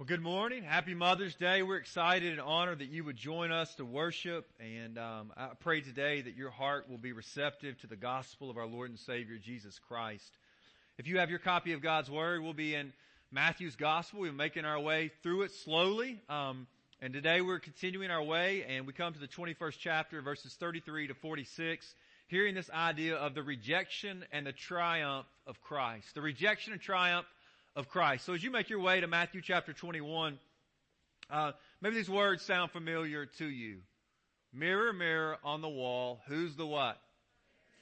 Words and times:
Well, 0.00 0.06
good 0.06 0.22
morning. 0.22 0.62
Happy 0.62 0.94
Mother's 0.94 1.34
Day. 1.34 1.62
We're 1.62 1.76
excited 1.76 2.32
and 2.32 2.40
honored 2.40 2.78
that 2.78 2.88
you 2.88 3.04
would 3.04 3.18
join 3.18 3.52
us 3.52 3.74
to 3.74 3.84
worship. 3.84 4.48
And 4.58 4.96
um, 4.96 5.30
I 5.36 5.48
pray 5.60 5.82
today 5.82 6.22
that 6.22 6.34
your 6.34 6.48
heart 6.48 6.88
will 6.88 6.96
be 6.96 7.12
receptive 7.12 7.78
to 7.82 7.86
the 7.86 7.96
gospel 7.96 8.48
of 8.48 8.56
our 8.56 8.64
Lord 8.64 8.88
and 8.88 8.98
Savior, 8.98 9.36
Jesus 9.36 9.78
Christ. 9.78 10.38
If 10.96 11.06
you 11.06 11.18
have 11.18 11.28
your 11.28 11.38
copy 11.38 11.74
of 11.74 11.82
God's 11.82 12.10
Word, 12.10 12.42
we'll 12.42 12.54
be 12.54 12.74
in 12.74 12.94
Matthew's 13.30 13.76
Gospel. 13.76 14.20
We're 14.20 14.32
making 14.32 14.64
our 14.64 14.80
way 14.80 15.10
through 15.22 15.42
it 15.42 15.52
slowly. 15.52 16.18
Um, 16.30 16.66
and 17.02 17.12
today 17.12 17.42
we're 17.42 17.58
continuing 17.58 18.10
our 18.10 18.22
way, 18.22 18.64
and 18.66 18.86
we 18.86 18.94
come 18.94 19.12
to 19.12 19.20
the 19.20 19.28
21st 19.28 19.76
chapter, 19.78 20.22
verses 20.22 20.54
33 20.54 21.08
to 21.08 21.14
46, 21.14 21.94
hearing 22.26 22.54
this 22.54 22.70
idea 22.70 23.16
of 23.16 23.34
the 23.34 23.42
rejection 23.42 24.24
and 24.32 24.46
the 24.46 24.52
triumph 24.52 25.26
of 25.46 25.60
Christ. 25.60 26.14
The 26.14 26.22
rejection 26.22 26.72
and 26.72 26.80
triumph 26.80 27.26
of 27.76 27.88
Christ. 27.88 28.24
So 28.24 28.34
as 28.34 28.42
you 28.42 28.50
make 28.50 28.68
your 28.68 28.80
way 28.80 29.00
to 29.00 29.06
Matthew 29.06 29.40
chapter 29.42 29.72
21, 29.72 30.38
uh, 31.30 31.52
maybe 31.80 31.96
these 31.96 32.10
words 32.10 32.42
sound 32.42 32.70
familiar 32.70 33.26
to 33.38 33.46
you. 33.46 33.78
Mirror, 34.52 34.92
mirror 34.92 35.38
on 35.44 35.60
the 35.60 35.68
wall, 35.68 36.20
who's 36.26 36.56
the 36.56 36.66
what? 36.66 37.00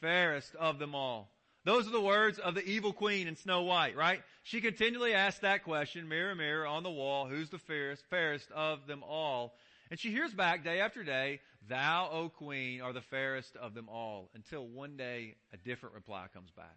Fairest 0.01 0.55
of 0.56 0.79
them 0.79 0.95
all. 0.95 1.30
Those 1.65 1.87
are 1.87 1.93
the 1.93 2.01
words 2.01 2.38
of 2.38 2.55
the 2.55 2.65
evil 2.65 2.93
queen 2.93 3.27
in 3.27 3.37
Snow 3.37 3.62
White, 3.62 3.96
right? 3.96 4.23
She 4.43 4.60
continually 4.60 5.12
asks 5.12 5.41
that 5.41 5.65
question, 5.65 6.09
mirror, 6.09 6.34
mirror 6.34 6.66
on 6.66 6.82
the 6.82 6.91
wall, 6.91 7.27
who's 7.27 7.51
the 7.51 7.59
fairest, 7.59 8.05
fairest 8.09 8.51
of 8.52 8.87
them 8.87 9.02
all? 9.02 9.55
And 9.91 9.98
she 9.98 10.10
hears 10.10 10.32
back 10.32 10.65
day 10.65 10.80
after 10.80 11.02
day, 11.02 11.41
thou, 11.68 12.09
O 12.10 12.29
queen, 12.29 12.80
are 12.80 12.93
the 12.93 13.01
fairest 13.01 13.57
of 13.57 13.74
them 13.74 13.88
all, 13.88 14.30
until 14.34 14.66
one 14.66 14.96
day 14.96 15.34
a 15.52 15.57
different 15.57 15.95
reply 15.95 16.27
comes 16.32 16.51
back. 16.51 16.77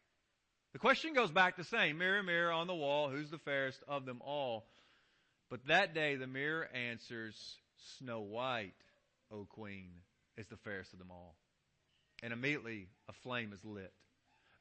The 0.74 0.80
question 0.80 1.14
goes 1.14 1.32
back 1.32 1.58
the 1.58 1.64
same. 1.66 1.98
Mirror, 1.98 2.24
mirror 2.24 2.52
on 2.52 2.68
the 2.68 2.76
wall, 2.76 3.10
who's 3.10 3.30
the 3.30 3.38
fairest 3.38 3.80
of 3.88 4.06
them 4.06 4.22
all? 4.26 4.66
But 5.50 5.68
that 5.68 5.94
day 5.94 6.16
the 6.16 6.28
mirror 6.28 6.70
answers, 6.74 7.36
Snow 7.98 8.22
White, 8.22 8.74
O 9.32 9.46
queen, 9.46 9.90
is 10.38 10.48
the 10.48 10.58
fairest 10.58 10.94
of 10.94 11.00
them 11.00 11.12
all. 11.12 11.36
And 12.24 12.32
immediately 12.32 12.88
a 13.10 13.14
flame 13.24 13.52
is 13.54 13.66
lit. 13.66 13.92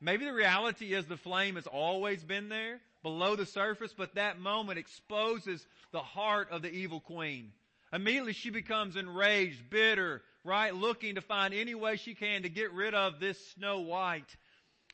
Maybe 0.01 0.25
the 0.25 0.33
reality 0.33 0.95
is 0.95 1.07
the 1.07 1.17
flame 1.17 1.57
has 1.57 1.67
always 1.67 2.25
been 2.25 2.49
there 2.49 2.81
below 3.03 3.37
the 3.37 3.47
surface, 3.47 3.95
but 3.97 4.15
that 4.15 4.41
moment 4.41 4.79
exposes 4.79 5.65
the 5.93 6.01
heart 6.01 6.51
of 6.51 6.63
the 6.63 6.71
evil 6.71 7.01
queen. 7.01 7.53
Immediately 7.93 8.33
she 8.33 8.51
becomes 8.51 8.97
enraged, 8.97 9.69
bitter, 9.69 10.23
right? 10.43 10.75
Looking 10.75 11.17
to 11.17 11.21
find 11.21 11.53
any 11.53 11.75
way 11.75 11.97
she 11.97 12.15
can 12.15 12.43
to 12.43 12.49
get 12.49 12.73
rid 12.73 12.95
of 12.95 13.21
this 13.21 13.39
Snow 13.55 13.81
White. 13.81 14.37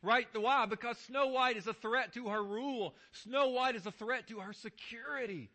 Right? 0.03 0.27
The 0.33 0.41
Why? 0.41 0.67
Because 0.67 0.99
Snow 1.07 1.29
White 1.29 1.57
is 1.57 1.67
a 1.67 1.75
threat 1.75 2.15
to 2.15 2.29
her 2.29 2.43
rule. 2.43 2.95
Snow 3.25 3.49
White 3.49 3.77
is 3.77 3.87
a 3.87 3.93
threat 3.93 4.29
to 4.29 4.41
her 4.41 4.53
security. 4.53 5.51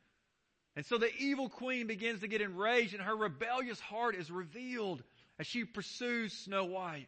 And 0.76 0.86
so 0.86 0.98
the 0.98 1.14
evil 1.18 1.50
queen 1.50 1.88
begins 1.88 2.22
to 2.22 2.28
get 2.28 2.42
enraged 2.42 2.94
and 2.94 3.04
her 3.04 3.16
rebellious 3.16 3.80
heart 3.80 4.16
is 4.16 4.32
revealed 4.32 5.04
as 5.38 5.48
she 5.48 5.66
pursues 5.66 6.34
Snow 6.34 6.66
White. 6.66 7.08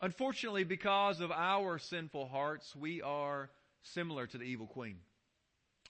Unfortunately, 0.00 0.64
because 0.64 1.20
of 1.20 1.30
our 1.30 1.78
sinful 1.78 2.26
hearts, 2.26 2.74
we 2.74 3.02
are 3.02 3.50
similar 3.82 4.26
to 4.26 4.38
the 4.38 4.44
evil 4.44 4.66
queen. 4.66 4.96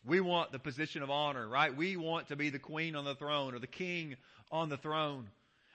We 0.04 0.20
want 0.20 0.50
the 0.50 0.58
position 0.58 1.02
of 1.02 1.10
honor, 1.10 1.48
right? 1.48 1.74
We 1.74 1.96
want 1.96 2.28
to 2.28 2.36
be 2.36 2.50
the 2.50 2.58
queen 2.58 2.96
on 2.96 3.04
the 3.04 3.14
throne 3.14 3.54
or 3.54 3.58
the 3.58 3.66
king 3.66 4.16
on 4.50 4.68
the 4.68 4.76
throne. 4.76 5.28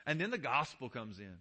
And 0.06 0.20
then 0.20 0.32
the 0.32 0.38
gospel 0.38 0.90
comes 0.90 1.20
in. 1.20 1.38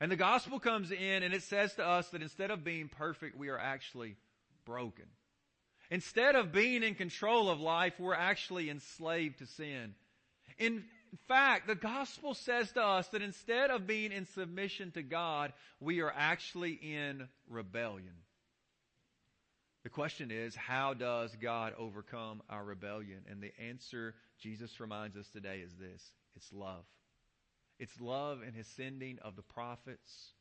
And 0.00 0.10
the 0.12 0.16
gospel 0.16 0.58
comes 0.60 0.90
in 0.90 1.22
and 1.22 1.32
it 1.32 1.42
says 1.42 1.74
to 1.74 1.86
us 1.86 2.08
that 2.10 2.22
instead 2.22 2.50
of 2.50 2.64
being 2.64 2.88
perfect, 2.88 3.36
we 3.36 3.48
are 3.48 3.58
actually 3.58 4.16
broken. 4.64 5.06
Instead 5.90 6.34
of 6.34 6.52
being 6.52 6.82
in 6.82 6.94
control 6.94 7.48
of 7.48 7.60
life, 7.60 7.94
we're 7.98 8.14
actually 8.14 8.68
enslaved 8.68 9.38
to 9.38 9.46
sin. 9.46 9.94
In 10.58 10.84
fact, 11.28 11.66
the 11.66 11.74
gospel 11.74 12.34
says 12.34 12.70
to 12.72 12.82
us 12.82 13.08
that 13.08 13.22
instead 13.22 13.70
of 13.70 13.86
being 13.86 14.12
in 14.12 14.26
submission 14.26 14.90
to 14.92 15.02
God, 15.02 15.52
we 15.80 16.00
are 16.00 16.12
actually 16.14 16.72
in 16.72 17.28
rebellion. 17.48 18.14
The 19.84 19.90
question 19.90 20.32
is, 20.32 20.56
how 20.56 20.94
does 20.94 21.30
God 21.40 21.72
overcome 21.78 22.42
our 22.50 22.64
rebellion? 22.64 23.20
And 23.30 23.40
the 23.40 23.52
answer 23.60 24.14
Jesus 24.40 24.80
reminds 24.80 25.16
us 25.16 25.28
today 25.28 25.62
is 25.64 25.72
this. 25.74 26.02
It's 26.34 26.52
love. 26.52 26.84
It's 27.78 28.00
love 28.00 28.40
and 28.44 28.54
his 28.54 28.66
sending 28.76 29.18
of 29.22 29.36
the 29.36 29.42
prophets 29.42 30.32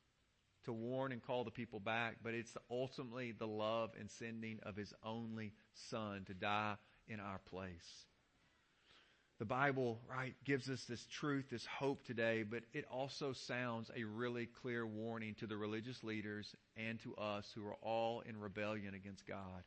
to 0.65 0.73
warn 0.73 1.11
and 1.11 1.21
call 1.21 1.43
the 1.43 1.51
people 1.51 1.79
back, 1.79 2.17
but 2.23 2.33
it's 2.33 2.55
ultimately 2.69 3.31
the 3.31 3.47
love 3.47 3.91
and 3.99 4.09
sending 4.09 4.59
of 4.63 4.75
his 4.75 4.93
only 5.03 5.53
son 5.89 6.23
to 6.27 6.33
die 6.33 6.75
in 7.07 7.19
our 7.19 7.39
place. 7.49 8.05
The 9.37 9.45
Bible, 9.45 9.99
right, 10.09 10.33
gives 10.45 10.69
us 10.69 10.85
this 10.85 11.05
truth, 11.07 11.49
this 11.51 11.65
hope 11.65 12.05
today, 12.05 12.43
but 12.43 12.63
it 12.73 12.85
also 12.89 13.33
sounds 13.33 13.91
a 13.95 14.05
really 14.05 14.45
clear 14.45 14.87
warning 14.87 15.35
to 15.39 15.47
the 15.47 15.57
religious 15.57 16.03
leaders 16.05 16.55
and 16.77 17.01
to 17.01 17.15
us 17.15 17.51
who 17.53 17.67
are 17.67 17.75
all 17.81 18.21
in 18.21 18.39
rebellion 18.39 18.93
against 18.93 19.27
God. 19.27 19.63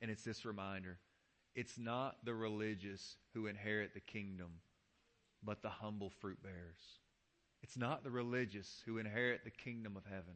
And 0.00 0.08
it's 0.08 0.22
this 0.22 0.44
reminder. 0.44 0.98
It's 1.56 1.76
not 1.76 2.16
the 2.24 2.34
religious 2.34 3.16
who 3.34 3.48
inherit 3.48 3.92
the 3.92 4.00
kingdom, 4.00 4.60
but 5.42 5.62
the 5.62 5.68
humble 5.68 6.12
fruit 6.20 6.40
bearers. 6.40 6.97
It's 7.62 7.76
not 7.76 8.04
the 8.04 8.10
religious 8.10 8.82
who 8.86 8.98
inherit 8.98 9.44
the 9.44 9.50
kingdom 9.50 9.96
of 9.96 10.04
heaven. 10.04 10.34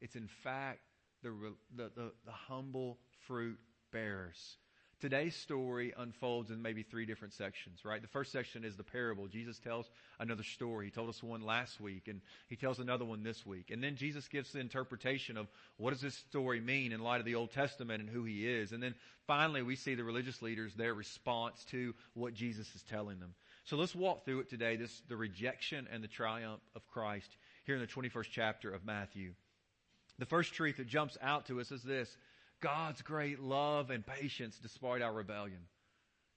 It's 0.00 0.16
in 0.16 0.28
fact 0.42 0.80
the, 1.22 1.30
the, 1.76 1.90
the, 1.94 2.12
the 2.24 2.32
humble 2.32 2.98
fruit 3.26 3.58
bearers 3.92 4.56
Today's 5.00 5.34
story 5.34 5.94
unfolds 5.96 6.50
in 6.50 6.60
maybe 6.60 6.82
three 6.82 7.06
different 7.06 7.32
sections, 7.32 7.86
right? 7.86 8.02
The 8.02 8.08
first 8.08 8.32
section 8.32 8.64
is 8.64 8.76
the 8.76 8.84
parable. 8.84 9.28
Jesus 9.28 9.58
tells 9.58 9.88
another 10.18 10.42
story. 10.42 10.86
He 10.86 10.90
told 10.90 11.08
us 11.08 11.22
one 11.22 11.40
last 11.40 11.80
week 11.80 12.06
and 12.08 12.20
he 12.48 12.56
tells 12.56 12.80
another 12.80 13.06
one 13.06 13.22
this 13.22 13.46
week. 13.46 13.70
And 13.70 13.82
then 13.82 13.96
Jesus 13.96 14.28
gives 14.28 14.52
the 14.52 14.60
interpretation 14.60 15.38
of 15.38 15.48
what 15.78 15.92
does 15.92 16.02
this 16.02 16.16
story 16.16 16.60
mean 16.60 16.92
in 16.92 17.00
light 17.00 17.18
of 17.18 17.24
the 17.24 17.34
Old 17.34 17.50
Testament 17.50 18.02
and 18.02 18.10
who 18.10 18.24
he 18.24 18.46
is. 18.46 18.72
And 18.72 18.82
then 18.82 18.94
finally 19.26 19.62
we 19.62 19.74
see 19.74 19.94
the 19.94 20.04
religious 20.04 20.42
leaders, 20.42 20.74
their 20.74 20.92
response 20.92 21.64
to 21.70 21.94
what 22.12 22.34
Jesus 22.34 22.68
is 22.74 22.82
telling 22.82 23.20
them. 23.20 23.34
So 23.70 23.76
let's 23.76 23.94
walk 23.94 24.24
through 24.24 24.40
it 24.40 24.50
today, 24.50 24.74
this, 24.74 25.00
the 25.08 25.16
rejection 25.16 25.86
and 25.92 26.02
the 26.02 26.08
triumph 26.08 26.60
of 26.74 26.84
Christ 26.88 27.36
here 27.64 27.76
in 27.76 27.80
the 27.80 27.86
21st 27.86 28.26
chapter 28.32 28.74
of 28.74 28.84
Matthew. 28.84 29.32
The 30.18 30.26
first 30.26 30.54
truth 30.54 30.78
that 30.78 30.88
jumps 30.88 31.16
out 31.22 31.46
to 31.46 31.60
us 31.60 31.70
is 31.70 31.84
this. 31.84 32.16
God's 32.60 33.00
great 33.00 33.38
love 33.38 33.90
and 33.90 34.04
patience 34.04 34.58
despite 34.60 35.02
our 35.02 35.12
rebellion. 35.12 35.60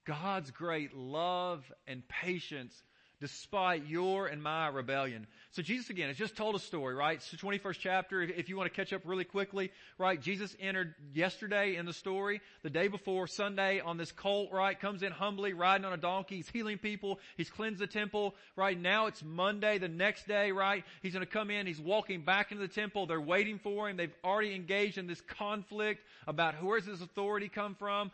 God's 0.06 0.52
great 0.52 0.96
love 0.96 1.64
and 1.88 2.06
patience 2.06 2.84
despite 3.24 3.86
your 3.86 4.26
and 4.26 4.42
my 4.42 4.68
rebellion. 4.68 5.26
So 5.52 5.62
Jesus 5.62 5.88
again 5.88 6.08
has 6.08 6.18
just 6.18 6.36
told 6.36 6.56
a 6.56 6.58
story, 6.58 6.94
right? 6.94 7.16
It's 7.16 7.30
the 7.30 7.38
21st 7.38 7.78
chapter. 7.80 8.20
If 8.20 8.50
you 8.50 8.56
want 8.58 8.70
to 8.70 8.76
catch 8.76 8.92
up 8.92 9.00
really 9.06 9.24
quickly, 9.24 9.72
right? 9.96 10.20
Jesus 10.20 10.54
entered 10.60 10.94
yesterday 11.14 11.76
in 11.76 11.86
the 11.86 11.94
story, 11.94 12.42
the 12.62 12.68
day 12.68 12.88
before 12.88 13.26
Sunday 13.26 13.80
on 13.80 13.96
this 13.96 14.12
colt, 14.12 14.50
right? 14.52 14.78
Comes 14.78 15.02
in 15.02 15.10
humbly, 15.10 15.54
riding 15.54 15.86
on 15.86 15.94
a 15.94 15.96
donkey. 15.96 16.36
He's 16.36 16.50
healing 16.50 16.76
people. 16.76 17.18
He's 17.38 17.48
cleansed 17.48 17.80
the 17.80 17.86
temple, 17.86 18.34
right? 18.56 18.78
Now 18.78 19.06
it's 19.06 19.24
Monday, 19.24 19.78
the 19.78 19.88
next 19.88 20.28
day, 20.28 20.52
right? 20.52 20.84
He's 21.00 21.14
going 21.14 21.24
to 21.24 21.32
come 21.32 21.50
in. 21.50 21.66
He's 21.66 21.80
walking 21.80 22.26
back 22.26 22.52
into 22.52 22.60
the 22.60 22.74
temple. 22.74 23.06
They're 23.06 23.18
waiting 23.18 23.58
for 23.58 23.88
him. 23.88 23.96
They've 23.96 24.14
already 24.22 24.54
engaged 24.54 24.98
in 24.98 25.06
this 25.06 25.22
conflict 25.22 26.02
about 26.26 26.62
where's 26.62 26.84
his 26.84 27.00
authority 27.00 27.48
come 27.48 27.74
from? 27.74 28.10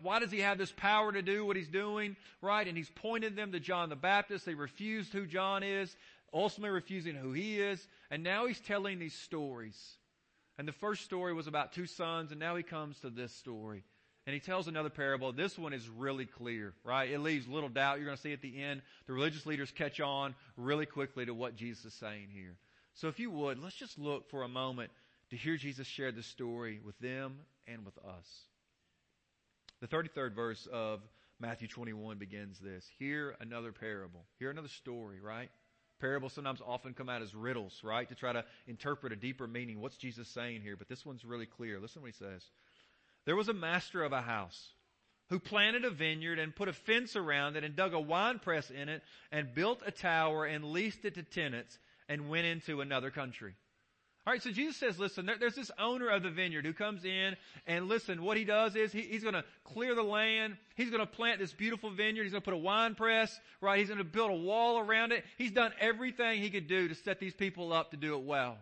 Why 0.00 0.20
does 0.20 0.30
he 0.30 0.40
have 0.40 0.56
this 0.56 0.72
power 0.72 1.12
to 1.12 1.20
do 1.20 1.44
what 1.44 1.56
he's 1.56 1.68
doing, 1.68 2.16
right? 2.40 2.66
And 2.66 2.78
he's 2.78 2.90
pointed 2.90 3.36
them 3.36 3.52
to 3.52 3.60
John 3.60 3.90
the 3.90 3.96
Baptist. 3.96 4.46
They 4.46 4.53
refused 4.54 5.12
who 5.12 5.26
John 5.26 5.62
is 5.62 5.94
ultimately 6.34 6.74
refusing 6.74 7.14
who 7.14 7.32
he 7.32 7.60
is, 7.60 7.86
and 8.10 8.22
now 8.22 8.46
he's 8.46 8.60
telling 8.60 8.98
these 8.98 9.14
stories. 9.14 9.78
And 10.58 10.66
the 10.66 10.72
first 10.72 11.04
story 11.04 11.32
was 11.32 11.46
about 11.46 11.72
two 11.72 11.86
sons, 11.86 12.32
and 12.32 12.40
now 12.40 12.56
he 12.56 12.62
comes 12.62 12.98
to 13.00 13.10
this 13.10 13.32
story. 13.32 13.84
And 14.26 14.34
he 14.34 14.40
tells 14.40 14.68
another 14.68 14.90
parable. 14.90 15.32
This 15.32 15.58
one 15.58 15.74
is 15.74 15.88
really 15.88 16.24
clear, 16.24 16.72
right? 16.82 17.10
It 17.10 17.20
leaves 17.20 17.46
little 17.46 17.68
doubt. 17.68 17.98
You're 17.98 18.06
going 18.06 18.16
to 18.16 18.22
see 18.22 18.32
at 18.32 18.40
the 18.40 18.62
end, 18.62 18.82
the 19.06 19.12
religious 19.12 19.44
leaders 19.46 19.70
catch 19.70 20.00
on 20.00 20.34
really 20.56 20.86
quickly 20.86 21.26
to 21.26 21.34
what 21.34 21.56
Jesus 21.56 21.84
is 21.84 21.94
saying 21.94 22.28
here. 22.32 22.56
So 22.94 23.08
if 23.08 23.18
you 23.18 23.30
would, 23.30 23.58
let's 23.62 23.76
just 23.76 23.98
look 23.98 24.30
for 24.30 24.42
a 24.42 24.48
moment 24.48 24.90
to 25.30 25.36
hear 25.36 25.56
Jesus 25.56 25.86
share 25.86 26.10
this 26.10 26.26
story 26.26 26.80
with 26.84 26.98
them 27.00 27.36
and 27.66 27.84
with 27.84 27.98
us. 27.98 28.26
The 29.80 29.88
33rd 29.88 30.34
verse 30.34 30.66
of 30.72 31.00
Matthew 31.40 31.68
21 31.68 32.18
begins 32.18 32.58
this. 32.58 32.84
Hear 32.98 33.36
another 33.40 33.72
parable. 33.72 34.24
Hear 34.38 34.50
another 34.50 34.68
story, 34.68 35.20
right? 35.20 35.50
Parables 36.00 36.32
sometimes 36.32 36.60
often 36.64 36.94
come 36.94 37.08
out 37.08 37.22
as 37.22 37.34
riddles, 37.34 37.80
right? 37.82 38.08
To 38.08 38.14
try 38.14 38.32
to 38.32 38.44
interpret 38.66 39.12
a 39.12 39.16
deeper 39.16 39.46
meaning. 39.46 39.80
What's 39.80 39.96
Jesus 39.96 40.28
saying 40.28 40.62
here? 40.62 40.76
But 40.76 40.88
this 40.88 41.04
one's 41.04 41.24
really 41.24 41.46
clear. 41.46 41.80
Listen 41.80 42.02
what 42.02 42.10
he 42.12 42.24
says. 42.24 42.42
There 43.26 43.36
was 43.36 43.48
a 43.48 43.54
master 43.54 44.02
of 44.02 44.12
a 44.12 44.20
house 44.20 44.68
who 45.30 45.38
planted 45.38 45.84
a 45.84 45.90
vineyard 45.90 46.38
and 46.38 46.54
put 46.54 46.68
a 46.68 46.72
fence 46.72 47.16
around 47.16 47.56
it 47.56 47.64
and 47.64 47.74
dug 47.74 47.94
a 47.94 48.00
wine 48.00 48.38
press 48.38 48.70
in 48.70 48.88
it 48.88 49.02
and 49.32 49.54
built 49.54 49.80
a 49.86 49.90
tower 49.90 50.44
and 50.44 50.64
leased 50.64 51.04
it 51.04 51.14
to 51.14 51.22
tenants 51.22 51.78
and 52.08 52.28
went 52.28 52.46
into 52.46 52.80
another 52.80 53.10
country. 53.10 53.54
All 54.26 54.32
right, 54.32 54.42
so 54.42 54.50
Jesus 54.50 54.76
says, 54.76 54.98
listen, 54.98 55.26
there, 55.26 55.36
there's 55.38 55.54
this 55.54 55.70
owner 55.78 56.08
of 56.08 56.22
the 56.22 56.30
vineyard 56.30 56.64
who 56.64 56.72
comes 56.72 57.04
in 57.04 57.36
and 57.66 57.88
listen, 57.88 58.22
what 58.22 58.38
he 58.38 58.44
does 58.44 58.74
is 58.74 58.90
he, 58.90 59.02
he's 59.02 59.22
to 59.22 59.44
clear 59.64 59.94
the 59.94 60.02
land. 60.02 60.56
He's 60.76 60.90
to 60.90 61.06
plant 61.06 61.40
this 61.40 61.52
beautiful 61.52 61.90
vineyard. 61.90 62.24
He's 62.24 62.32
to 62.32 62.40
put 62.40 62.54
a 62.54 62.58
wine 62.58 62.94
press, 62.94 63.38
right? 63.60 63.78
He's 63.78 63.90
to 63.98 64.02
build 64.02 64.30
a 64.30 64.34
wall 64.34 64.78
around 64.78 65.12
it. 65.12 65.24
He's 65.36 65.50
done 65.50 65.72
everything 65.78 66.40
he 66.40 66.48
could 66.48 66.68
do 66.68 66.88
to 66.88 66.94
set 66.94 67.20
these 67.20 67.34
people 67.34 67.70
up 67.74 67.90
to 67.90 67.98
do 67.98 68.14
it 68.14 68.22
well. 68.22 68.56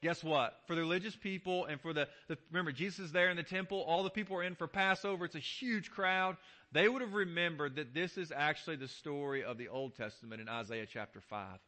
Guess 0.00 0.24
what? 0.24 0.54
For 0.66 0.74
the 0.74 0.80
religious 0.80 1.16
people 1.16 1.66
and 1.66 1.78
for 1.80 1.92
the, 1.92 2.08
the 2.28 2.38
remember 2.50 2.72
Jesus 2.72 3.06
is 3.06 3.12
there 3.12 3.28
in 3.28 3.36
the 3.36 3.42
temple. 3.42 3.84
All 3.86 4.04
the 4.04 4.10
people 4.10 4.36
are 4.36 4.42
in 4.42 4.54
for 4.54 4.68
Passover. 4.68 5.26
It's 5.26 5.34
a 5.34 5.40
huge 5.40 5.90
crowd. 5.90 6.38
They 6.72 6.88
would 6.88 7.02
have 7.02 7.14
remembered 7.14 7.76
that 7.76 7.92
this 7.92 8.16
is 8.16 8.32
actually 8.34 8.76
the 8.76 8.88
story 8.88 9.44
of 9.44 9.58
the 9.58 9.68
Old 9.68 9.96
Testament 9.96 10.40
in 10.40 10.48
Isaiah 10.48 10.86
chapter 10.90 11.20
5. 11.20 11.58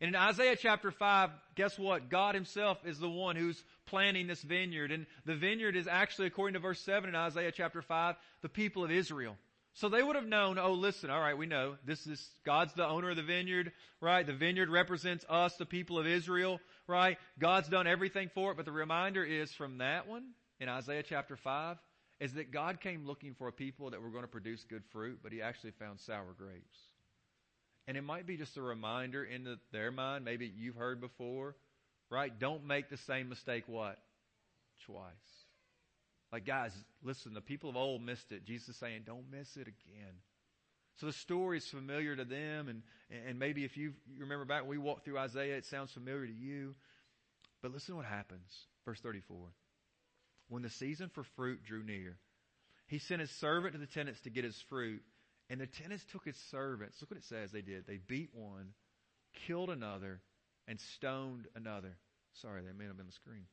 And 0.00 0.08
in 0.08 0.16
Isaiah 0.16 0.56
chapter 0.56 0.90
5, 0.90 1.30
guess 1.56 1.78
what? 1.78 2.08
God 2.08 2.34
himself 2.34 2.78
is 2.84 2.98
the 2.98 3.08
one 3.08 3.34
who's 3.34 3.60
planting 3.86 4.28
this 4.28 4.42
vineyard. 4.42 4.92
And 4.92 5.06
the 5.24 5.34
vineyard 5.34 5.76
is 5.76 5.88
actually, 5.88 6.28
according 6.28 6.54
to 6.54 6.60
verse 6.60 6.80
7 6.80 7.08
in 7.08 7.16
Isaiah 7.16 7.50
chapter 7.50 7.82
5, 7.82 8.14
the 8.42 8.48
people 8.48 8.84
of 8.84 8.92
Israel. 8.92 9.36
So 9.74 9.88
they 9.88 10.02
would 10.02 10.16
have 10.16 10.26
known, 10.26 10.58
oh 10.58 10.72
listen, 10.72 11.10
alright, 11.10 11.38
we 11.38 11.46
know, 11.46 11.76
this 11.84 12.06
is, 12.06 12.24
God's 12.44 12.74
the 12.74 12.86
owner 12.86 13.10
of 13.10 13.16
the 13.16 13.22
vineyard, 13.22 13.72
right? 14.00 14.26
The 14.26 14.32
vineyard 14.32 14.70
represents 14.70 15.24
us, 15.28 15.54
the 15.56 15.66
people 15.66 15.98
of 15.98 16.06
Israel, 16.06 16.60
right? 16.88 17.16
God's 17.38 17.68
done 17.68 17.86
everything 17.86 18.30
for 18.34 18.50
it, 18.50 18.56
but 18.56 18.66
the 18.66 18.72
reminder 18.72 19.24
is 19.24 19.52
from 19.52 19.78
that 19.78 20.08
one, 20.08 20.30
in 20.58 20.68
Isaiah 20.68 21.04
chapter 21.04 21.36
5, 21.36 21.76
is 22.18 22.34
that 22.34 22.50
God 22.50 22.80
came 22.80 23.06
looking 23.06 23.34
for 23.34 23.46
a 23.46 23.52
people 23.52 23.90
that 23.90 24.02
were 24.02 24.10
going 24.10 24.24
to 24.24 24.28
produce 24.28 24.64
good 24.64 24.82
fruit, 24.90 25.20
but 25.22 25.30
He 25.32 25.42
actually 25.42 25.72
found 25.72 26.00
sour 26.00 26.34
grapes. 26.36 26.78
And 27.88 27.96
it 27.96 28.04
might 28.04 28.26
be 28.26 28.36
just 28.36 28.58
a 28.58 28.62
reminder 28.62 29.24
in 29.24 29.44
the, 29.44 29.58
their 29.72 29.90
mind, 29.90 30.22
maybe 30.22 30.52
you've 30.54 30.76
heard 30.76 31.00
before, 31.00 31.56
right? 32.10 32.30
Don't 32.38 32.66
make 32.66 32.90
the 32.90 32.98
same 32.98 33.30
mistake 33.30 33.64
what? 33.66 33.96
Twice. 34.84 35.06
Like 36.30 36.44
guys, 36.46 36.72
listen, 37.02 37.32
the 37.32 37.40
people 37.40 37.70
of 37.70 37.76
old 37.76 38.02
missed 38.02 38.30
it. 38.30 38.44
Jesus 38.44 38.68
is 38.68 38.76
saying, 38.76 39.04
don't 39.06 39.24
miss 39.32 39.56
it 39.56 39.68
again. 39.68 40.14
So 41.00 41.06
the 41.06 41.14
story 41.14 41.58
is 41.58 41.66
familiar 41.68 42.14
to 42.14 42.24
them, 42.24 42.68
and, 42.68 42.82
and 43.26 43.38
maybe 43.38 43.64
if 43.64 43.76
you 43.78 43.94
remember 44.18 44.44
back 44.44 44.62
when 44.62 44.70
we 44.70 44.78
walked 44.78 45.06
through 45.06 45.18
Isaiah, 45.18 45.56
it 45.56 45.64
sounds 45.64 45.90
familiar 45.92 46.26
to 46.26 46.32
you. 46.32 46.74
But 47.62 47.72
listen 47.72 47.96
what 47.96 48.04
happens. 48.04 48.50
Verse 48.84 49.00
34. 49.00 49.36
When 50.48 50.62
the 50.62 50.70
season 50.70 51.08
for 51.14 51.24
fruit 51.36 51.64
drew 51.64 51.82
near, 51.82 52.18
he 52.86 52.98
sent 52.98 53.20
his 53.20 53.30
servant 53.30 53.72
to 53.72 53.78
the 53.78 53.86
tenants 53.86 54.20
to 54.22 54.30
get 54.30 54.44
his 54.44 54.60
fruit. 54.68 55.02
And 55.50 55.60
the 55.60 55.66
tenants 55.66 56.04
took 56.12 56.24
his 56.24 56.36
servants. 56.50 56.98
Look 57.00 57.10
what 57.10 57.18
it 57.18 57.24
says 57.24 57.50
they 57.50 57.62
did. 57.62 57.86
They 57.86 57.98
beat 58.06 58.30
one, 58.34 58.74
killed 59.46 59.70
another, 59.70 60.20
and 60.66 60.78
stoned 60.96 61.46
another. 61.54 61.96
Sorry, 62.42 62.62
that 62.62 62.78
may 62.78 62.84
have 62.84 62.96
been 62.96 63.06
the 63.06 63.12
screen. 63.12 63.46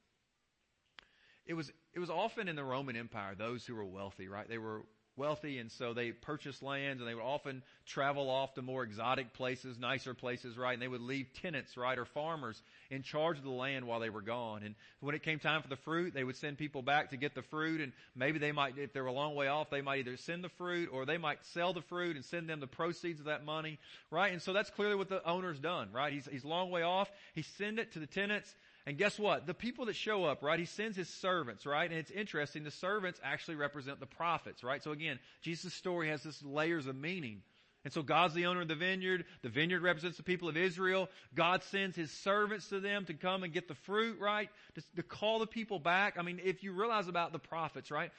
It 1.45 1.53
was, 1.53 1.71
it 1.93 1.99
was 1.99 2.09
often 2.09 2.47
in 2.47 2.55
the 2.55 2.63
Roman 2.63 2.95
Empire, 2.95 3.35
those 3.35 3.65
who 3.65 3.75
were 3.75 3.85
wealthy, 3.85 4.27
right? 4.27 4.49
They 4.49 4.57
were 4.57 4.81
wealthy 5.17 5.59
and 5.59 5.71
so 5.71 5.93
they 5.93 6.11
purchased 6.11 6.61
lands 6.61 7.01
and 7.01 7.09
they 7.09 7.15
would 7.15 7.23
often 7.23 7.63
travel 7.85 8.29
off 8.29 8.53
to 8.55 8.61
more 8.61 8.83
exotic 8.83 9.33
places, 9.33 9.77
nicer 9.79 10.13
places, 10.13 10.57
right? 10.57 10.73
And 10.73 10.81
they 10.81 10.87
would 10.87 11.01
leave 11.01 11.27
tenants, 11.41 11.77
right, 11.77 11.97
or 11.97 12.05
farmers 12.05 12.61
in 12.89 13.03
charge 13.03 13.37
of 13.37 13.43
the 13.43 13.49
land 13.49 13.85
while 13.85 13.99
they 13.99 14.09
were 14.09 14.21
gone. 14.21 14.63
And 14.63 14.75
when 14.99 15.15
it 15.15 15.23
came 15.23 15.39
time 15.39 15.61
for 15.61 15.67
the 15.67 15.75
fruit, 15.75 16.13
they 16.13 16.23
would 16.23 16.35
send 16.35 16.57
people 16.57 16.81
back 16.81 17.11
to 17.11 17.17
get 17.17 17.35
the 17.35 17.41
fruit 17.41 17.81
and 17.81 17.91
maybe 18.15 18.39
they 18.39 18.51
might, 18.51 18.77
if 18.77 18.93
they 18.93 19.01
were 19.01 19.07
a 19.07 19.13
long 19.13 19.35
way 19.35 19.47
off, 19.47 19.69
they 19.69 19.81
might 19.81 19.99
either 19.99 20.17
send 20.17 20.43
the 20.43 20.49
fruit 20.49 20.89
or 20.91 21.05
they 21.05 21.17
might 21.17 21.43
sell 21.45 21.73
the 21.73 21.81
fruit 21.81 22.15
and 22.15 22.25
send 22.25 22.49
them 22.49 22.59
the 22.59 22.67
proceeds 22.67 23.19
of 23.19 23.25
that 23.25 23.45
money, 23.45 23.79
right? 24.11 24.31
And 24.31 24.41
so 24.41 24.53
that's 24.53 24.69
clearly 24.69 24.95
what 24.95 25.09
the 25.09 25.25
owner's 25.27 25.59
done, 25.59 25.89
right? 25.91 26.13
He's, 26.13 26.27
he's 26.31 26.45
long 26.45 26.71
way 26.71 26.83
off. 26.83 27.09
He 27.33 27.41
send 27.41 27.79
it 27.79 27.93
to 27.93 27.99
the 27.99 28.07
tenants 28.07 28.53
and 28.87 28.97
guess 28.97 29.17
what? 29.17 29.47
The 29.47 29.53
people 29.53 29.87
that 29.87 29.95
show 29.95 30.25
up, 30.25 30.43
right? 30.43 30.59
He 30.59 30.65
sends 30.65 30.95
his 30.95 31.09
servants, 31.09 31.65
right? 31.65 31.89
And 31.89 31.99
it's 31.99 32.11
interesting. 32.11 32.63
The 32.63 32.71
servants 32.71 33.19
actually 33.23 33.55
represent 33.55 33.99
the 33.99 34.05
prophets, 34.05 34.63
right? 34.63 34.83
So 34.83 34.91
again, 34.91 35.17
Jesus' 35.41 35.73
story 35.73 36.09
has 36.09 36.21
this 36.21 36.41
layers 36.43 36.85
of 36.85 36.95
meaning. 36.95 37.41
And 37.85 37.93
so 37.93 38.01
God's 38.01 38.33
the 38.33 38.47
owner 38.47 38.61
of 38.61 38.67
the 38.67 38.75
vineyard. 38.75 39.25
The 39.43 39.49
vineyard 39.49 39.83
represents 39.83 40.17
the 40.17 40.23
people 40.23 40.49
of 40.49 40.57
Israel. 40.57 41.07
God 41.35 41.63
sends 41.65 41.95
his 41.95 42.11
servants 42.11 42.67
to 42.69 42.79
them 42.79 43.05
to 43.05 43.13
come 43.13 43.43
and 43.43 43.53
get 43.53 43.67
the 43.67 43.75
fruit, 43.75 44.19
right? 44.19 44.49
To, 44.73 44.83
to 44.95 45.03
call 45.03 45.37
the 45.37 45.47
people 45.47 45.77
back. 45.77 46.15
I 46.17 46.23
mean, 46.23 46.41
if 46.43 46.63
you 46.63 46.73
realize 46.73 47.07
about 47.07 47.31
the 47.31 47.39
prophets, 47.39 47.91
right? 47.91 48.11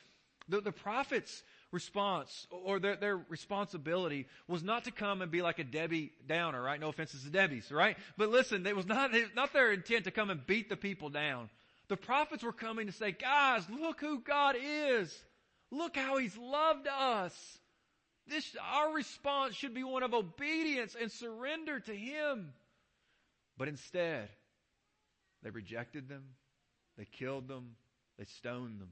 The, 0.49 0.61
the 0.61 0.71
prophets 0.71 1.43
response 1.73 2.47
or 2.51 2.79
their, 2.79 2.95
their 2.95 3.17
responsibility 3.17 4.29
was 4.47 4.63
not 4.63 4.85
to 4.85 4.93
come 4.93 5.21
and 5.21 5.33
be 5.33 5.43
like 5.43 5.59
a 5.59 5.65
Debbie 5.65 6.12
Downer, 6.29 6.62
right? 6.62 6.81
No 6.81 6.89
offenses 6.89 7.25
to 7.25 7.31
Debbie's, 7.31 7.73
right? 7.73 7.97
But 8.17 8.29
listen, 8.29 8.65
it 8.69 8.77
was 8.77 8.87
not, 8.87 9.12
it 9.17 9.23
was 9.23 9.31
not 9.35 9.53
their 9.53 9.73
intent 9.73 10.05
to 10.05 10.12
come 10.12 10.31
and 10.31 10.47
beat 10.47 10.69
the 10.69 10.77
people 10.77 11.11
down. 11.11 11.51
The 11.89 11.97
prophets 11.97 12.45
were 12.45 12.53
coming 12.53 12.87
to 12.87 12.93
say, 12.93 13.11
guys, 13.11 13.65
look 13.69 14.01
who 14.01 14.21
God 14.21 14.55
is. 14.61 15.12
Look 15.73 15.97
how 15.97 16.19
He's 16.19 16.37
loved 16.37 16.87
us. 16.87 17.59
This, 18.28 18.56
our 18.73 18.93
response 18.93 19.55
should 19.55 19.75
be 19.75 19.84
one 19.84 20.02
of 20.02 20.14
obedience 20.14 20.96
and 21.00 21.11
surrender 21.12 21.81
to 21.81 21.94
Him. 21.94 22.52
But 23.56 23.69
instead, 23.69 24.28
they 25.43 25.50
rejected 25.50 26.08
them, 26.08 26.25
they 26.99 27.05
killed 27.05 27.49
them, 27.49 27.76
they 28.19 28.25
stoned 28.25 28.81
them. 28.81 28.90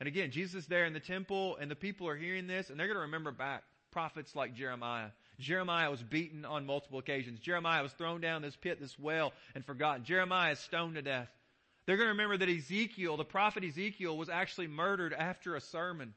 And 0.00 0.06
again, 0.08 0.30
Jesus 0.30 0.66
there 0.66 0.84
in 0.84 0.92
the 0.92 1.00
temple 1.00 1.56
and 1.60 1.70
the 1.70 1.76
people 1.76 2.08
are 2.08 2.16
hearing 2.16 2.46
this 2.46 2.68
and 2.68 2.78
they're 2.78 2.86
going 2.86 2.96
to 2.96 3.02
remember 3.02 3.30
back 3.30 3.62
prophets 3.92 4.36
like 4.36 4.54
Jeremiah. 4.54 5.08
Jeremiah 5.38 5.90
was 5.90 6.02
beaten 6.02 6.44
on 6.44 6.66
multiple 6.66 6.98
occasions. 6.98 7.40
Jeremiah 7.40 7.82
was 7.82 7.92
thrown 7.92 8.20
down 8.20 8.42
this 8.42 8.56
pit, 8.56 8.78
this 8.80 8.98
well, 8.98 9.32
and 9.54 9.64
forgotten. 9.64 10.04
Jeremiah 10.04 10.52
is 10.52 10.58
stoned 10.58 10.96
to 10.96 11.02
death. 11.02 11.28
They're 11.86 11.96
going 11.96 12.08
to 12.08 12.12
remember 12.12 12.36
that 12.38 12.48
Ezekiel, 12.48 13.16
the 13.16 13.24
prophet 13.24 13.64
Ezekiel, 13.64 14.16
was 14.16 14.28
actually 14.28 14.66
murdered 14.66 15.14
after 15.14 15.54
a 15.54 15.60
sermon. 15.60 16.12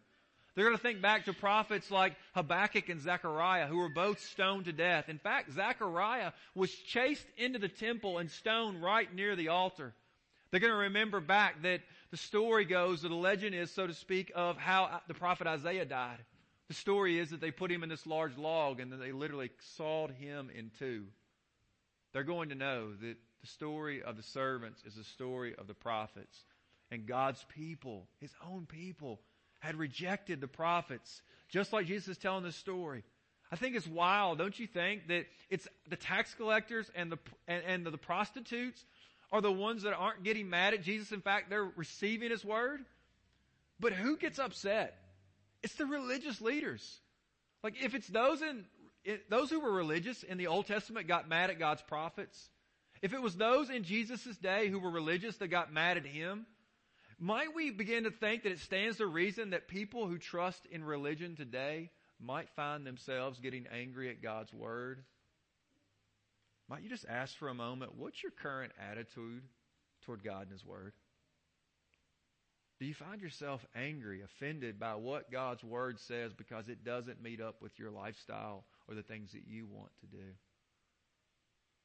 They're 0.56 0.66
going 0.66 0.78
to 0.78 0.82
think 0.82 1.02
back 1.02 1.26
to 1.26 1.34
prophets 1.34 1.90
like 1.92 2.16
Habakkuk 2.34 2.90
and 2.90 3.02
Zechariah, 3.02 3.68
who 3.68 3.78
were 3.78 3.90
both 3.90 4.20
stoned 4.20 4.66
to 4.66 4.74
death. 4.74 5.08
In 5.08 5.20
fact, 5.20 5.54
Zechariah 5.54 6.32
was 6.56 6.72
chased 6.72 7.26
into 7.38 7.60
the 7.60 7.70
temple 7.70 8.18
and 8.18 8.30
stoned 8.30 8.82
right 8.82 9.14
near 9.14 9.36
the 9.36 9.50
altar. 9.50 9.94
They're 10.52 10.60
going 10.60 10.74
to 10.74 10.78
remember 10.78 11.20
back 11.20 11.62
that 11.62 11.82
the 12.12 12.18
story 12.18 12.66
goes, 12.66 13.06
or 13.06 13.10
the 13.10 13.16
legend 13.16 13.54
is, 13.54 13.72
so 13.72 13.86
to 13.86 13.94
speak, 13.94 14.32
of 14.36 14.58
how 14.58 15.02
the 15.08 15.14
prophet 15.14 15.48
Isaiah 15.48 15.86
died. 15.86 16.18
The 16.68 16.74
story 16.74 17.20
is 17.20 17.30
that 17.30 17.42
they 17.42 17.52
put 17.52 17.72
him 17.72 17.84
in 17.84 17.90
this 17.90 18.06
large 18.06 18.38
log 18.38 18.80
and 18.80 18.92
then 18.92 19.00
they 19.00 19.12
literally 19.12 19.52
sawed 19.76 20.12
him 20.12 20.52
in 20.56 20.72
two. 20.78 21.06
They're 22.14 22.24
going 22.24 22.50
to 22.50 22.56
know 22.56 22.94
that 22.94 23.18
the 23.42 23.48
story 23.48 24.04
of 24.04 24.18
the 24.18 24.24
servants 24.24 24.84
is 24.86 24.96
the 24.96 25.04
story 25.04 25.56
of 25.56 25.68
the 25.68 25.74
prophets. 25.74 26.44
And 26.92 27.06
God's 27.06 27.44
people, 27.50 28.08
His 28.20 28.34
own 28.46 28.66
people, 28.66 29.20
had 29.60 29.76
rejected 29.76 30.42
the 30.42 30.48
prophets, 30.48 31.22
just 31.50 31.72
like 31.74 31.86
Jesus 31.86 32.10
is 32.10 32.18
telling 32.18 32.44
this 32.44 32.56
story. 32.56 33.04
I 33.52 33.56
think 33.56 33.76
it's 33.76 33.88
wild, 33.88 34.38
don't 34.38 34.58
you 34.58 34.68
think, 34.68 35.08
that 35.08 35.26
it's 35.50 35.68
the 35.88 35.96
tax 35.96 36.34
collectors 36.36 36.90
and 36.96 37.12
the, 37.12 37.18
and, 37.48 37.64
and 37.66 37.86
the 37.86 37.98
prostitutes 37.98 38.84
are 39.32 39.42
the 39.42 39.52
ones 39.52 39.84
that 39.84 39.94
aren't 39.94 40.24
getting 40.24 40.50
mad 40.50 40.74
at 40.74 40.84
Jesus. 40.84 41.12
In 41.12 41.22
fact, 41.22 41.50
they're 41.50 41.70
receiving 41.76 42.32
His 42.32 42.46
word. 42.46 42.82
But 43.80 43.94
who 43.94 44.18
gets 44.18 44.40
upset? 44.40 44.96
It's 45.64 45.76
the 45.76 45.86
religious 45.86 46.42
leaders. 46.42 47.00
Like 47.64 47.76
if 47.82 47.96
it's 47.96 48.08
those 48.08 48.42
in, 48.42 48.66
it, 49.04 49.30
those 49.30 49.50
who 49.50 49.60
were 49.60 49.72
religious 49.72 50.24
in 50.24 50.38
the 50.38 50.48
Old 50.48 50.68
Testament 50.68 51.08
got 51.08 51.28
mad 51.28 51.50
at 51.50 51.60
God's 51.60 51.82
prophets, 51.82 52.50
if 53.02 53.14
it 53.14 53.22
was 53.22 53.36
those 53.36 53.70
in 53.70 53.84
Jesus' 53.84 54.38
day 54.38 54.68
who 54.68 54.80
were 54.80 54.92
religious 54.92 55.38
that 55.38 55.48
got 55.48 55.72
mad 55.72 55.98
at 55.98 56.06
Him, 56.06 56.46
might 57.20 57.54
we 57.56 57.72
begin 57.72 58.06
to 58.06 58.12
think 58.12 58.44
that 58.44 58.52
it 58.52 58.60
stands 58.60 58.98
to 58.98 59.06
reason 59.06 59.52
that 59.52 59.68
people 59.68 60.08
who 60.08 60.18
trust 60.18 60.66
in 60.72 60.84
religion 60.84 61.36
today 61.36 61.92
might 62.20 62.50
find 62.56 62.86
themselves 62.86 63.40
getting 63.40 63.66
angry 63.72 64.10
at 64.10 64.22
God's 64.22 64.54
Word 64.54 65.04
might 66.70 66.84
you 66.84 66.90
just 66.90 67.08
ask 67.10 67.36
for 67.36 67.50
a 67.50 67.54
moment, 67.56 67.96
what's 67.98 68.22
your 68.22 68.32
current 68.32 68.72
attitude 68.92 69.42
toward 70.06 70.24
God 70.24 70.44
and 70.44 70.52
His 70.52 70.64
Word? 70.64 70.94
Do 72.80 72.86
you 72.86 72.94
find 72.94 73.20
yourself 73.20 73.66
angry, 73.76 74.22
offended 74.22 74.80
by 74.80 74.94
what 74.94 75.32
God's 75.32 75.64
Word 75.64 76.00
says 76.00 76.32
because 76.32 76.70
it 76.70 76.86
doesn't 76.86 77.24
meet 77.24 77.42
up 77.42 77.62
with 77.62 77.78
your 77.80 77.90
lifestyle 77.90 78.66
or 78.88 78.94
the 78.94 79.02
things 79.02 79.32
that 79.32 79.48
you 79.48 79.66
want 79.66 79.92
to 80.02 80.06
do? 80.06 80.24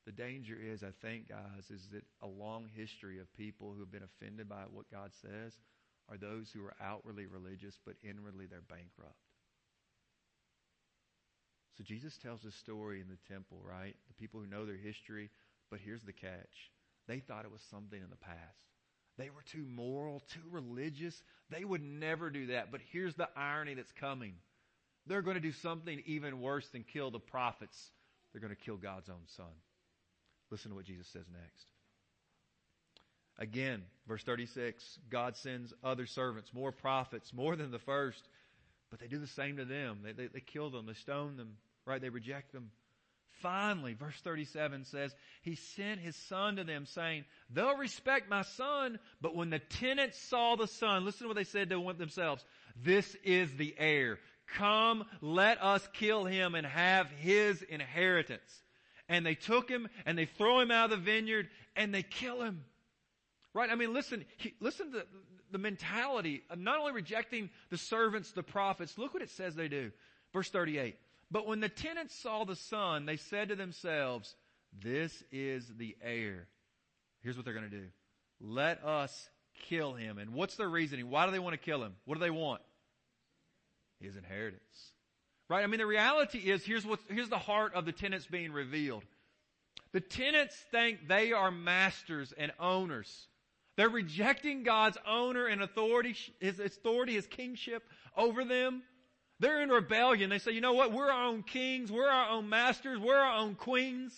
The 0.04 0.12
danger 0.12 0.54
is, 0.54 0.84
I 0.84 0.92
think, 1.00 1.30
guys, 1.30 1.70
is 1.70 1.88
that 1.92 2.04
a 2.24 2.26
long 2.26 2.68
history 2.74 3.20
of 3.20 3.32
people 3.36 3.72
who 3.72 3.80
have 3.80 3.92
been 3.92 4.02
offended 4.02 4.48
by 4.48 4.62
what 4.72 4.90
God 4.90 5.10
says 5.20 5.52
are 6.10 6.16
those 6.16 6.50
who 6.50 6.64
are 6.64 6.74
outwardly 6.82 7.26
religious, 7.26 7.78
but 7.84 7.94
inwardly 8.02 8.46
they're 8.46 8.62
bankrupt. 8.68 9.20
So 11.76 11.84
Jesus 11.84 12.16
tells 12.18 12.40
this 12.42 12.54
story 12.54 13.00
in 13.00 13.08
the 13.08 13.32
temple, 13.32 13.58
right? 13.62 13.94
The 14.08 14.14
people 14.14 14.40
who 14.40 14.46
know 14.46 14.64
their 14.64 14.76
history, 14.76 15.30
but 15.70 15.80
here's 15.84 16.02
the 16.02 16.12
catch. 16.12 16.70
They 17.08 17.18
thought 17.20 17.44
it 17.44 17.52
was 17.52 17.62
something 17.70 18.00
in 18.00 18.10
the 18.10 18.16
past. 18.16 18.64
They 19.18 19.30
were 19.30 19.42
too 19.52 19.64
moral, 19.68 20.22
too 20.32 20.48
religious. 20.50 21.14
They 21.50 21.64
would 21.64 21.82
never 21.82 22.30
do 22.30 22.46
that. 22.46 22.72
But 22.72 22.80
here's 22.92 23.14
the 23.14 23.28
irony 23.36 23.74
that's 23.74 23.92
coming. 23.92 24.34
They're 25.06 25.22
going 25.22 25.36
to 25.36 25.40
do 25.40 25.52
something 25.52 26.02
even 26.06 26.40
worse 26.40 26.66
than 26.68 26.84
kill 26.84 27.10
the 27.10 27.18
prophets. 27.18 27.76
They're 28.32 28.40
going 28.40 28.54
to 28.54 28.64
kill 28.64 28.76
God's 28.76 29.08
own 29.08 29.26
son. 29.36 29.52
Listen 30.50 30.70
to 30.70 30.76
what 30.76 30.86
Jesus 30.86 31.08
says 31.12 31.26
next. 31.32 31.66
Again, 33.38 33.82
verse 34.06 34.22
36, 34.22 34.98
God 35.10 35.36
sends 35.36 35.72
other 35.82 36.06
servants, 36.06 36.52
more 36.54 36.72
prophets, 36.72 37.32
more 37.32 37.56
than 37.56 37.70
the 37.70 37.78
first, 37.78 38.28
but 38.90 39.00
they 39.00 39.06
do 39.06 39.18
the 39.18 39.26
same 39.26 39.56
to 39.56 39.64
them. 39.64 40.00
They, 40.04 40.12
they, 40.12 40.26
they 40.28 40.40
kill 40.40 40.70
them, 40.70 40.86
they 40.86 40.94
stone 40.94 41.36
them, 41.36 41.56
right? 41.84 42.00
They 42.00 42.10
reject 42.10 42.52
them. 42.52 42.70
Finally, 43.40 43.94
verse 43.94 44.14
37 44.22 44.84
says, 44.84 45.14
He 45.42 45.56
sent 45.56 46.00
His 46.00 46.14
Son 46.16 46.56
to 46.56 46.64
them 46.64 46.86
saying, 46.86 47.24
they'll 47.50 47.76
respect 47.76 48.30
my 48.30 48.42
Son, 48.42 48.98
but 49.20 49.34
when 49.34 49.50
the 49.50 49.58
tenants 49.58 50.18
saw 50.18 50.54
the 50.54 50.68
Son, 50.68 51.04
listen 51.04 51.24
to 51.24 51.28
what 51.28 51.36
they 51.36 51.44
said 51.44 51.70
to 51.70 51.92
themselves, 51.98 52.44
this 52.82 53.16
is 53.24 53.52
the 53.56 53.74
heir. 53.76 54.18
Come, 54.46 55.04
let 55.20 55.62
us 55.62 55.86
kill 55.94 56.24
him 56.24 56.54
and 56.54 56.66
have 56.66 57.10
his 57.10 57.62
inheritance. 57.62 58.62
And 59.08 59.24
they 59.24 59.34
took 59.34 59.68
him 59.68 59.88
and 60.06 60.16
they 60.16 60.26
throw 60.26 60.60
him 60.60 60.70
out 60.70 60.92
of 60.92 60.98
the 60.98 61.04
vineyard 61.04 61.48
and 61.76 61.94
they 61.94 62.02
kill 62.02 62.42
him. 62.42 62.64
Right? 63.54 63.70
I 63.70 63.76
mean, 63.76 63.94
listen, 63.94 64.24
he, 64.36 64.52
listen 64.60 64.92
to 64.92 65.04
the, 65.50 65.58
mentality 65.58 66.42
of 66.50 66.58
not 66.58 66.80
only 66.80 66.92
rejecting 66.92 67.48
the 67.70 67.78
servants, 67.78 68.32
the 68.32 68.42
prophets. 68.42 68.98
Look 68.98 69.14
what 69.14 69.22
it 69.22 69.30
says 69.30 69.54
they 69.54 69.68
do. 69.68 69.92
Verse 70.32 70.50
38. 70.50 70.96
But 71.30 71.46
when 71.46 71.60
the 71.60 71.68
tenants 71.68 72.16
saw 72.16 72.44
the 72.44 72.56
son, 72.56 73.06
they 73.06 73.16
said 73.16 73.50
to 73.50 73.54
themselves, 73.54 74.34
this 74.82 75.22
is 75.30 75.70
the 75.78 75.96
heir. 76.02 76.48
Here's 77.22 77.36
what 77.36 77.44
they're 77.44 77.54
going 77.54 77.70
to 77.70 77.76
do. 77.76 77.86
Let 78.40 78.84
us 78.84 79.30
kill 79.68 79.94
him. 79.94 80.18
And 80.18 80.34
what's 80.34 80.56
their 80.56 80.68
reasoning? 80.68 81.08
Why 81.08 81.24
do 81.26 81.32
they 81.32 81.38
want 81.38 81.54
to 81.54 81.64
kill 81.64 81.82
him? 81.82 81.94
What 82.04 82.16
do 82.16 82.20
they 82.20 82.30
want? 82.30 82.60
His 84.00 84.16
inheritance. 84.16 84.60
Right? 85.48 85.62
I 85.62 85.68
mean, 85.68 85.78
the 85.78 85.86
reality 85.86 86.38
is, 86.38 86.64
here's 86.64 86.84
what, 86.84 86.98
here's 87.08 87.28
the 87.28 87.38
heart 87.38 87.74
of 87.74 87.84
the 87.84 87.92
tenants 87.92 88.26
being 88.26 88.52
revealed. 88.52 89.04
The 89.92 90.00
tenants 90.00 90.56
think 90.72 91.06
they 91.06 91.32
are 91.32 91.52
masters 91.52 92.34
and 92.36 92.50
owners. 92.58 93.28
They're 93.76 93.88
rejecting 93.88 94.62
God's 94.62 94.98
owner 95.06 95.46
and 95.46 95.62
authority, 95.62 96.16
his 96.40 96.60
authority, 96.60 97.14
his 97.14 97.26
kingship 97.26 97.82
over 98.16 98.44
them. 98.44 98.82
They're 99.40 99.62
in 99.62 99.68
rebellion. 99.68 100.30
They 100.30 100.38
say, 100.38 100.52
you 100.52 100.60
know 100.60 100.74
what? 100.74 100.92
We're 100.92 101.10
our 101.10 101.26
own 101.26 101.42
kings. 101.42 101.90
We're 101.90 102.08
our 102.08 102.30
own 102.30 102.48
masters. 102.48 103.00
We're 103.00 103.16
our 103.16 103.36
own 103.36 103.56
queens. 103.56 104.14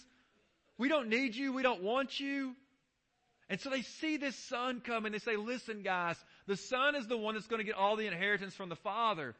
We 0.79 0.89
don't 0.89 1.09
need 1.09 1.35
you. 1.35 1.53
We 1.53 1.63
don't 1.63 1.83
want 1.83 2.21
you. 2.21 2.55
And 3.49 3.61
so 3.61 3.71
they 3.71 3.83
see 3.83 4.17
this 4.17 4.37
son 4.37 4.83
come 4.85 5.07
and 5.07 5.15
they 5.15 5.21
say, 5.21 5.37
listen 5.37 5.83
guys, 5.83 6.17
the 6.47 6.57
son 6.57 6.97
is 6.97 7.07
the 7.07 7.17
one 7.17 7.35
that's 7.35 7.47
going 7.47 7.61
to 7.61 7.65
get 7.65 7.77
all 7.77 7.97
the 7.97 8.07
inheritance 8.07 8.55
from 8.55 8.69
the 8.69 8.77
father. 8.77 9.35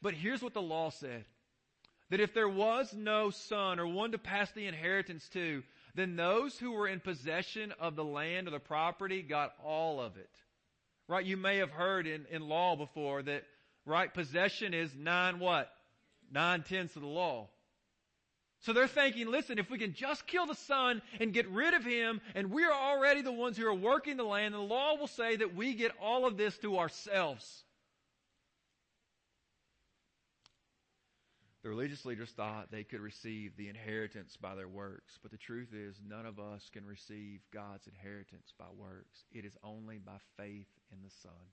But 0.00 0.14
here's 0.14 0.42
what 0.42 0.54
the 0.54 0.62
law 0.62 0.90
said. 0.90 1.24
That 2.10 2.20
if 2.20 2.32
there 2.32 2.48
was 2.48 2.94
no 2.94 3.30
son 3.30 3.78
or 3.78 3.86
one 3.86 4.12
to 4.12 4.18
pass 4.18 4.50
the 4.52 4.66
inheritance 4.66 5.28
to, 5.34 5.62
then 5.98 6.16
those 6.16 6.56
who 6.58 6.72
were 6.72 6.86
in 6.86 7.00
possession 7.00 7.72
of 7.80 7.96
the 7.96 8.04
land 8.04 8.46
or 8.46 8.52
the 8.52 8.60
property 8.60 9.22
got 9.22 9.52
all 9.64 10.00
of 10.00 10.16
it. 10.16 10.30
Right? 11.08 11.24
You 11.24 11.36
may 11.36 11.58
have 11.58 11.70
heard 11.70 12.06
in, 12.06 12.26
in 12.30 12.48
law 12.48 12.76
before 12.76 13.22
that, 13.22 13.44
right, 13.84 14.12
possession 14.12 14.74
is 14.74 14.94
nine 14.94 15.38
what? 15.38 15.70
Nine 16.30 16.62
tenths 16.62 16.94
of 16.96 17.02
the 17.02 17.08
law. 17.08 17.48
So 18.60 18.72
they're 18.72 18.88
thinking, 18.88 19.28
listen, 19.28 19.58
if 19.58 19.70
we 19.70 19.78
can 19.78 19.94
just 19.94 20.26
kill 20.26 20.46
the 20.46 20.54
son 20.54 21.00
and 21.20 21.32
get 21.32 21.48
rid 21.48 21.74
of 21.74 21.84
him, 21.84 22.20
and 22.34 22.50
we're 22.50 22.72
already 22.72 23.22
the 23.22 23.32
ones 23.32 23.56
who 23.56 23.66
are 23.66 23.74
working 23.74 24.16
the 24.16 24.24
land, 24.24 24.52
the 24.52 24.58
law 24.58 24.96
will 24.96 25.06
say 25.06 25.36
that 25.36 25.54
we 25.54 25.74
get 25.74 25.92
all 26.02 26.26
of 26.26 26.36
this 26.36 26.58
to 26.58 26.78
ourselves. 26.78 27.64
The 31.68 31.74
religious 31.74 32.06
leaders 32.06 32.32
thought 32.34 32.70
they 32.70 32.82
could 32.82 33.02
receive 33.02 33.54
the 33.58 33.68
inheritance 33.68 34.38
by 34.40 34.54
their 34.54 34.66
works, 34.66 35.18
but 35.20 35.30
the 35.30 35.36
truth 35.36 35.68
is 35.74 36.00
none 36.02 36.24
of 36.24 36.38
us 36.38 36.70
can 36.72 36.86
receive 36.86 37.40
God's 37.52 37.86
inheritance 37.86 38.54
by 38.58 38.64
works. 38.74 39.26
It 39.32 39.44
is 39.44 39.52
only 39.62 39.98
by 39.98 40.16
faith 40.38 40.70
in 40.90 41.02
the 41.02 41.10
Son. 41.22 41.44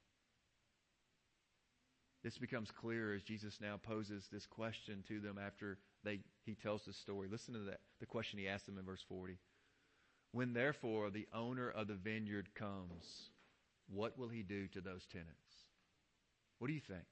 This 2.23 2.37
becomes 2.37 2.71
clear 2.71 3.13
as 3.13 3.23
Jesus 3.23 3.57
now 3.59 3.75
poses 3.75 4.23
this 4.31 4.45
question 4.45 5.03
to 5.09 5.19
them 5.19 5.37
after 5.37 5.79
they, 6.05 6.21
he 6.45 6.55
tells 6.55 6.85
the 6.85 6.93
story. 6.93 7.27
Listen 7.29 7.53
to 7.53 7.59
that, 7.65 7.81
the 7.99 8.05
question 8.05 8.39
he 8.39 8.47
asked 8.47 8.67
them 8.67 8.77
in 8.77 8.85
verse 8.85 9.03
40. 9.09 9.37
When 10.31 10.53
therefore 10.53 11.09
the 11.09 11.27
owner 11.33 11.69
of 11.69 11.89
the 11.89 11.95
vineyard 11.95 12.47
comes, 12.55 13.31
what 13.93 14.17
will 14.17 14.29
he 14.29 14.43
do 14.43 14.69
to 14.69 14.79
those 14.79 15.05
tenants? 15.11 15.65
What 16.59 16.67
do 16.67 16.73
you 16.73 16.79
think? 16.79 17.03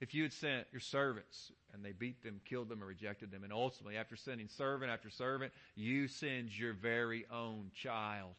If 0.00 0.14
you 0.14 0.22
had 0.22 0.32
sent 0.32 0.66
your 0.70 0.80
servants 0.80 1.52
and 1.72 1.84
they 1.84 1.92
beat 1.92 2.22
them, 2.22 2.40
killed 2.44 2.68
them, 2.68 2.82
or 2.82 2.86
rejected 2.86 3.30
them, 3.30 3.44
and 3.44 3.52
ultimately, 3.52 3.96
after 3.96 4.16
sending 4.16 4.48
servant 4.48 4.90
after 4.90 5.10
servant, 5.10 5.52
you 5.74 6.08
send 6.08 6.56
your 6.56 6.72
very 6.72 7.26
own 7.32 7.70
child, 7.74 8.30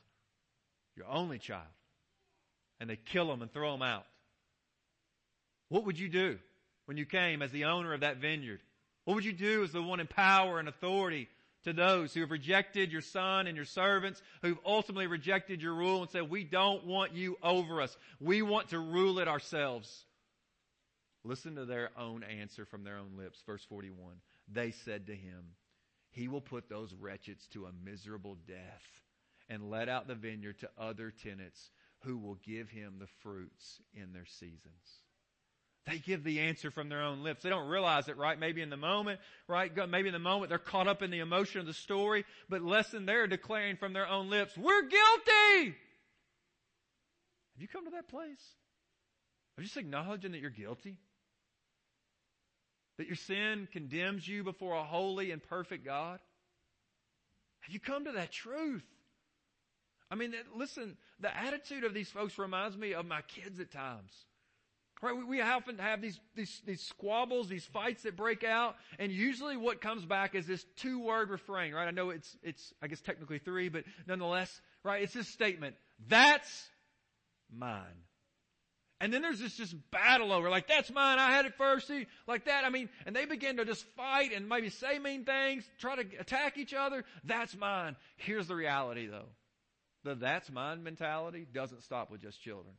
your 0.96 1.08
only 1.08 1.38
child, 1.38 1.68
and 2.80 2.90
they 2.90 2.96
kill 2.96 3.28
them 3.28 3.42
and 3.42 3.52
throw 3.52 3.74
them 3.74 3.82
out. 3.82 4.06
What 5.68 5.86
would 5.86 6.00
you 6.00 6.10
do 6.10 6.40
when 6.86 6.98
you 6.98 7.06
came 7.06 7.42
as 7.42 7.52
the 7.52 7.66
owner 7.66 7.94
of 7.94 8.02
that 8.02 8.18
vineyard? 8.18 8.62
What 9.06 9.16
would 9.16 9.26
you 9.26 9.34
do 9.34 9.64
as 9.64 9.72
the 9.72 9.82
one 9.82 10.00
in 10.00 10.08
power 10.08 10.60
and 10.60 10.70
authority 10.70 11.28
to 11.66 11.74
those 11.74 12.14
who 12.14 12.22
have 12.22 12.32
rejected 12.32 12.92
your 12.92 13.02
son 13.02 13.48
and 13.48 13.56
your 13.56 13.66
servants, 13.66 14.22
who've 14.42 14.60
ultimately 14.66 15.08
rejected 15.08 15.62
your 15.62 15.74
rule 15.74 16.02
and 16.02 16.10
said, 16.10 16.30
we 16.30 16.44
don't 16.44 16.86
want 16.86 17.14
you 17.14 17.38
over 17.44 17.82
us. 17.82 17.96
We 18.20 18.42
want 18.42 18.70
to 18.70 18.80
rule 18.80 19.20
it 19.20 19.28
ourselves. 19.28 20.06
Listen 21.24 21.56
to 21.56 21.66
their 21.66 21.90
own 21.98 22.24
answer 22.24 22.66
from 22.66 22.84
their 22.84 22.98
own 22.98 23.18
lips. 23.18 23.42
Verse 23.46 23.64
41. 23.66 24.16
They 24.52 24.72
said 24.72 25.08
to 25.08 25.16
him, 25.16 25.56
He 26.12 26.28
will 26.28 26.42
put 26.42 26.70
those 26.70 26.94
wretches 26.94 27.48
to 27.54 27.66
a 27.66 27.72
miserable 27.84 28.38
death 28.48 28.86
and 29.50 29.70
let 29.70 29.90
out 29.90 30.08
the 30.08 30.16
vineyard 30.16 30.60
to 30.60 30.70
other 30.78 31.12
tenants 31.12 31.72
who 32.04 32.18
will 32.18 32.38
give 32.46 32.70
him 32.70 32.96
the 33.00 33.08
fruits 33.22 33.82
in 33.94 34.14
their 34.14 34.26
seasons. 34.26 35.02
They 35.86 35.98
give 35.98 36.24
the 36.24 36.42
answer 36.42 36.70
from 36.72 36.90
their 36.90 37.02
own 37.02 37.24
lips. 37.24 37.42
They 37.42 37.50
don't 37.50 37.68
realize 37.68 38.08
it, 38.08 38.18
right? 38.18 38.40
Maybe 38.40 38.62
in 38.62 38.70
the 38.70 38.78
moment, 38.78 39.20
right? 39.48 39.72
Maybe 39.90 40.08
in 40.08 40.14
the 40.14 40.20
moment 40.20 40.50
they're 40.50 40.60
caught 40.60 40.88
up 40.88 41.02
in 41.02 41.10
the 41.10 41.20
emotion 41.20 41.60
of 41.62 41.66
the 41.66 41.74
story, 41.74 42.26
but 42.48 42.62
listen, 42.62 43.06
they're 43.06 43.28
declaring 43.28 43.76
from 43.76 43.94
their 43.94 44.08
own 44.08 44.30
lips, 44.30 44.56
we're 44.56 44.84
guilty! 44.84 45.76
Have 47.54 47.62
you 47.62 47.68
come 47.68 47.86
to 47.86 47.92
that 47.92 48.08
place? 48.08 48.56
Of 49.58 49.64
just 49.64 49.78
acknowledging 49.78 50.32
that 50.34 50.42
you're 50.42 50.52
guilty? 50.52 50.98
That 53.00 53.08
your 53.08 53.16
sin 53.16 53.70
condemns 53.72 54.28
you 54.28 54.44
before 54.44 54.76
a 54.76 54.84
holy 54.84 55.32
and 55.32 55.42
perfect 55.42 55.86
God? 55.86 56.20
Have 57.62 57.74
you 57.74 57.80
come 57.80 58.04
to 58.04 58.12
that 58.12 58.30
truth? 58.30 58.84
I 60.12 60.16
mean, 60.16 60.34
listen, 60.54 60.98
the 61.22 61.36
attitude 61.36 61.86
of 61.86 61.94
these 61.94 62.10
folks 62.10 62.38
reminds 62.38 62.76
me 62.76 62.94
of 62.94 63.06
my 63.06 63.22
kids 63.22 63.62
at 63.62 63.72
times. 63.72 64.12
Right? 65.02 65.16
We, 65.16 65.24
we 65.24 65.42
often 65.42 65.78
have 65.78 66.02
these, 66.02 66.20
these, 66.36 66.62
these 66.66 66.82
squabbles, 66.82 67.48
these 67.48 67.64
fights 67.64 68.04
that 68.04 68.18
break 68.18 68.44
out, 68.44 68.76
and 69.00 69.14
usually 69.14 69.56
what 69.56 69.80
comes 69.80 70.04
back 70.04 70.36
is 70.36 70.46
this 70.46 70.66
two 70.76 71.00
word 71.00 71.30
refrain, 71.30 71.74
right? 71.74 71.88
I 71.88 71.92
know 71.92 72.10
it's, 72.10 72.36
it's, 72.44 72.74
I 72.82 72.88
guess 72.88 73.00
technically 73.00 73.40
three, 73.40 73.70
but 73.70 73.86
nonetheless, 74.08 74.60
right? 74.84 75.02
It's 75.02 75.14
this 75.14 75.30
statement, 75.30 75.76
that's 76.10 76.68
mine. 77.50 77.86
And 79.02 79.14
then 79.14 79.22
there's 79.22 79.40
this 79.40 79.56
just 79.56 79.76
battle 79.92 80.34
over, 80.34 80.50
like, 80.50 80.68
that's 80.68 80.92
mine, 80.92 81.20
I 81.20 81.32
had 81.32 81.46
it 81.46 81.54
first, 81.56 81.88
see, 81.88 82.06
like 82.28 82.46
that. 82.46 82.66
I 82.66 82.70
mean, 82.70 82.90
and 83.06 83.16
they 83.16 83.26
begin 83.26 83.58
to 83.58 83.66
just 83.66 83.86
fight 83.96 84.34
and 84.36 84.50
maybe 84.50 84.70
say 84.70 85.00
mean 85.00 85.24
things, 85.24 85.64
try 85.80 85.96
to 85.96 86.06
attack 86.20 86.58
each 86.58 86.74
other. 86.74 87.06
That's 87.24 87.56
mine. 87.56 87.96
Here's 88.18 88.48
the 88.48 88.56
reality 88.56 89.08
though. 89.08 89.30
The 90.04 90.16
that's 90.16 90.52
mine 90.52 90.84
mentality 90.84 91.48
doesn't 91.52 91.84
stop 91.84 92.12
with 92.12 92.22
just 92.22 92.42
children. 92.42 92.76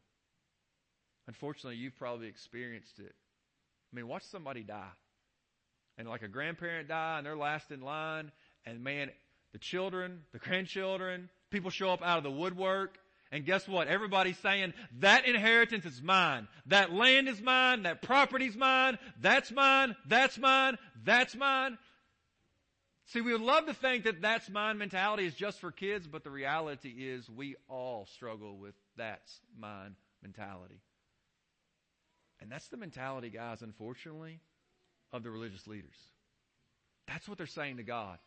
Unfortunately, 1.27 1.77
you've 1.77 1.97
probably 1.97 2.29
experienced 2.29 2.99
it. 2.99 3.15
I 3.93 3.97
mean, 3.97 4.07
watch 4.07 4.25
somebody 4.25 4.62
die. 4.62 4.93
And 5.97 6.09
like 6.09 6.23
a 6.23 6.29
grandparent 6.29 6.89
die 6.89 7.19
and 7.19 7.27
they're 7.27 7.37
last 7.37 7.71
in 7.71 7.81
line 7.81 8.31
and 8.67 8.85
man, 8.85 9.11
the 9.53 9.59
children, 9.59 10.21
the 10.33 10.39
grandchildren, 10.39 11.31
people 11.50 11.71
show 11.71 11.91
up 11.91 12.03
out 12.03 12.19
of 12.19 12.25
the 12.25 12.31
woodwork 12.31 12.99
and 13.32 13.44
guess 13.44 13.68
what? 13.68 13.87
Everybody's 13.87 14.38
saying, 14.38 14.75
that 14.99 15.25
inheritance 15.25 15.84
is 15.84 16.02
mine. 16.02 16.49
That 16.66 16.92
land 16.92 17.28
is 17.28 17.40
mine. 17.40 17.84
That 17.84 18.02
property's 18.02 18.56
mine. 18.56 18.99
That's 19.20 19.52
mine. 19.52 19.94
That's 20.06 20.37
mine. 20.37 20.78
That's 21.04 21.37
mine. 21.37 21.78
See, 23.06 23.20
we 23.20 23.32
would 23.32 23.40
love 23.40 23.66
to 23.66 23.75
think 23.75 24.04
that 24.04 24.20
that's 24.20 24.49
mine 24.49 24.78
mentality 24.78 25.26
is 25.26 25.34
just 25.34 25.60
for 25.60 25.70
kids, 25.70 26.06
but 26.06 26.25
the 26.25 26.30
reality 26.30 26.90
is 26.90 27.28
we 27.28 27.56
all 27.68 28.06
struggle 28.06 28.56
with 28.56 28.75
that's 28.96 29.40
mine 29.58 29.96
mentality. 30.22 30.80
And 32.40 32.50
that's 32.50 32.68
the 32.68 32.76
mentality, 32.76 33.28
guys, 33.30 33.62
unfortunately, 33.62 34.40
of 35.12 35.22
the 35.22 35.30
religious 35.30 35.66
leaders. 35.66 35.96
That's 37.06 37.28
what 37.28 37.38
they're 37.38 37.46
saying 37.46 37.76
to 37.76 37.82
God. 37.82 38.18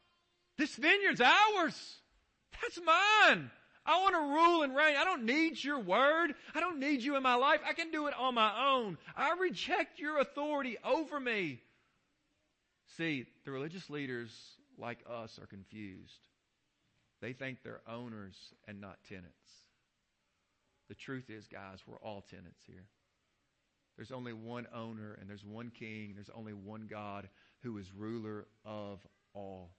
This 0.58 0.76
vineyard's 0.76 1.22
ours. 1.22 1.96
That's 2.62 2.80
mine. 2.86 3.50
I 3.86 4.02
want 4.02 4.16
to 4.16 4.22
rule 4.22 4.64
and 4.64 4.76
reign. 4.76 4.96
I 4.98 5.04
don't 5.04 5.26
need 5.26 5.62
your 5.62 5.80
word. 5.80 6.34
I 6.56 6.60
don't 6.60 6.80
need 6.80 7.02
you 7.02 7.16
in 7.18 7.24
my 7.24 7.36
life. 7.36 7.60
I 7.68 7.74
can 7.74 7.92
do 7.92 8.08
it 8.08 8.14
on 8.18 8.36
my 8.36 8.72
own. 8.72 8.98
I 9.16 9.34
reject 9.34 10.00
your 10.00 10.20
authority 10.20 10.78
over 10.86 11.20
me. 11.20 11.60
See, 12.98 13.26
the 13.44 13.52
religious 13.52 13.90
leaders 13.90 14.32
like 14.78 15.00
us 15.10 15.40
are 15.40 15.48
confused. 15.48 16.28
They 17.22 17.34
think 17.34 17.60
they're 17.64 17.82
owners 17.88 18.36
and 18.68 18.80
not 18.80 18.98
tenants. 19.08 19.28
The 20.90 20.96
truth 20.96 21.30
is, 21.30 21.48
guys, 21.48 21.80
we're 21.88 21.98
all 21.98 22.22
tenants 22.22 22.62
here. 22.66 22.86
There's 23.96 24.12
only 24.12 24.34
one 24.34 24.68
owner 24.74 25.18
and 25.20 25.30
there's 25.30 25.46
one 25.46 25.72
king. 25.78 26.14
There's 26.16 26.30
only 26.36 26.54
one 26.54 26.88
God 26.90 27.30
who 27.62 27.78
is 27.78 27.94
ruler 27.94 28.48
of 28.66 29.00
all. 29.34 29.72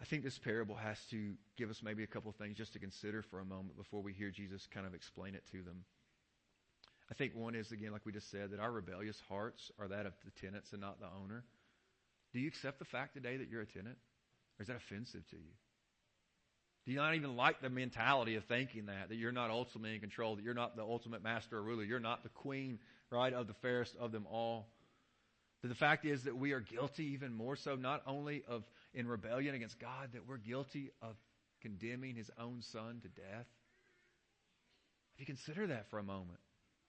I 0.00 0.04
think 0.04 0.24
this 0.24 0.38
parable 0.38 0.74
has 0.74 0.98
to 1.10 1.32
give 1.56 1.70
us 1.70 1.80
maybe 1.82 2.02
a 2.02 2.06
couple 2.06 2.30
of 2.30 2.36
things 2.36 2.56
just 2.56 2.74
to 2.74 2.78
consider 2.78 3.22
for 3.22 3.40
a 3.40 3.44
moment 3.44 3.76
before 3.76 4.02
we 4.02 4.12
hear 4.12 4.30
Jesus 4.30 4.66
kind 4.72 4.86
of 4.86 4.94
explain 4.94 5.34
it 5.34 5.44
to 5.52 5.62
them. 5.62 5.84
I 7.10 7.14
think 7.14 7.34
one 7.34 7.54
is, 7.54 7.70
again, 7.72 7.92
like 7.92 8.04
we 8.04 8.12
just 8.12 8.30
said, 8.30 8.50
that 8.50 8.60
our 8.60 8.70
rebellious 8.70 9.20
hearts 9.28 9.70
are 9.78 9.88
that 9.88 10.06
of 10.06 10.12
the 10.24 10.32
tenants 10.40 10.72
and 10.72 10.80
not 10.80 11.00
the 11.00 11.06
owner. 11.22 11.44
Do 12.32 12.40
you 12.40 12.48
accept 12.48 12.78
the 12.78 12.84
fact 12.84 13.14
today 13.14 13.36
that 13.36 13.48
you're 13.48 13.62
a 13.62 13.66
tenant? 13.66 13.96
Or 14.58 14.62
is 14.62 14.68
that 14.68 14.76
offensive 14.76 15.26
to 15.30 15.36
you? 15.36 15.52
Do 16.84 16.92
you 16.92 16.98
not 16.98 17.14
even 17.14 17.36
like 17.36 17.60
the 17.60 17.70
mentality 17.70 18.36
of 18.36 18.44
thinking 18.44 18.86
that, 18.86 19.08
that 19.08 19.16
you're 19.16 19.32
not 19.32 19.50
ultimately 19.50 19.94
in 19.94 20.00
control, 20.00 20.36
that 20.36 20.44
you're 20.44 20.54
not 20.54 20.76
the 20.76 20.82
ultimate 20.82 21.22
master 21.22 21.58
or 21.58 21.62
ruler, 21.62 21.82
you're 21.82 22.00
not 22.00 22.22
the 22.22 22.28
queen, 22.28 22.78
right, 23.10 23.32
of 23.32 23.46
the 23.46 23.54
fairest 23.54 23.96
of 23.96 24.12
them 24.12 24.26
all? 24.30 24.68
That 25.62 25.68
the 25.68 25.74
fact 25.74 26.04
is 26.04 26.24
that 26.24 26.36
we 26.36 26.52
are 26.52 26.60
guilty 26.60 27.12
even 27.14 27.34
more 27.34 27.56
so, 27.56 27.74
not 27.74 28.02
only 28.06 28.44
of 28.46 28.62
in 28.96 29.06
rebellion 29.06 29.54
against 29.54 29.78
God, 29.78 30.10
that 30.14 30.26
we're 30.26 30.38
guilty 30.38 30.90
of 31.02 31.14
condemning 31.60 32.16
his 32.16 32.30
own 32.40 32.62
son 32.62 33.00
to 33.02 33.08
death. 33.08 33.46
If 35.14 35.20
you 35.20 35.26
consider 35.26 35.68
that 35.68 35.88
for 35.90 35.98
a 35.98 36.02
moment. 36.02 36.38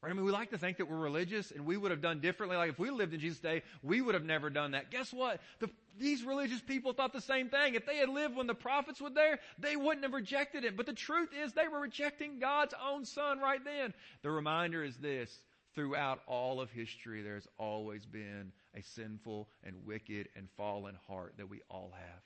Right? 0.02 0.12
I 0.12 0.14
mean, 0.14 0.26
we 0.26 0.32
like 0.32 0.52
to 0.52 0.58
think 0.58 0.78
that 0.78 0.90
we're 0.90 0.98
religious 0.98 1.52
and 1.52 1.66
we 1.66 1.76
would 1.76 1.92
have 1.92 2.02
done 2.02 2.20
differently. 2.20 2.56
Like 2.56 2.70
if 2.70 2.80
we 2.80 2.90
lived 2.92 3.14
in 3.14 3.20
Jesus' 3.20 3.40
day, 3.40 3.64
we 3.82 4.00
would 4.00 4.14
have 4.14 4.24
never 4.24 4.50
done 4.50 4.72
that. 4.72 4.92
Guess 4.92 5.12
what? 5.12 5.42
The, 5.60 5.70
these 6.00 6.24
religious 6.24 6.62
people 6.62 6.94
thought 6.94 7.14
the 7.14 7.22
same 7.22 7.50
thing. 7.50 7.76
If 7.76 7.86
they 7.86 7.98
had 7.98 8.10
lived 8.10 8.36
when 8.36 8.48
the 8.48 8.54
prophets 8.54 9.02
were 9.02 9.10
there, 9.10 9.40
they 9.58 9.76
wouldn't 9.76 10.04
have 10.04 10.14
rejected 10.14 10.66
it. 10.66 10.78
But 10.78 10.86
the 10.86 10.94
truth 10.94 11.30
is 11.44 11.54
they 11.54 11.68
were 11.68 11.80
rejecting 11.80 12.40
God's 12.40 12.76
own 12.86 13.06
son 13.06 13.40
right 13.40 13.64
then. 13.64 13.94
The 14.22 14.30
reminder 14.30 14.84
is 14.84 14.96
this. 14.98 15.36
Throughout 15.78 16.22
all 16.26 16.60
of 16.60 16.72
history, 16.72 17.22
there's 17.22 17.48
always 17.60 18.04
been 18.04 18.52
a 18.76 18.82
sinful 18.82 19.48
and 19.64 19.76
wicked 19.86 20.28
and 20.36 20.48
fallen 20.58 20.96
heart 21.08 21.36
that 21.38 21.48
we 21.48 21.62
all 21.70 21.94
have. 21.96 22.24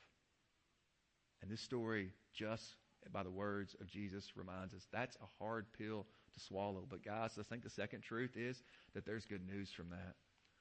And 1.42 1.52
this 1.52 1.60
story, 1.60 2.14
just 2.34 2.64
by 3.12 3.24
the 3.24 3.30
words 3.30 3.76
of 3.82 3.88
Jesus, 3.88 4.38
reminds 4.38 4.74
us 4.74 4.88
that's 4.94 5.18
a 5.18 5.44
hard 5.44 5.66
pill 5.78 6.06
to 6.34 6.40
swallow. 6.40 6.86
But 6.90 7.04
guys, 7.04 7.32
I 7.38 7.44
think 7.44 7.64
the 7.64 7.70
second 7.70 8.04
truth 8.04 8.38
is 8.38 8.64
that 8.94 9.06
there's 9.06 9.26
good 9.26 9.46
news 9.46 9.70
from 9.76 9.90
that. 9.90 10.16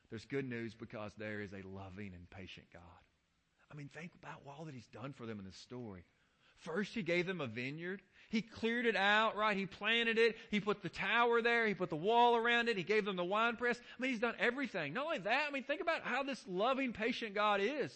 There's 0.09 0.25
good 0.25 0.49
news 0.49 0.75
because 0.75 1.13
there 1.17 1.43
is 1.43 1.53
a 1.53 1.63
loving 1.69 2.11
and 2.13 2.29
patient 2.29 2.67
God. 2.73 2.83
I 3.71 3.77
mean, 3.77 3.89
think 3.95 4.11
about 4.21 4.43
all 4.49 4.65
that 4.65 4.75
He's 4.75 4.89
done 4.89 5.13
for 5.13 5.27
them 5.27 5.39
in 5.39 5.45
this 5.45 5.55
story. 5.59 6.03
First, 6.59 6.93
He 6.93 7.05
gave 7.05 7.25
them 7.25 7.41
a 7.41 7.47
vineyard. 7.47 8.03
He 8.31 8.43
cleared 8.43 8.87
it 8.87 8.95
out, 8.95 9.37
right? 9.37 9.57
He 9.57 9.67
planted 9.67 10.17
it. 10.17 10.37
He 10.53 10.61
put 10.61 10.83
the 10.83 10.89
tower 10.89 11.43
there. 11.43 11.67
He 11.67 11.75
put 11.75 11.91
the 11.91 11.97
wall 11.97 12.37
around 12.37 12.69
it. 12.69 12.77
He 12.77 12.85
gave 12.85 13.05
them 13.05 13.17
the 13.17 13.25
wine 13.25 13.57
press. 13.57 13.77
I 13.79 14.03
mean, 14.03 14.13
He's 14.13 14.21
done 14.21 14.37
everything. 14.39 14.93
Not 14.93 15.07
only 15.07 15.19
that, 15.19 15.47
I 15.49 15.53
mean, 15.53 15.65
think 15.65 15.81
about 15.81 16.03
how 16.03 16.23
this 16.23 16.43
loving, 16.47 16.93
patient 16.93 17.35
God 17.35 17.61
is. 17.61 17.93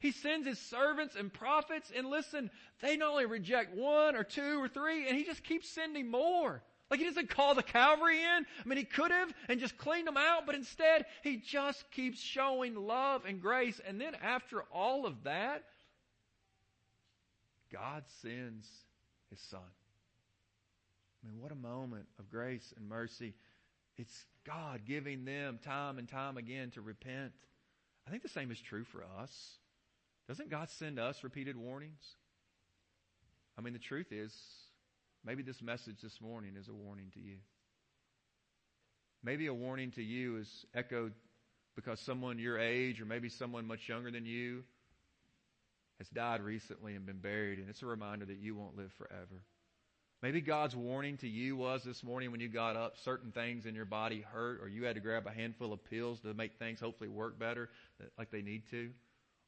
He 0.00 0.10
sends 0.10 0.46
his 0.46 0.58
servants 0.58 1.14
and 1.16 1.32
prophets, 1.32 1.90
and 1.96 2.08
listen, 2.08 2.50
they 2.82 2.96
not 2.96 3.12
only 3.12 3.26
reject 3.26 3.74
one 3.74 4.14
or 4.14 4.24
two 4.24 4.60
or 4.60 4.68
three, 4.68 5.08
and 5.08 5.16
he 5.16 5.24
just 5.24 5.42
keeps 5.42 5.70
sending 5.70 6.10
more. 6.10 6.62
Like 6.90 7.00
he 7.00 7.06
doesn't 7.06 7.30
call 7.30 7.54
the 7.54 7.62
cavalry 7.62 8.20
in. 8.20 8.46
I 8.64 8.68
mean, 8.68 8.78
he 8.78 8.84
could 8.84 9.10
have 9.10 9.32
and 9.48 9.58
just 9.58 9.78
cleaned 9.78 10.06
them 10.06 10.16
out, 10.16 10.44
but 10.44 10.54
instead 10.54 11.06
he 11.22 11.36
just 11.36 11.88
keeps 11.90 12.20
showing 12.20 12.74
love 12.74 13.24
and 13.26 13.40
grace. 13.40 13.80
And 13.86 14.00
then 14.00 14.14
after 14.16 14.62
all 14.72 15.06
of 15.06 15.24
that, 15.24 15.64
God 17.72 18.04
sends 18.22 18.68
his 19.30 19.40
son. 19.40 19.60
I 21.22 21.28
mean, 21.28 21.40
what 21.40 21.52
a 21.52 21.56
moment 21.56 22.06
of 22.18 22.30
grace 22.30 22.72
and 22.76 22.88
mercy. 22.88 23.34
It's 23.96 24.24
God 24.44 24.82
giving 24.86 25.24
them 25.24 25.58
time 25.64 25.98
and 25.98 26.08
time 26.08 26.36
again 26.36 26.70
to 26.72 26.80
repent. 26.80 27.32
I 28.06 28.10
think 28.10 28.22
the 28.22 28.28
same 28.28 28.50
is 28.50 28.60
true 28.60 28.84
for 28.84 29.02
us. 29.20 29.32
Doesn't 30.28 30.50
God 30.50 30.70
send 30.70 30.98
us 30.98 31.24
repeated 31.24 31.56
warnings? 31.56 32.02
I 33.58 33.62
mean, 33.62 33.72
the 33.72 33.78
truth 33.78 34.12
is, 34.12 34.32
Maybe 35.26 35.42
this 35.42 35.60
message 35.60 36.00
this 36.00 36.20
morning 36.20 36.52
is 36.56 36.68
a 36.68 36.72
warning 36.72 37.10
to 37.14 37.20
you. 37.20 37.38
Maybe 39.24 39.48
a 39.48 39.54
warning 39.54 39.90
to 39.92 40.02
you 40.02 40.36
is 40.36 40.66
echoed 40.72 41.14
because 41.74 41.98
someone 41.98 42.38
your 42.38 42.60
age 42.60 43.00
or 43.00 43.06
maybe 43.06 43.28
someone 43.28 43.66
much 43.66 43.88
younger 43.88 44.12
than 44.12 44.24
you 44.24 44.62
has 45.98 46.08
died 46.08 46.40
recently 46.40 46.94
and 46.94 47.06
been 47.06 47.18
buried, 47.18 47.58
and 47.58 47.68
it's 47.68 47.82
a 47.82 47.86
reminder 47.86 48.24
that 48.26 48.38
you 48.38 48.54
won't 48.54 48.76
live 48.76 48.92
forever. 48.98 49.42
Maybe 50.22 50.40
God's 50.40 50.74
warning 50.74 51.18
to 51.18 51.28
you 51.28 51.56
was 51.56 51.84
this 51.84 52.02
morning 52.02 52.30
when 52.30 52.40
you 52.40 52.48
got 52.48 52.76
up, 52.76 52.94
certain 53.04 53.32
things 53.32 53.66
in 53.66 53.74
your 53.74 53.84
body 53.84 54.22
hurt, 54.22 54.60
or 54.62 54.68
you 54.68 54.84
had 54.84 54.94
to 54.94 55.00
grab 55.00 55.26
a 55.26 55.30
handful 55.30 55.72
of 55.72 55.84
pills 55.84 56.20
to 56.20 56.32
make 56.34 56.58
things 56.58 56.80
hopefully 56.80 57.08
work 57.08 57.38
better, 57.38 57.68
like 58.18 58.30
they 58.30 58.42
need 58.42 58.62
to. 58.70 58.90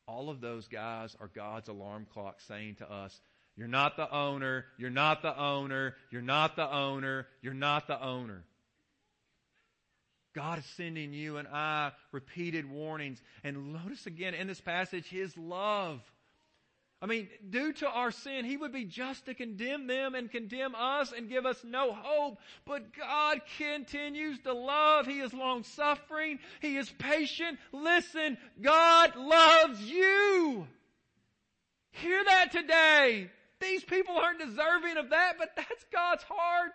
All 0.07 0.31
of 0.31 0.41
those 0.41 0.69
guys 0.69 1.17
are 1.21 1.31
God's 1.35 1.69
alarm 1.69 2.07
clock 2.13 2.41
saying 2.47 2.77
to 2.77 2.91
us, 2.91 3.19
you're 3.59 3.67
not 3.67 3.97
the 3.97 4.09
owner. 4.15 4.67
You're 4.79 4.89
not 4.89 5.21
the 5.21 5.37
owner. 5.37 5.97
You're 6.13 6.23
not 6.23 6.55
the 6.55 6.73
owner. 6.73 7.27
You're 7.43 7.55
not 7.55 7.89
the 7.89 8.01
owner. 8.01 8.45
God 10.33 10.61
is 10.61 10.65
sending 10.77 11.13
you 11.13 11.39
and 11.39 11.49
I 11.49 11.91
repeated 12.13 12.71
warnings. 12.71 13.21
And 13.43 13.73
notice 13.73 14.07
again 14.07 14.35
in 14.35 14.47
this 14.47 14.61
passage, 14.61 15.09
His 15.09 15.37
love. 15.37 16.01
I 17.01 17.07
mean, 17.07 17.29
due 17.49 17.73
to 17.75 17.89
our 17.89 18.11
sin, 18.11 18.45
He 18.45 18.57
would 18.57 18.73
be 18.73 18.85
just 18.85 19.27
to 19.27 19.35
condemn 19.35 19.87
them 19.87 20.17
and 20.17 20.31
condemn 20.31 20.75
us 20.75 21.13
and 21.17 21.29
give 21.29 21.47
us 21.47 21.63
no 21.65 21.93
hope. 21.93 22.39
But 22.65 22.97
God 22.97 23.41
continues 23.57 24.41
to 24.41 24.53
love. 24.53 25.07
He 25.07 25.21
is 25.21 25.33
long 25.33 25.63
suffering. 25.63 26.41
He 26.61 26.77
is 26.77 26.91
patient. 26.99 27.59
Listen, 27.73 28.37
God 28.61 29.15
loves 29.15 29.81
you. 29.81 30.67
Hear 31.93 32.25
that 32.25 32.51
today. 32.51 33.31
These 33.61 33.85
people 33.85 34.17
aren't 34.17 34.41
deserving 34.41 34.97
of 34.97 35.11
that, 35.11 35.35
but 35.39 35.51
that's 35.57 35.85
God's 35.93 36.25
heart. 36.25 36.73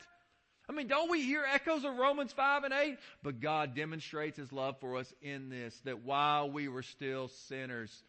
I 0.70 0.72
mean, 0.72 0.88
don't 0.88 1.12
we 1.12 1.22
hear 1.22 1.44
echoes 1.44 1.84
of 1.84 1.98
Romans 1.98 2.32
5 2.32 2.64
and 2.64 2.74
8? 2.74 2.98
But 3.22 3.42
God 3.42 3.76
demonstrates 3.76 4.38
His 4.38 4.52
love 4.54 4.80
for 4.80 4.98
us 4.98 5.14
in 5.22 5.50
this, 5.50 5.78
that 5.84 6.04
while 6.04 6.50
we 6.50 6.70
were 6.70 6.84
still 6.84 7.28
sinners, 7.28 8.04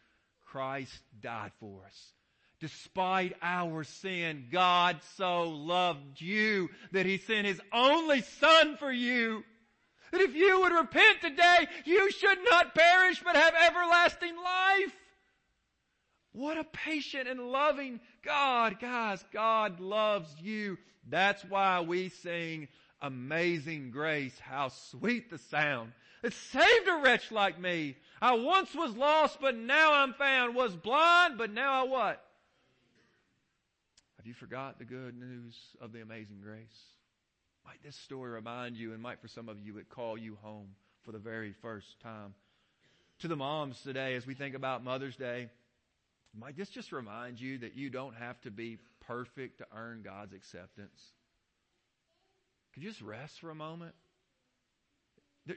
Christ 0.55 0.97
died 1.19 1.51
for 1.59 1.81
us. 1.85 2.13
Despite 2.61 3.35
our 3.41 3.83
sin, 3.83 4.45
God 4.53 5.01
so 5.17 5.49
loved 5.49 6.21
you 6.21 6.69
that 6.93 7.05
He 7.05 7.17
sent 7.17 7.45
His 7.45 7.59
only 7.73 8.21
Son 8.21 8.77
for 8.77 8.89
you. 8.89 9.43
That 10.13 10.21
if 10.21 10.33
you 10.33 10.61
would 10.61 10.71
repent 10.71 11.19
today, 11.19 11.67
you 11.83 12.09
should 12.09 12.37
not 12.49 12.73
perish 12.73 13.21
but 13.21 13.35
have 13.35 13.53
everlasting 13.53 14.33
life. 14.37 14.95
What 16.31 16.57
a 16.57 16.63
patient 16.63 17.27
and 17.27 17.51
loving 17.51 17.99
God. 18.23 18.79
Guys, 18.79 19.25
God 19.33 19.81
loves 19.81 20.33
you. 20.41 20.77
That's 21.09 21.43
why 21.43 21.81
we 21.81 22.07
sing 22.07 22.69
Amazing 23.01 23.91
Grace. 23.91 24.39
How 24.39 24.69
sweet 24.69 25.29
the 25.29 25.37
sound. 25.37 25.91
It 26.23 26.31
saved 26.31 26.87
a 26.87 27.01
wretch 27.03 27.29
like 27.29 27.59
me. 27.59 27.97
I 28.21 28.33
once 28.33 28.73
was 28.73 28.95
lost, 28.95 29.39
but 29.41 29.55
now 29.55 29.93
I'm 29.93 30.13
found. 30.13 30.55
Was 30.55 30.75
blind, 30.75 31.37
but 31.37 31.51
now 31.51 31.83
I 31.83 31.87
what? 31.87 32.25
Have 34.17 34.25
you 34.25 34.33
forgot 34.33 34.79
the 34.79 34.85
good 34.85 35.17
news 35.17 35.55
of 35.81 35.91
the 35.91 36.01
amazing 36.01 36.39
grace? 36.41 36.81
Might 37.65 37.83
this 37.83 37.95
story 37.95 38.31
remind 38.31 38.77
you, 38.77 38.93
and 38.93 39.01
might 39.01 39.21
for 39.21 39.27
some 39.27 39.49
of 39.49 39.59
you 39.59 39.77
it 39.77 39.89
call 39.89 40.17
you 40.17 40.37
home 40.41 40.69
for 41.03 41.11
the 41.11 41.19
very 41.19 41.53
first 41.61 41.99
time? 41.99 42.33
To 43.19 43.27
the 43.27 43.35
moms 43.35 43.81
today, 43.81 44.15
as 44.15 44.25
we 44.25 44.33
think 44.33 44.55
about 44.55 44.83
Mother's 44.83 45.15
Day, 45.15 45.49
might 46.37 46.57
this 46.57 46.69
just 46.69 46.91
remind 46.91 47.39
you 47.39 47.59
that 47.59 47.75
you 47.75 47.89
don't 47.89 48.15
have 48.15 48.39
to 48.41 48.51
be 48.51 48.77
perfect 49.07 49.59
to 49.59 49.67
earn 49.75 50.01
God's 50.03 50.33
acceptance? 50.33 51.01
Could 52.73 52.83
you 52.83 52.89
just 52.89 53.01
rest 53.01 53.39
for 53.39 53.51
a 53.51 53.55
moment? 53.55 53.95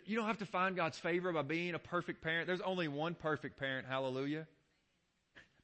You 0.05 0.17
don't 0.17 0.27
have 0.27 0.39
to 0.39 0.47
find 0.47 0.77
God's 0.77 0.99
favor 0.99 1.33
by 1.33 1.43
being 1.43 1.75
a 1.75 1.79
perfect 1.79 2.23
parent. 2.23 2.47
There's 2.47 2.61
only 2.61 2.89
one 2.89 3.15
perfect 3.15 3.59
parent. 3.59 3.87
Hallelujah. 3.89 4.47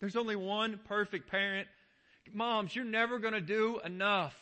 There's 0.01 0.17
only 0.17 0.37
one 0.37 0.81
perfect 0.89 1.31
parent. 1.31 1.69
Moms, 2.33 2.75
you're 2.75 2.87
never 2.87 3.19
going 3.19 3.35
to 3.35 3.41
do 3.41 3.81
enough. 3.85 4.35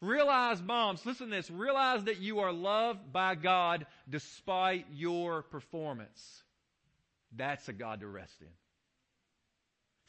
Realize, 0.00 0.62
moms, 0.62 1.04
listen 1.04 1.30
to 1.30 1.36
this. 1.36 1.50
Realize 1.50 2.04
that 2.04 2.20
you 2.20 2.40
are 2.40 2.52
loved 2.52 3.12
by 3.12 3.34
God 3.34 3.86
despite 4.08 4.86
your 4.92 5.42
performance. 5.42 6.44
That's 7.36 7.68
a 7.68 7.72
God 7.72 8.00
to 8.00 8.06
rest 8.06 8.40
in. 8.40 8.46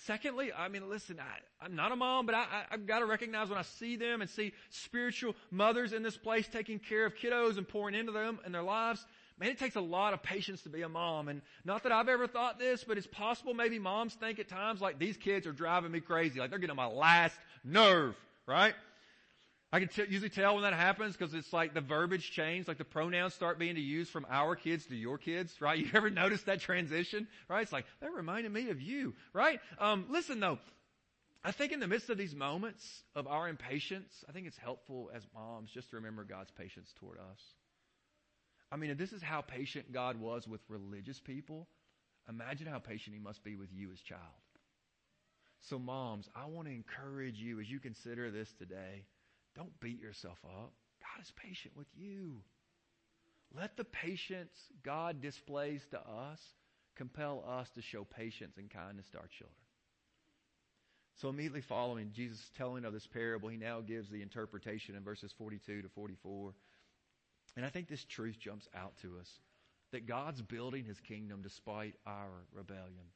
Secondly, 0.06 0.52
I 0.58 0.70
mean, 0.70 0.90
listen, 0.90 1.20
I, 1.20 1.66
am 1.66 1.76
not 1.76 1.92
a 1.92 1.96
mom, 1.96 2.26
but 2.26 2.34
I, 2.34 2.46
have 2.70 2.88
got 2.88 3.00
to 3.00 3.06
recognize 3.06 3.50
when 3.50 3.58
I 3.58 3.64
see 3.64 3.98
them 3.98 4.22
and 4.22 4.30
see 4.30 4.54
spiritual 4.70 5.36
mothers 5.52 5.92
in 5.92 6.04
this 6.04 6.16
place 6.16 6.48
taking 6.48 6.80
care 6.80 7.06
of 7.06 7.16
kiddos 7.16 7.58
and 7.58 7.68
pouring 7.68 7.96
into 7.96 8.14
them 8.14 8.40
and 8.46 8.54
their 8.54 8.64
lives. 8.64 9.06
Man, 9.38 9.50
it 9.50 9.60
takes 9.60 9.76
a 9.76 9.82
lot 9.82 10.14
of 10.14 10.24
patience 10.24 10.62
to 10.62 10.70
be 10.70 10.84
a 10.84 10.90
mom. 10.90 11.28
And 11.28 11.42
not 11.66 11.84
that 11.84 11.92
I've 11.92 12.08
ever 12.08 12.28
thought 12.28 12.60
this, 12.60 12.86
but 12.86 12.98
it's 12.98 13.08
possible 13.08 13.54
maybe 13.54 13.78
moms 13.78 14.14
think 14.14 14.40
at 14.40 14.48
times 14.48 14.80
like 14.80 15.00
these 15.00 15.18
kids 15.18 15.46
are 15.46 15.52
driving 15.52 15.92
me 15.92 16.00
crazy. 16.00 16.40
Like 16.40 16.50
they're 16.50 16.60
getting 16.60 16.72
on 16.72 16.78
my 16.78 16.88
last 16.88 17.38
nerve, 17.66 18.16
right? 18.46 18.76
I 19.71 19.79
can 19.79 19.88
t- 19.89 20.05
usually 20.10 20.29
tell 20.29 20.55
when 20.55 20.63
that 20.63 20.73
happens 20.73 21.15
because 21.15 21.34
it's 21.36 21.53
like 21.53 21.75
the 21.75 21.82
verbiage 21.82 22.32
change, 22.32 22.67
like 22.67 22.79
the 22.79 22.86
pronouns 22.86 23.36
start 23.36 23.60
being 23.60 23.77
used 23.77 24.10
from 24.10 24.25
our 24.29 24.55
kids 24.55 24.86
to 24.88 24.95
your 24.95 25.17
kids, 25.19 25.53
right? 25.62 25.77
You 25.86 25.89
ever 25.93 26.10
notice 26.10 26.41
that 26.43 26.60
transition, 26.62 27.27
right? 27.47 27.62
It's 27.62 27.71
like, 27.71 27.86
that 28.01 28.12
reminded 28.12 28.51
me 28.51 28.69
of 28.69 28.82
you, 28.82 29.13
right? 29.32 29.60
Um, 29.77 30.08
listen 30.10 30.39
though, 30.39 30.58
I 31.43 31.51
think 31.51 31.71
in 31.71 31.79
the 31.79 31.88
midst 31.88 32.10
of 32.10 32.17
these 32.17 32.34
moments 32.34 32.84
of 33.15 33.27
our 33.27 33.47
impatience, 33.47 34.12
I 34.27 34.32
think 34.32 34.47
it's 34.47 34.58
helpful 34.58 35.12
as 35.13 35.21
moms 35.36 35.69
just 35.71 35.91
to 35.91 35.97
remember 35.97 36.23
God's 36.23 36.51
patience 36.51 36.91
toward 36.99 37.19
us. 37.19 37.39
I 38.71 38.75
mean, 38.75 38.89
if 38.89 38.97
this 38.97 39.13
is 39.13 39.21
how 39.21 39.41
patient 39.41 39.93
God 39.93 40.19
was 40.19 40.47
with 40.47 40.62
religious 40.67 41.19
people, 41.19 41.67
imagine 42.27 42.67
how 42.67 42.79
patient 42.79 43.15
He 43.15 43.21
must 43.21 43.43
be 43.43 43.55
with 43.55 43.69
you 43.71 43.91
as 43.91 43.99
child. 44.01 44.21
So 45.62 45.77
moms, 45.77 46.27
I 46.36 46.47
want 46.47 46.67
to 46.67 46.73
encourage 46.73 47.38
you 47.38 47.60
as 47.60 47.69
you 47.69 47.79
consider 47.79 48.32
this 48.32 48.51
today 48.58 49.05
don't 49.56 49.80
beat 49.80 50.02
yourself 50.02 50.38
up. 50.46 50.74
God 51.02 51.22
is 51.22 51.32
patient 51.36 51.76
with 51.76 51.88
you. 51.96 52.42
Let 53.56 53.78
the 53.78 53.84
patience 53.84 54.54
God 54.84 55.22
displays 55.22 55.82
to 55.92 56.00
us 56.00 56.40
compel 56.96 57.44
us 57.48 57.70
to 57.72 57.82
show 57.82 58.04
patience 58.04 58.58
and 58.58 58.70
kindness 58.70 59.08
to 59.10 59.18
our 59.18 59.28
children. 59.28 59.56
So 61.16 61.30
immediately 61.30 61.62
following 61.62 62.12
Jesus' 62.14 62.52
telling 62.58 62.86
of 62.86 62.94
this 62.94 63.08
parable, 63.08 63.50
he 63.50 63.58
now 63.58 63.82
gives 63.82 64.10
the 64.10 64.22
interpretation 64.22 64.96
in 64.96 65.04
verses 65.04 65.34
42 65.38 65.82
to 65.82 65.90
44. 65.90 66.54
And 67.56 67.66
I 67.66 67.70
think 67.70 67.88
this 67.88 68.04
truth 68.04 68.38
jumps 68.40 68.68
out 68.76 68.98
to 69.02 69.18
us 69.20 69.30
that 69.92 70.08
God's 70.08 70.42
building 70.42 70.86
his 70.86 71.00
kingdom 71.00 71.42
despite 71.42 71.96
our 72.06 72.46
rebellion. 72.54 73.12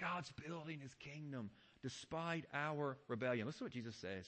God's 0.00 0.32
building 0.46 0.80
his 0.80 0.94
kingdom 0.94 1.50
despite 1.82 2.44
our 2.54 2.96
rebellion. 3.08 3.46
Listen 3.46 3.58
to 3.58 3.64
what 3.64 3.72
Jesus 3.72 3.96
says 3.96 4.26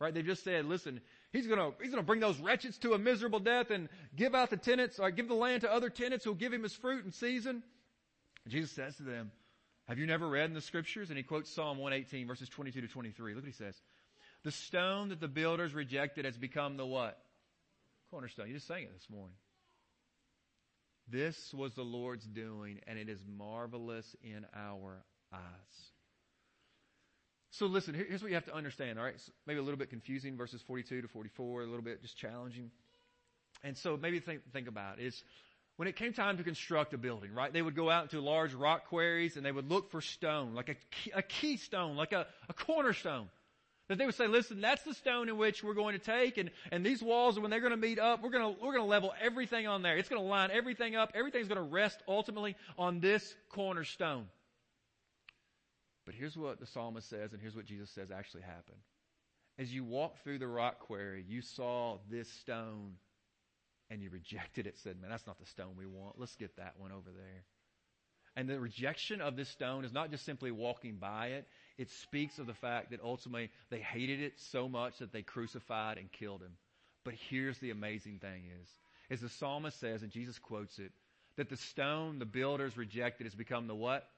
right? 0.00 0.14
They 0.14 0.22
just 0.22 0.44
said, 0.44 0.64
listen, 0.64 1.00
he's 1.32 1.46
gonna, 1.46 1.70
he's 1.80 1.90
gonna 1.90 2.02
bring 2.02 2.20
those 2.20 2.38
wretches 2.38 2.78
to 2.78 2.94
a 2.94 2.98
miserable 2.98 3.40
death 3.40 3.70
and 3.70 3.88
give 4.16 4.34
out 4.34 4.50
the 4.50 4.56
tenants, 4.56 4.98
or 4.98 5.10
give 5.10 5.28
the 5.28 5.34
land 5.34 5.62
to 5.62 5.72
other 5.72 5.90
tenants 5.90 6.24
who'll 6.24 6.34
give 6.34 6.52
him 6.52 6.62
his 6.62 6.74
fruit 6.74 7.04
in 7.04 7.12
season. 7.12 7.62
And 8.44 8.52
Jesus 8.52 8.70
says 8.70 8.96
to 8.96 9.02
them, 9.02 9.30
have 9.88 9.98
you 9.98 10.06
never 10.06 10.28
read 10.28 10.50
in 10.50 10.54
the 10.54 10.60
scriptures? 10.60 11.08
And 11.08 11.16
he 11.16 11.22
quotes 11.22 11.50
Psalm 11.50 11.78
118 11.78 12.26
verses 12.26 12.48
22 12.50 12.82
to 12.82 12.88
23. 12.88 13.34
Look 13.34 13.42
what 13.42 13.46
he 13.46 13.52
says. 13.52 13.74
The 14.44 14.50
stone 14.52 15.08
that 15.08 15.20
the 15.20 15.28
builders 15.28 15.74
rejected 15.74 16.26
has 16.26 16.36
become 16.36 16.76
the 16.76 16.86
what? 16.86 17.18
Cornerstone. 18.10 18.48
You 18.48 18.54
just 18.54 18.66
sang 18.66 18.82
it 18.82 18.92
this 18.92 19.08
morning. 19.10 19.34
This 21.10 21.54
was 21.54 21.72
the 21.72 21.82
Lord's 21.82 22.26
doing, 22.26 22.80
and 22.86 22.98
it 22.98 23.08
is 23.08 23.18
marvelous 23.26 24.14
in 24.22 24.44
our 24.54 25.02
eyes. 25.32 25.90
So 27.50 27.66
listen, 27.66 27.94
here's 27.94 28.22
what 28.22 28.28
you 28.28 28.34
have 28.34 28.44
to 28.46 28.54
understand, 28.54 28.98
all 28.98 29.04
right? 29.04 29.18
So 29.18 29.32
maybe 29.46 29.58
a 29.58 29.62
little 29.62 29.78
bit 29.78 29.90
confusing, 29.90 30.36
verses 30.36 30.60
42 30.62 31.02
to 31.02 31.08
44, 31.08 31.62
a 31.62 31.66
little 31.66 31.82
bit 31.82 32.02
just 32.02 32.16
challenging. 32.16 32.70
And 33.64 33.76
so 33.76 33.96
maybe 33.96 34.20
think, 34.20 34.42
think 34.52 34.68
about 34.68 34.98
it, 34.98 35.06
is 35.06 35.22
when 35.76 35.88
it 35.88 35.96
came 35.96 36.12
time 36.12 36.36
to 36.36 36.44
construct 36.44 36.92
a 36.92 36.98
building, 36.98 37.32
right? 37.32 37.52
They 37.52 37.62
would 37.62 37.74
go 37.74 37.88
out 37.88 38.04
into 38.04 38.20
large 38.20 38.52
rock 38.52 38.88
quarries 38.88 39.36
and 39.36 39.46
they 39.46 39.52
would 39.52 39.70
look 39.70 39.90
for 39.90 40.00
stone, 40.00 40.54
like 40.54 40.68
a, 40.68 40.74
key, 40.90 41.12
a 41.14 41.22
keystone, 41.22 41.96
like 41.96 42.12
a, 42.12 42.26
a 42.48 42.52
cornerstone. 42.52 43.28
That 43.88 43.96
they 43.96 44.04
would 44.04 44.16
say, 44.16 44.26
listen, 44.26 44.60
that's 44.60 44.82
the 44.82 44.92
stone 44.92 45.30
in 45.30 45.38
which 45.38 45.64
we're 45.64 45.72
going 45.72 45.98
to 45.98 46.04
take, 46.04 46.36
and, 46.36 46.50
and 46.70 46.84
these 46.84 47.02
walls, 47.02 47.40
when 47.40 47.50
they're 47.50 47.60
going 47.60 47.70
to 47.70 47.78
meet 47.78 47.98
up, 47.98 48.22
we're 48.22 48.28
going 48.28 48.54
to, 48.54 48.60
we're 48.62 48.74
going 48.74 48.84
to 48.84 48.90
level 48.90 49.14
everything 49.18 49.66
on 49.66 49.80
there. 49.80 49.96
It's 49.96 50.10
going 50.10 50.20
to 50.20 50.28
line 50.28 50.50
everything 50.52 50.94
up. 50.94 51.12
Everything's 51.14 51.48
going 51.48 51.56
to 51.56 51.62
rest 51.62 52.02
ultimately 52.06 52.54
on 52.76 53.00
this 53.00 53.34
cornerstone. 53.48 54.26
But 56.08 56.14
here's 56.14 56.38
what 56.38 56.58
the 56.58 56.64
psalmist 56.64 57.10
says, 57.10 57.34
and 57.34 57.42
here's 57.42 57.54
what 57.54 57.66
Jesus 57.66 57.90
says 57.90 58.10
actually 58.10 58.40
happened. 58.40 58.80
As 59.58 59.74
you 59.74 59.84
walked 59.84 60.24
through 60.24 60.38
the 60.38 60.48
rock 60.48 60.78
quarry, 60.78 61.22
you 61.28 61.42
saw 61.42 61.98
this 62.10 62.32
stone 62.40 62.94
and 63.90 64.00
you 64.00 64.08
rejected 64.08 64.66
it, 64.66 64.78
said, 64.78 64.98
Man, 64.98 65.10
that's 65.10 65.26
not 65.26 65.38
the 65.38 65.44
stone 65.44 65.74
we 65.76 65.84
want. 65.84 66.18
Let's 66.18 66.34
get 66.36 66.56
that 66.56 66.76
one 66.78 66.92
over 66.92 67.10
there. 67.14 67.44
And 68.36 68.48
the 68.48 68.58
rejection 68.58 69.20
of 69.20 69.36
this 69.36 69.50
stone 69.50 69.84
is 69.84 69.92
not 69.92 70.10
just 70.10 70.24
simply 70.24 70.50
walking 70.50 70.96
by 70.96 71.26
it, 71.26 71.46
it 71.76 71.90
speaks 71.90 72.38
of 72.38 72.46
the 72.46 72.54
fact 72.54 72.92
that 72.92 73.00
ultimately 73.04 73.50
they 73.68 73.80
hated 73.80 74.22
it 74.22 74.32
so 74.38 74.66
much 74.66 74.96
that 75.00 75.12
they 75.12 75.20
crucified 75.20 75.98
and 75.98 76.10
killed 76.10 76.40
him. 76.40 76.52
But 77.04 77.16
here's 77.28 77.58
the 77.58 77.70
amazing 77.70 78.20
thing 78.20 78.44
is, 78.62 78.68
as 79.10 79.20
the 79.20 79.28
psalmist 79.28 79.78
says, 79.78 80.02
and 80.02 80.10
Jesus 80.10 80.38
quotes 80.38 80.78
it, 80.78 80.90
that 81.36 81.50
the 81.50 81.58
stone 81.58 82.18
the 82.18 82.24
builders 82.24 82.78
rejected 82.78 83.24
has 83.26 83.34
become 83.34 83.66
the 83.66 83.74
what? 83.74 84.08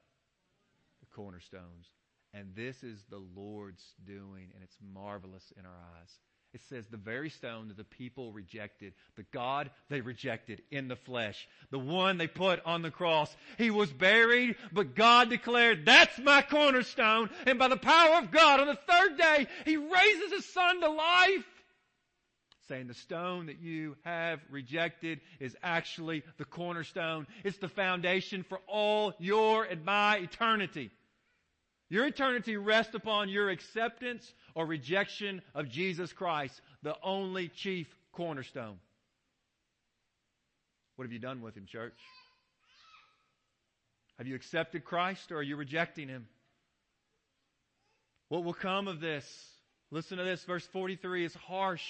Cornerstones. 1.14 1.90
And 2.32 2.54
this 2.54 2.82
is 2.82 3.04
the 3.10 3.22
Lord's 3.36 3.84
doing, 4.06 4.50
and 4.54 4.62
it's 4.62 4.76
marvelous 4.94 5.52
in 5.58 5.66
our 5.66 5.72
eyes. 5.72 6.10
It 6.52 6.60
says 6.68 6.84
the 6.88 6.96
very 6.96 7.30
stone 7.30 7.68
that 7.68 7.76
the 7.76 7.84
people 7.84 8.32
rejected, 8.32 8.92
the 9.14 9.24
God 9.32 9.70
they 9.88 10.00
rejected 10.00 10.62
in 10.70 10.88
the 10.88 10.96
flesh, 10.96 11.48
the 11.70 11.78
one 11.78 12.18
they 12.18 12.26
put 12.26 12.60
on 12.64 12.82
the 12.82 12.90
cross. 12.90 13.34
He 13.56 13.70
was 13.70 13.92
buried, 13.92 14.56
but 14.72 14.96
God 14.96 15.30
declared, 15.30 15.86
that's 15.86 16.18
my 16.18 16.42
cornerstone. 16.42 17.30
And 17.46 17.58
by 17.58 17.68
the 17.68 17.76
power 17.76 18.18
of 18.18 18.32
God, 18.32 18.58
on 18.58 18.66
the 18.66 18.74
third 18.74 19.16
day, 19.16 19.46
He 19.64 19.76
raises 19.76 20.32
His 20.32 20.52
Son 20.52 20.80
to 20.80 20.90
life. 20.90 21.44
Saying 22.66 22.88
the 22.88 22.94
stone 22.94 23.46
that 23.46 23.60
you 23.60 23.96
have 24.04 24.40
rejected 24.50 25.20
is 25.38 25.56
actually 25.62 26.24
the 26.36 26.44
cornerstone. 26.44 27.26
It's 27.44 27.58
the 27.58 27.68
foundation 27.68 28.44
for 28.48 28.60
all 28.66 29.12
your 29.18 29.64
and 29.64 29.84
my 29.84 30.18
eternity. 30.18 30.90
Your 31.90 32.06
eternity 32.06 32.56
rests 32.56 32.94
upon 32.94 33.28
your 33.28 33.50
acceptance 33.50 34.32
or 34.54 34.64
rejection 34.64 35.42
of 35.54 35.68
Jesus 35.68 36.12
Christ, 36.12 36.60
the 36.82 36.94
only 37.02 37.48
chief 37.48 37.88
cornerstone. 38.12 38.78
What 40.94 41.04
have 41.04 41.12
you 41.12 41.18
done 41.18 41.42
with 41.42 41.56
him, 41.56 41.66
church? 41.66 41.98
Have 44.18 44.28
you 44.28 44.36
accepted 44.36 44.84
Christ 44.84 45.32
or 45.32 45.38
are 45.38 45.42
you 45.42 45.56
rejecting 45.56 46.08
him? 46.08 46.28
What 48.28 48.44
will 48.44 48.54
come 48.54 48.86
of 48.86 49.00
this? 49.00 49.24
Listen 49.90 50.18
to 50.18 50.24
this. 50.24 50.44
Verse 50.44 50.66
43 50.72 51.24
is 51.24 51.34
harsh. 51.34 51.82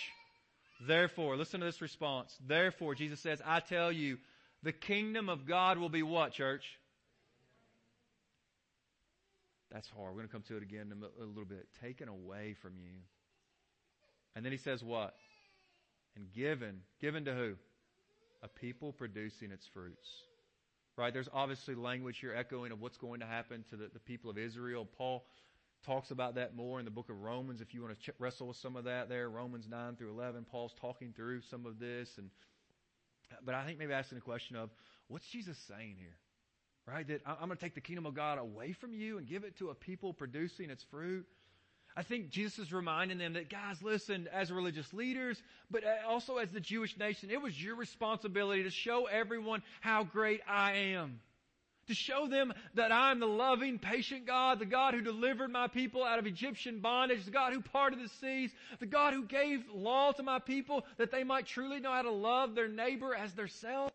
Therefore, 0.86 1.36
listen 1.36 1.60
to 1.60 1.66
this 1.66 1.82
response. 1.82 2.34
Therefore, 2.46 2.94
Jesus 2.94 3.20
says, 3.20 3.42
I 3.44 3.60
tell 3.60 3.92
you, 3.92 4.16
the 4.62 4.72
kingdom 4.72 5.28
of 5.28 5.46
God 5.46 5.76
will 5.76 5.90
be 5.90 6.02
what, 6.02 6.32
church? 6.32 6.64
That's 9.70 9.88
hard. 9.88 10.08
We're 10.10 10.22
going 10.22 10.28
to 10.28 10.32
come 10.32 10.42
to 10.48 10.56
it 10.56 10.62
again 10.62 10.92
in 10.92 11.02
a 11.02 11.26
little 11.26 11.44
bit. 11.44 11.68
Taken 11.80 12.08
away 12.08 12.56
from 12.60 12.72
you. 12.76 12.90
And 14.34 14.44
then 14.44 14.52
he 14.52 14.58
says 14.58 14.82
what? 14.82 15.14
And 16.16 16.32
given. 16.32 16.80
Given 17.00 17.24
to 17.26 17.34
who? 17.34 17.54
A 18.42 18.48
people 18.48 18.92
producing 18.92 19.52
its 19.52 19.66
fruits. 19.72 20.08
Right? 20.96 21.12
There's 21.12 21.28
obviously 21.32 21.74
language 21.74 22.18
here 22.18 22.34
echoing 22.36 22.72
of 22.72 22.80
what's 22.80 22.98
going 22.98 23.20
to 23.20 23.26
happen 23.26 23.64
to 23.70 23.76
the, 23.76 23.90
the 23.92 24.00
people 24.00 24.30
of 24.30 24.38
Israel. 24.38 24.86
Paul 24.98 25.24
talks 25.86 26.10
about 26.10 26.34
that 26.34 26.54
more 26.54 26.78
in 26.78 26.84
the 26.84 26.90
book 26.90 27.08
of 27.08 27.20
Romans 27.20 27.60
if 27.60 27.72
you 27.72 27.82
want 27.82 27.98
to 27.98 28.10
ch- 28.10 28.14
wrestle 28.18 28.48
with 28.48 28.56
some 28.56 28.76
of 28.76 28.84
that 28.84 29.08
there. 29.08 29.30
Romans 29.30 29.66
9 29.70 29.96
through 29.96 30.10
11. 30.10 30.46
Paul's 30.50 30.74
talking 30.80 31.12
through 31.16 31.42
some 31.42 31.64
of 31.64 31.78
this. 31.78 32.08
and 32.18 32.28
But 33.44 33.54
I 33.54 33.64
think 33.64 33.78
maybe 33.78 33.92
asking 33.92 34.16
the 34.16 34.22
question 34.22 34.56
of, 34.56 34.70
what's 35.08 35.26
Jesus 35.28 35.56
saying 35.68 35.96
here? 35.98 36.16
Right? 36.92 37.06
That 37.06 37.22
I'm 37.26 37.46
going 37.46 37.56
to 37.56 37.56
take 37.56 37.74
the 37.74 37.80
kingdom 37.80 38.06
of 38.06 38.14
God 38.14 38.38
away 38.38 38.72
from 38.72 38.92
you 38.92 39.18
and 39.18 39.26
give 39.26 39.44
it 39.44 39.56
to 39.58 39.70
a 39.70 39.74
people 39.74 40.12
producing 40.12 40.70
its 40.70 40.82
fruit. 40.84 41.26
I 41.96 42.02
think 42.02 42.30
Jesus 42.30 42.58
is 42.58 42.72
reminding 42.72 43.18
them 43.18 43.32
that, 43.32 43.50
guys, 43.50 43.82
listen, 43.82 44.28
as 44.32 44.52
religious 44.52 44.92
leaders, 44.92 45.42
but 45.70 45.82
uh, 45.84 46.08
also 46.08 46.36
as 46.36 46.50
the 46.50 46.60
Jewish 46.60 46.96
nation, 46.96 47.30
it 47.30 47.42
was 47.42 47.60
your 47.60 47.74
responsibility 47.74 48.62
to 48.62 48.70
show 48.70 49.06
everyone 49.06 49.62
how 49.80 50.04
great 50.04 50.40
I 50.48 50.72
am. 50.72 51.20
To 51.88 51.94
show 51.94 52.28
them 52.28 52.52
that 52.74 52.92
I'm 52.92 53.18
the 53.18 53.26
loving, 53.26 53.80
patient 53.80 54.24
God, 54.24 54.60
the 54.60 54.66
God 54.66 54.94
who 54.94 55.00
delivered 55.00 55.50
my 55.50 55.66
people 55.66 56.04
out 56.04 56.20
of 56.20 56.26
Egyptian 56.26 56.78
bondage, 56.78 57.24
the 57.24 57.32
God 57.32 57.52
who 57.52 57.60
parted 57.60 57.98
the 57.98 58.08
seas, 58.20 58.52
the 58.78 58.86
God 58.86 59.12
who 59.12 59.24
gave 59.24 59.64
law 59.74 60.12
to 60.12 60.22
my 60.22 60.38
people 60.38 60.84
that 60.98 61.10
they 61.10 61.24
might 61.24 61.46
truly 61.46 61.80
know 61.80 61.92
how 61.92 62.02
to 62.02 62.12
love 62.12 62.54
their 62.54 62.68
neighbor 62.68 63.12
as 63.12 63.34
their 63.34 63.48
self. 63.48 63.90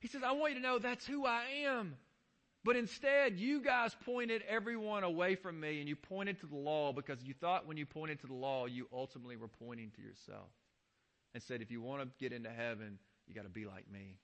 He 0.00 0.08
says, 0.08 0.22
I 0.24 0.32
want 0.32 0.54
you 0.54 0.60
to 0.60 0.66
know 0.66 0.78
that's 0.78 1.06
who 1.06 1.26
I 1.26 1.44
am. 1.66 1.96
But 2.64 2.76
instead, 2.76 3.38
you 3.38 3.62
guys 3.62 3.96
pointed 4.04 4.42
everyone 4.48 5.04
away 5.04 5.36
from 5.36 5.58
me 5.60 5.80
and 5.80 5.88
you 5.88 5.96
pointed 5.96 6.40
to 6.40 6.46
the 6.46 6.56
law 6.56 6.92
because 6.92 7.22
you 7.22 7.34
thought 7.34 7.66
when 7.66 7.76
you 7.76 7.86
pointed 7.86 8.20
to 8.20 8.26
the 8.26 8.34
law, 8.34 8.66
you 8.66 8.88
ultimately 8.92 9.36
were 9.36 9.48
pointing 9.48 9.90
to 9.96 10.02
yourself. 10.02 10.48
And 11.34 11.42
said, 11.42 11.62
if 11.62 11.70
you 11.70 11.80
want 11.80 12.02
to 12.02 12.08
get 12.18 12.32
into 12.32 12.50
heaven, 12.50 12.98
you 13.26 13.34
got 13.34 13.44
to 13.44 13.48
be 13.48 13.64
like 13.64 13.90
me. 13.90 14.16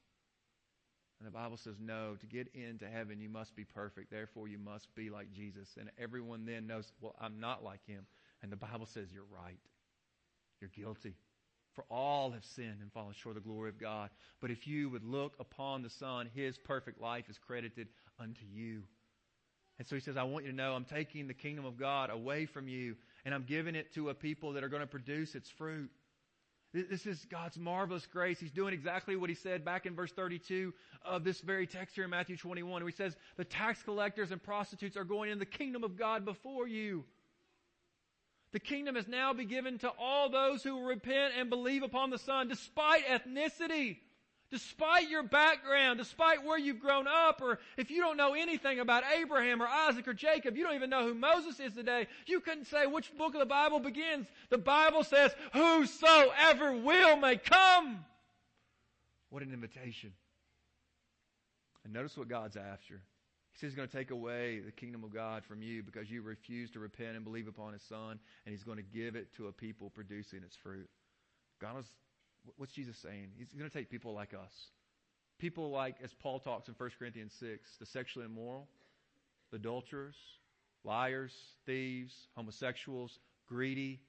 And 1.21 1.27
the 1.27 1.31
Bible 1.31 1.57
says, 1.57 1.77
no, 1.81 2.17
to 2.21 2.27
get 2.27 2.49
into 2.55 2.87
heaven, 2.87 3.21
you 3.21 3.29
must 3.29 3.55
be 3.55 3.65
perfect. 3.65 4.11
Therefore, 4.11 4.49
you 4.49 4.59
must 4.59 4.93
be 4.95 5.11
like 5.11 5.33
Jesus. 5.33 5.77
And 5.79 5.91
everyone 5.99 6.45
then 6.45 6.67
knows, 6.67 6.93
well, 7.01 7.15
I'm 7.21 7.39
not 7.39 7.63
like 7.63 7.87
him. 7.87 8.07
And 8.43 8.51
the 8.51 8.57
Bible 8.57 8.87
says, 8.87 9.09
you're 9.13 9.23
right. 9.31 9.61
You're 10.61 10.71
guilty. 10.71 11.15
For 11.75 11.85
all 11.91 12.31
have 12.33 12.45
sinned 12.45 12.79
and 12.81 12.93
fallen 12.93 13.15
short 13.15 13.37
of 13.37 13.43
the 13.43 13.49
glory 13.49 13.69
of 13.69 13.81
God. 13.81 14.11
But 14.41 14.51
if 14.51 14.67
you 14.67 14.91
would 14.91 15.05
look 15.05 15.35
upon 15.41 15.83
the 15.83 15.91
Son, 15.91 16.29
His 16.35 16.57
perfect 16.59 17.01
life 17.01 17.29
is 17.29 17.39
credited 17.39 17.89
unto 18.19 18.45
you. 18.53 18.83
And 19.79 19.89
so 19.89 19.97
he 19.97 20.01
says, 20.01 20.17
I 20.17 20.23
want 20.23 20.45
you 20.45 20.53
to 20.53 20.57
know 20.57 20.75
I'm 20.75 20.85
taking 20.85 21.27
the 21.27 21.35
kingdom 21.35 21.65
of 21.65 21.77
God 21.77 22.11
away 22.11 22.47
from 22.47 22.69
you 22.69 22.95
and 23.25 23.35
I'm 23.35 23.45
giving 23.45 23.75
it 23.75 23.93
to 23.95 24.11
a 24.11 24.15
people 24.15 24.53
that 24.53 24.63
are 24.63 24.69
going 24.69 24.83
to 24.83 24.87
produce 24.87 25.35
its 25.35 25.51
fruit. 25.51 25.91
This 26.73 27.07
is 27.07 27.25
God's 27.31 27.57
marvelous 27.57 28.05
grace. 28.07 28.41
He's 28.41 28.51
doing 28.51 28.75
exactly 28.75 29.15
what 29.15 29.31
he 29.31 29.37
said 29.37 29.65
back 29.65 29.87
in 29.87 29.95
verse 29.95 30.11
32 30.11 30.75
of 31.05 31.23
this 31.23 31.41
very 31.41 31.69
text 31.69 31.95
here 31.95 32.03
in 32.03 32.11
Matthew 32.11 32.37
21, 32.37 32.83
where 32.83 32.91
he 32.91 32.97
says, 32.97 33.15
the 33.37 33.45
tax 33.45 33.81
collectors 33.85 34.33
and 34.33 34.43
prostitutes 34.43 34.97
are 34.97 35.05
going 35.05 35.31
in 35.31 35.39
the 35.39 35.47
kingdom 35.47 35.85
of 35.85 35.97
God 35.97 36.25
before 36.25 36.67
you. 36.67 37.05
The 38.55 38.61
kingdom 38.61 38.95
has 38.95 39.09
now 39.09 39.33
been 39.33 39.49
given 39.49 39.79
to 39.79 39.91
all 39.99 40.31
those 40.31 40.63
who 40.63 40.87
repent 40.87 41.35
and 41.37 41.51
believe 41.51 41.83
upon 41.83 42.11
the 42.11 42.19
Son, 42.19 42.47
despite 42.47 43.05
ethnicity. 43.05 43.97
Despite 44.49 45.11
your 45.11 45.25
background, 45.25 45.99
despite 45.99 46.45
where 46.45 46.57
you've 46.57 46.79
grown 46.79 47.09
up, 47.09 47.43
or 47.43 47.59
if 47.77 47.91
you 47.91 48.01
don't 48.01 48.17
know 48.17 48.35
anything 48.35 48.79
about 48.79 49.03
Abraham 49.19 49.61
or 49.61 49.67
Isaac 49.67 50.07
or 50.07 50.15
Jacob, 50.15 50.57
you 50.57 50.63
don't 50.63 50.77
even 50.77 50.89
know 50.89 51.03
who 51.03 51.15
Moses 51.15 51.59
is 51.59 51.73
today, 51.73 52.07
you 52.27 52.39
couldn't 52.39 52.67
say 52.67 52.87
which 52.87 53.13
book 53.19 53.35
of 53.35 53.41
the 53.41 53.47
Bible 53.47 53.81
begins. 53.81 54.29
The 54.51 54.59
Bible 54.59 55.03
says, 55.03 55.35
whosoever 55.53 56.77
will 56.77 57.17
may 57.17 57.39
come. 57.39 58.05
What 59.31 59.43
an 59.43 59.53
invitation. 59.53 60.13
And 61.83 61.93
notice 61.93 62.17
what 62.17 62.29
God's 62.29 62.57
after. 62.57 63.03
He 63.55 63.61
says 63.61 63.71
he's 63.71 63.77
going 63.77 63.89
to 63.89 63.97
take 63.97 64.11
away 64.11 64.61
the 64.61 64.73
kingdom 64.73 65.05
of 65.05 65.15
God 65.15 65.45
from 65.47 65.63
you 65.63 65.83
because 65.83 66.11
you 66.11 66.23
refuse 66.23 66.71
to 66.73 66.81
repent 66.81 67.17
and 67.17 67.25
believe 67.25 67.49
upon 67.49 67.73
his 67.73 67.83
son, 67.89 68.19
and 68.45 68.53
he's 68.53 68.65
going 68.65 68.79
to 68.79 68.83
give 68.83 69.15
it 69.15 69.35
to 69.37 69.47
a 69.47 69.53
people 69.53 69.91
producing 69.91 70.43
its 70.43 70.57
fruit. 70.63 70.89
God 71.61 71.79
is 71.79 71.87
What's 72.57 72.73
Jesus 72.73 72.97
saying? 72.99 73.31
He's 73.37 73.49
going 73.59 73.71
to 73.71 73.77
take 73.77 73.91
people 73.91 74.13
like 74.13 74.35
us. 74.35 74.53
People 75.39 75.71
like, 75.71 75.97
as 76.03 76.13
Paul 76.13 76.39
talks 76.39 76.69
in 76.69 76.75
1 76.77 76.91
Corinthians 76.99 77.33
6, 77.41 77.77
the 77.81 77.87
sexually 77.87 78.27
immoral, 78.27 78.69
adulterers, 79.53 80.17
liars, 80.85 81.33
thieves, 81.67 82.13
homosexuals, 82.37 83.19
greedy. 83.49 84.01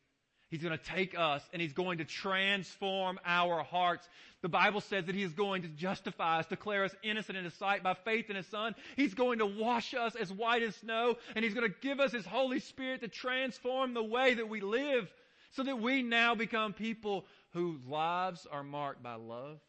He's 0.56 0.64
going 0.64 0.80
to 0.80 0.86
take 0.86 1.20
us 1.20 1.44
and 1.52 1.62
he's 1.62 1.74
going 1.74 1.98
to 1.98 2.06
transform 2.06 3.20
our 3.26 3.62
hearts. 3.62 4.08
The 4.42 4.48
Bible 4.48 4.80
says 4.80 5.04
that 5.08 5.14
he 5.14 5.22
is 5.22 5.34
going 5.34 5.64
to 5.64 5.68
justify 5.68 6.40
us, 6.40 6.46
declare 6.46 6.86
us 6.86 6.96
innocent 7.04 7.38
in 7.38 7.44
his 7.44 7.54
sight 7.56 7.84
by 7.84 7.94
faith 7.94 8.30
in 8.30 8.38
his 8.38 8.48
son. 8.48 8.74
He's 8.96 9.14
going 9.14 9.40
to 9.40 9.46
wash 9.46 9.94
us 9.94 10.16
as 10.16 10.32
white 10.32 10.64
as 10.64 10.74
snow 10.78 11.18
and 11.36 11.44
he's 11.44 11.54
going 11.54 11.70
to 11.70 11.76
give 11.82 12.00
us 12.00 12.14
his 12.14 12.26
Holy 12.26 12.62
Spirit 12.62 13.02
to 13.02 13.10
transform 13.10 13.94
the 13.94 14.02
way 14.02 14.36
that 14.36 14.48
we 14.48 14.62
live 14.62 15.12
so 15.52 15.64
that 15.64 15.82
we 15.82 16.04
now 16.04 16.36
become 16.36 16.72
people 16.72 17.26
whose 17.52 17.86
lives 17.86 18.48
are 18.50 18.64
marked 18.64 19.04
by 19.04 19.16
love, 19.16 19.60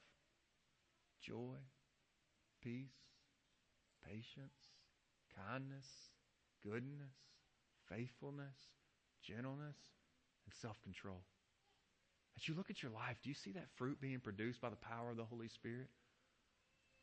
joy, 1.21 1.57
peace, 2.63 2.95
patience, 4.09 4.55
kindness, 5.51 5.87
goodness, 6.63 7.11
faithfulness, 7.89 8.55
gentleness, 9.25 9.75
and 10.47 10.55
self 10.61 10.81
control. 10.83 11.21
As 12.37 12.47
you 12.47 12.55
look 12.55 12.71
at 12.71 12.83
your 12.83 12.93
life, 12.93 13.17
do 13.23 13.29
you 13.29 13.35
see 13.35 13.53
that 13.53 13.67
fruit 13.77 14.01
being 14.01 14.21
produced 14.21 14.61
by 14.61 14.69
the 14.69 14.77
power 14.77 15.11
of 15.11 15.17
the 15.17 15.25
Holy 15.25 15.49
Spirit? 15.49 15.89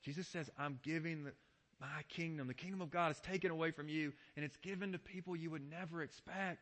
Jesus 0.04 0.28
says, 0.28 0.50
I'm 0.60 0.80
giving 0.84 1.24
the, 1.24 1.32
my 1.80 2.04
kingdom. 2.10 2.48
The 2.48 2.54
kingdom 2.54 2.82
of 2.82 2.92
God 2.92 3.12
is 3.12 3.20
taken 3.22 3.50
away 3.50 3.72
from 3.72 3.90
you, 3.90 4.14
and 4.36 4.46
it's 4.46 4.58
given 4.58 4.92
to 4.92 5.00
people 5.00 5.36
you 5.36 5.50
would 5.50 5.68
never 5.70 6.04
expect. 6.04 6.60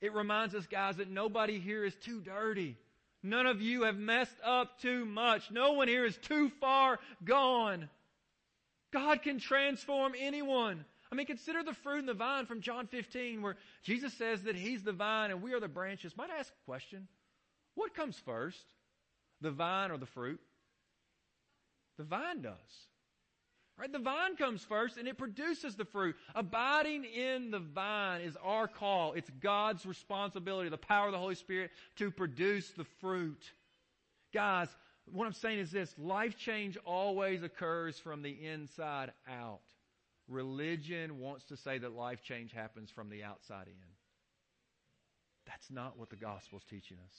It 0.00 0.12
reminds 0.12 0.54
us, 0.54 0.66
guys, 0.66 0.96
that 0.96 1.10
nobody 1.10 1.60
here 1.60 1.84
is 1.84 1.94
too 1.94 2.20
dirty. 2.20 2.76
None 3.22 3.46
of 3.46 3.62
you 3.62 3.84
have 3.84 3.96
messed 3.96 4.36
up 4.44 4.80
too 4.80 5.06
much. 5.06 5.50
No 5.50 5.72
one 5.72 5.88
here 5.88 6.04
is 6.04 6.16
too 6.18 6.50
far 6.60 6.98
gone. 7.24 7.88
God 8.92 9.22
can 9.22 9.38
transform 9.38 10.12
anyone. 10.18 10.84
I 11.14 11.16
mean, 11.16 11.26
consider 11.26 11.62
the 11.62 11.74
fruit 11.74 12.00
and 12.00 12.08
the 12.08 12.14
vine 12.14 12.44
from 12.44 12.60
John 12.60 12.88
15 12.88 13.40
where 13.40 13.54
Jesus 13.84 14.12
says 14.14 14.42
that 14.42 14.56
He's 14.56 14.82
the 14.82 14.90
vine 14.90 15.30
and 15.30 15.42
we 15.42 15.52
are 15.52 15.60
the 15.60 15.68
branches. 15.68 16.16
Might 16.16 16.30
I 16.30 16.38
ask 16.38 16.52
a 16.52 16.64
question? 16.64 17.06
What 17.76 17.94
comes 17.94 18.18
first? 18.18 18.64
The 19.40 19.52
vine 19.52 19.92
or 19.92 19.96
the 19.96 20.06
fruit? 20.06 20.40
The 21.98 22.02
vine 22.02 22.42
does. 22.42 22.56
Right? 23.78 23.92
The 23.92 24.00
vine 24.00 24.34
comes 24.34 24.64
first 24.64 24.96
and 24.96 25.06
it 25.06 25.16
produces 25.16 25.76
the 25.76 25.84
fruit. 25.84 26.16
Abiding 26.34 27.04
in 27.04 27.52
the 27.52 27.60
vine 27.60 28.22
is 28.22 28.36
our 28.42 28.66
call. 28.66 29.12
It's 29.12 29.30
God's 29.40 29.86
responsibility, 29.86 30.68
the 30.68 30.78
power 30.78 31.06
of 31.06 31.12
the 31.12 31.18
Holy 31.18 31.36
Spirit 31.36 31.70
to 31.94 32.10
produce 32.10 32.70
the 32.70 32.86
fruit. 33.00 33.52
Guys, 34.32 34.66
what 35.12 35.26
I'm 35.26 35.32
saying 35.32 35.60
is 35.60 35.70
this, 35.70 35.94
life 35.96 36.36
change 36.36 36.76
always 36.84 37.44
occurs 37.44 38.00
from 38.00 38.22
the 38.22 38.30
inside 38.30 39.12
out. 39.28 39.60
Religion 40.28 41.20
wants 41.20 41.44
to 41.46 41.56
say 41.56 41.78
that 41.78 41.92
life 41.92 42.22
change 42.22 42.52
happens 42.52 42.90
from 42.90 43.10
the 43.10 43.22
outside 43.24 43.66
in. 43.66 43.74
That's 45.46 45.70
not 45.70 45.98
what 45.98 46.10
the 46.10 46.16
gospel 46.16 46.58
is 46.58 46.64
teaching 46.64 46.96
us. 47.04 47.14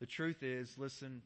The 0.00 0.06
truth 0.06 0.42
is, 0.42 0.72
listen, 0.78 1.22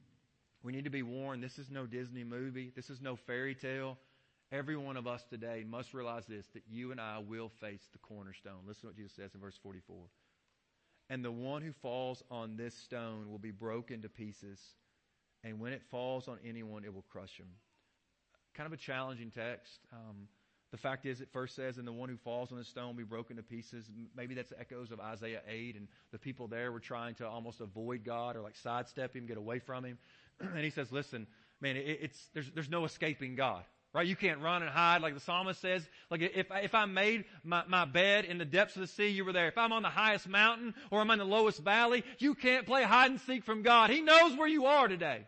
we 0.62 0.72
need 0.72 0.84
to 0.84 0.90
be 0.90 1.02
warned. 1.02 1.42
This 1.42 1.58
is 1.58 1.70
no 1.70 1.86
Disney 1.86 2.24
movie. 2.24 2.72
This 2.74 2.88
is 2.88 3.00
no 3.02 3.16
fairy 3.16 3.54
tale. 3.54 3.98
Every 4.50 4.76
one 4.76 4.96
of 4.96 5.06
us 5.06 5.22
today 5.28 5.64
must 5.68 5.94
realize 5.94 6.24
this 6.26 6.46
that 6.54 6.62
you 6.70 6.90
and 6.90 7.00
I 7.00 7.18
will 7.18 7.50
face 7.60 7.82
the 7.92 7.98
cornerstone. 7.98 8.60
Listen 8.66 8.82
to 8.82 8.86
what 8.88 8.96
Jesus 8.96 9.12
says 9.16 9.34
in 9.34 9.40
verse 9.40 9.58
44. 9.62 9.96
And 11.10 11.24
the 11.24 11.32
one 11.32 11.62
who 11.62 11.72
falls 11.72 12.22
on 12.30 12.56
this 12.56 12.74
stone 12.74 13.30
will 13.30 13.38
be 13.38 13.50
broken 13.50 14.02
to 14.02 14.08
pieces, 14.08 14.58
and 15.42 15.58
when 15.58 15.72
it 15.72 15.82
falls 15.90 16.28
on 16.28 16.38
anyone, 16.46 16.84
it 16.84 16.94
will 16.94 17.04
crush 17.10 17.36
him. 17.36 17.48
Kind 18.54 18.66
of 18.66 18.72
a 18.72 18.76
challenging 18.76 19.30
text. 19.30 19.80
Um, 19.92 20.28
the 20.72 20.78
fact 20.78 21.04
is, 21.04 21.20
it 21.20 21.28
first 21.32 21.54
says, 21.54 21.76
and 21.76 21.86
the 21.86 21.92
one 21.92 22.08
who 22.08 22.16
falls 22.16 22.50
on 22.50 22.56
the 22.56 22.64
stone 22.64 22.86
will 22.86 22.94
be 22.94 23.02
broken 23.04 23.36
to 23.36 23.42
pieces. 23.42 23.84
Maybe 24.16 24.34
that's 24.34 24.54
echoes 24.58 24.90
of 24.90 25.00
Isaiah 25.00 25.42
8, 25.46 25.76
and 25.76 25.86
the 26.12 26.18
people 26.18 26.48
there 26.48 26.72
were 26.72 26.80
trying 26.80 27.14
to 27.16 27.28
almost 27.28 27.60
avoid 27.60 28.04
God 28.04 28.36
or 28.36 28.40
like 28.40 28.56
sidestep 28.56 29.14
him, 29.14 29.26
get 29.26 29.36
away 29.36 29.58
from 29.58 29.84
him. 29.84 29.98
and 30.40 30.64
he 30.64 30.70
says, 30.70 30.90
listen, 30.90 31.26
man, 31.60 31.76
it, 31.76 31.98
it's, 32.00 32.28
there's, 32.32 32.50
there's 32.52 32.70
no 32.70 32.86
escaping 32.86 33.36
God. 33.36 33.62
Right? 33.94 34.06
You 34.06 34.16
can't 34.16 34.40
run 34.40 34.62
and 34.62 34.70
hide 34.70 35.02
like 35.02 35.12
the 35.12 35.20
psalmist 35.20 35.60
says. 35.60 35.86
Like 36.10 36.22
if 36.22 36.46
if 36.50 36.74
I 36.74 36.86
made 36.86 37.26
my, 37.44 37.62
my 37.68 37.84
bed 37.84 38.24
in 38.24 38.38
the 38.38 38.46
depths 38.46 38.74
of 38.74 38.80
the 38.80 38.86
sea, 38.86 39.08
you 39.08 39.22
were 39.22 39.34
there. 39.34 39.48
If 39.48 39.58
I'm 39.58 39.70
on 39.70 39.82
the 39.82 39.90
highest 39.90 40.26
mountain 40.26 40.74
or 40.90 41.02
I'm 41.02 41.10
in 41.10 41.18
the 41.18 41.26
lowest 41.26 41.62
valley, 41.62 42.02
you 42.18 42.34
can't 42.34 42.64
play 42.64 42.84
hide 42.84 43.10
and 43.10 43.20
seek 43.20 43.44
from 43.44 43.60
God. 43.60 43.90
He 43.90 44.00
knows 44.00 44.34
where 44.34 44.48
you 44.48 44.64
are 44.64 44.88
today. 44.88 45.26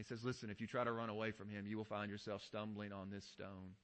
He 0.00 0.04
says, 0.04 0.24
listen, 0.24 0.48
if 0.48 0.62
you 0.62 0.66
try 0.66 0.82
to 0.82 0.92
run 0.92 1.10
away 1.10 1.30
from 1.30 1.50
him, 1.50 1.66
you 1.66 1.76
will 1.76 1.84
find 1.84 2.10
yourself 2.10 2.42
stumbling 2.46 2.90
on 2.90 3.10
this 3.10 3.26
stone. 3.34 3.74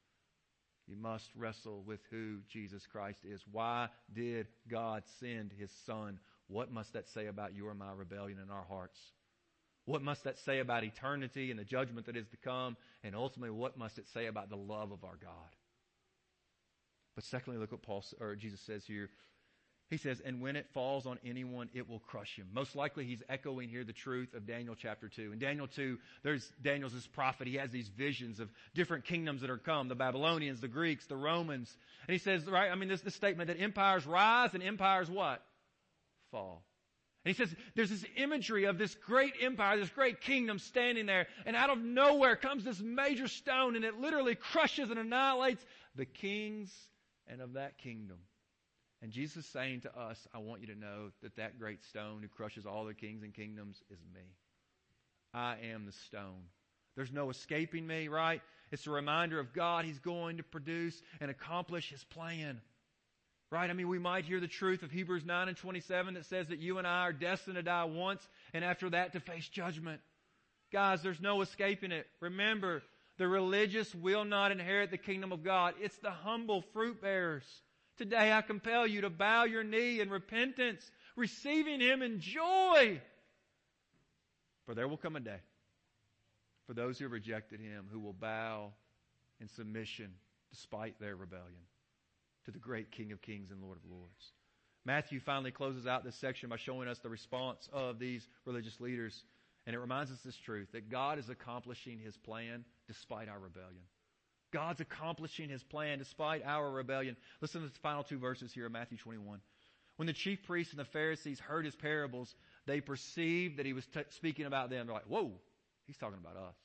You 0.89 0.97
must 0.97 1.29
wrestle 1.37 1.83
with 1.87 2.01
who 2.11 2.39
Jesus 2.49 2.87
Christ 2.87 3.19
is. 3.23 3.43
Why 3.53 3.89
did 4.15 4.47
God 4.67 5.03
send 5.21 5.53
his 5.59 5.71
son? 5.85 6.19
What 6.49 6.73
must 6.73 6.95
that 6.95 7.07
say 7.11 7.27
about 7.27 7.55
your 7.55 7.69
and 7.69 7.79
my 7.79 7.93
rebellion 7.93 8.39
in 8.43 8.51
our 8.51 8.65
hearts? 8.65 8.99
What 9.85 10.01
must 10.01 10.25
that 10.25 10.39
say 10.39 10.61
about 10.61 10.85
eternity 10.85 11.51
and 11.51 11.61
the 11.61 11.65
judgment 11.65 12.07
that 12.07 12.17
is 12.17 12.29
to 12.29 12.39
come? 12.39 12.79
And 13.05 13.15
ultimately, 13.15 13.51
what 13.51 13.77
must 13.77 13.99
it 13.99 14.09
say 14.15 14.25
about 14.25 14.49
the 14.49 14.57
love 14.57 14.93
of 14.93 15.05
our 15.05 15.19
God? 15.21 15.55
But 17.15 17.25
secondly, 17.25 17.59
look 17.59 17.73
what 17.73 17.83
Paul 17.83 18.03
or 18.19 18.37
Jesus 18.37 18.61
says 18.61 18.85
here. 18.87 19.11
He 19.89 19.99
says, 19.99 20.21
and 20.25 20.41
when 20.41 20.57
it 20.57 20.67
falls 20.75 21.07
on 21.07 21.21
anyone, 21.25 21.69
it 21.73 21.89
will 21.89 22.01
crush 22.01 22.35
him. 22.35 22.49
Most 22.53 22.75
likely 22.75 23.05
he's 23.05 23.23
echoing 23.29 23.69
here 23.69 23.85
the 23.85 23.93
truth 23.93 24.35
of 24.35 24.45
Daniel 24.45 24.75
chapter 24.75 25.09
2. 25.09 25.31
In 25.33 25.39
Daniel 25.39 25.69
2, 25.69 25.97
there's 26.25 26.51
Daniel's 26.61 26.93
this 26.93 27.07
prophet. 27.07 27.47
He 27.47 27.55
has 27.55 27.71
these 27.71 27.89
visions 27.89 28.41
of 28.41 28.51
different 28.75 29.05
kingdoms 29.05 29.43
that 29.43 29.51
are 29.51 29.59
come, 29.59 29.87
the 29.87 29.95
Babylonians, 29.95 30.61
the 30.61 30.67
Greeks, 30.67 31.07
the 31.07 31.17
Romans. 31.17 31.77
And 32.09 32.13
he 32.13 32.19
says, 32.19 32.45
right, 32.47 32.69
I 32.69 32.75
mean, 32.75 32.89
this, 32.89 33.03
this 33.03 33.15
statement 33.15 33.47
that 33.47 33.61
empires 33.61 34.05
rise 34.07 34.55
and 34.55 34.63
empires 34.63 35.09
what? 35.09 35.41
Fall. 36.33 36.65
And 37.25 37.35
he 37.35 37.41
says, 37.41 37.55
there's 37.77 37.91
this 37.91 38.05
imagery 38.17 38.65
of 38.65 38.79
this 38.79 38.95
great 38.95 39.35
empire, 39.41 39.77
this 39.77 39.91
great 39.91 40.21
kingdom 40.21 40.59
standing 40.59 41.07
there, 41.07 41.29
and 41.45 41.55
out 41.55 41.71
of 41.71 41.79
nowhere 41.79 42.35
comes 42.35 42.65
this 42.65 42.81
major 42.81 43.29
stone, 43.29 43.77
and 43.77 43.85
it 43.85 44.01
literally 44.01 44.35
crushes 44.35 44.91
and 44.91 44.99
annihilates 44.99 45.65
the 45.95 46.07
kings 46.07 46.73
and 47.29 47.41
of 47.41 47.53
that 47.53 47.79
kingdom. 47.79 48.19
And 49.07 49.13
Jesus 49.13 49.45
is 49.45 49.47
saying 49.47 49.83
to 49.83 49.97
us, 49.97 50.27
I 50.35 50.39
want 50.39 50.63
you 50.63 50.67
to 50.67 50.75
know 50.75 51.13
that 51.23 51.37
that 51.37 51.61
great 51.61 51.85
stone 51.85 52.23
who 52.23 52.27
crushes 52.27 52.67
all 52.67 52.85
the 52.85 52.93
kings 52.93 53.23
and 53.23 53.33
kingdoms 53.33 53.81
is 53.89 54.01
me. 54.13 54.23
I 55.33 55.59
am 55.73 55.87
the 55.87 55.93
stone. 55.93 56.43
There's 56.97 57.13
no 57.13 57.31
escaping 57.31 57.87
me, 57.87 58.09
right? 58.09 58.43
It's 58.73 58.89
a 58.89 58.91
reminder 58.91 59.39
of 59.39 59.53
God. 59.53 59.85
He's 59.85 60.01
going 60.01 60.39
to 60.39 60.43
produce 60.43 61.01
and 61.21 61.31
accomplish 61.31 61.89
His 61.89 62.03
plan. 62.03 62.61
Right? 63.53 63.71
I 63.71 63.75
mean, 63.75 63.87
we 63.87 64.01
might 64.01 64.25
hear 64.25 64.41
the 64.41 64.49
truth 64.49 64.83
of 64.83 64.91
Hebrews 64.91 65.25
9 65.25 65.47
and 65.47 65.57
27 65.57 66.15
that 66.15 66.27
says 66.27 66.49
that 66.49 66.59
you 66.59 66.79
and 66.79 66.87
I 66.87 67.03
are 67.03 67.13
destined 67.13 67.55
to 67.55 67.63
die 67.63 67.85
once 67.85 68.27
and 68.55 68.65
after 68.65 68.91
that 68.91 69.13
to 69.13 69.21
face 69.21 69.49
judgment. 69.49 70.01
Guys, 70.73 71.01
there's 71.01 71.21
no 71.21 71.43
escaping 71.43 71.93
it. 71.93 72.09
Remember, 72.19 72.83
the 73.19 73.29
religious 73.29 73.95
will 73.95 74.25
not 74.25 74.51
inherit 74.51 74.91
the 74.91 74.99
kingdom 74.99 75.31
of 75.31 75.45
God. 75.45 75.75
It's 75.81 75.99
the 75.99 76.11
humble 76.11 76.65
fruit 76.73 77.01
bearers. 77.01 77.45
Today 77.97 78.33
I 78.33 78.43
compel 78.43 78.87
you 78.87 79.03
to 79.03 79.11
bow 79.11 79.45
your 79.45 79.65
knee 79.65 80.01
in 80.01 80.11
repentance, 80.11 80.91
receiving 81.17 81.81
Him 81.81 82.03
in 82.03 82.21
joy. 82.21 83.01
For 84.67 84.75
there 84.75 84.89
will 84.89 84.97
come 84.97 85.17
a 85.17 85.21
day 85.21 85.41
for 86.67 86.75
those 86.75 86.99
who 86.99 87.09
rejected 87.09 87.61
Him 87.61 87.87
who 87.91 88.01
will 88.01 88.13
bow 88.13 88.73
in 89.41 89.49
submission 89.49 90.13
despite 90.51 90.99
their 91.01 91.17
rebellion 91.17 91.67
to 92.45 92.51
the 92.51 92.59
great 92.59 92.91
King 92.91 93.13
of 93.13 93.23
Kings 93.23 93.51
and 93.51 93.63
Lord 93.63 93.79
of 93.79 93.91
Lords. 93.91 94.33
Matthew 94.85 95.19
finally 95.19 95.51
closes 95.51 95.87
out 95.87 96.05
this 96.05 96.15
section 96.15 96.49
by 96.49 96.57
showing 96.57 96.89
us 96.89 96.99
the 96.99 97.09
response 97.09 97.69
of 97.73 97.99
these 97.99 98.27
religious 98.45 98.81
leaders. 98.81 99.25
And 99.67 99.75
it 99.75 99.81
reminds 99.81 100.13
us 100.13 100.21
this 100.25 100.37
truth 100.37 100.69
that 100.73 100.91
God 100.91 101.19
is 101.19 101.29
accomplishing 101.29 101.99
his 101.99 102.17
plan 102.17 102.65
despite 102.87 103.29
our 103.29 103.39
rebellion. 103.39 103.83
God's 104.53 104.81
accomplishing 104.81 105.49
his 105.49 105.63
plan 105.63 105.99
despite 105.99 106.43
our 106.45 106.71
rebellion. 106.71 107.17
Listen 107.41 107.63
to 107.63 107.69
the 107.69 107.79
final 107.81 108.05
two 108.05 108.19
verses 108.19 108.53
here 108.53 108.67
of 108.67 108.73
Matthew 108.73 108.99
21. 108.99 109.41
When 109.97 110.07
the 110.07 110.13
chief 110.13 110.43
priests 110.45 110.73
and 110.73 110.81
the 110.81 110.85
Pharisees 110.85 111.41
heard 111.41 111.65
his 111.65 111.75
parables, 111.75 112.35
they 112.67 112.81
perceived 112.81 113.59
that 113.59 113.67
he 113.67 113.73
was 113.73 113.87
t- 113.87 114.01
speaking 114.11 114.47
about 114.47 114.71
them. 114.71 114.87
They're 114.87 114.95
like, 114.95 115.07
whoa, 115.07 115.33
he's 115.87 115.97
talking 115.97 116.19
about 116.19 116.37
us. 116.37 116.57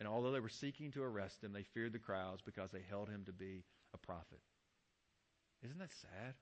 And 0.00 0.08
although 0.08 0.32
they 0.32 0.40
were 0.40 0.48
seeking 0.48 0.90
to 0.92 1.02
arrest 1.02 1.42
him, 1.42 1.52
they 1.52 1.62
feared 1.74 1.92
the 1.92 1.98
crowds 1.98 2.42
because 2.44 2.70
they 2.72 2.82
held 2.88 3.08
him 3.08 3.24
to 3.26 3.32
be 3.32 3.64
a 3.92 3.98
prophet. 3.98 4.40
Isn't 5.62 5.78
that 5.78 5.92
sad? 6.02 6.34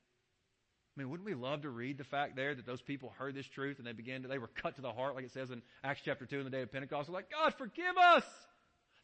I 0.96 1.00
mean, 1.00 1.10
wouldn't 1.10 1.26
we 1.26 1.34
love 1.34 1.62
to 1.62 1.70
read 1.70 1.96
the 1.98 2.04
fact 2.04 2.36
there 2.36 2.54
that 2.54 2.66
those 2.66 2.82
people 2.82 3.12
heard 3.18 3.34
this 3.34 3.46
truth 3.46 3.78
and 3.78 3.86
they 3.86 3.92
began 3.92 4.22
to, 4.22 4.28
they 4.28 4.38
were 4.38 4.48
cut 4.48 4.76
to 4.76 4.82
the 4.82 4.92
heart, 4.92 5.14
like 5.14 5.24
it 5.24 5.32
says 5.32 5.50
in 5.50 5.62
Acts 5.82 6.02
chapter 6.04 6.26
2 6.26 6.38
in 6.38 6.44
the 6.44 6.50
day 6.50 6.62
of 6.62 6.72
Pentecost. 6.72 7.08
They're 7.08 7.14
like, 7.14 7.30
God, 7.30 7.54
forgive 7.54 7.96
us! 7.96 8.24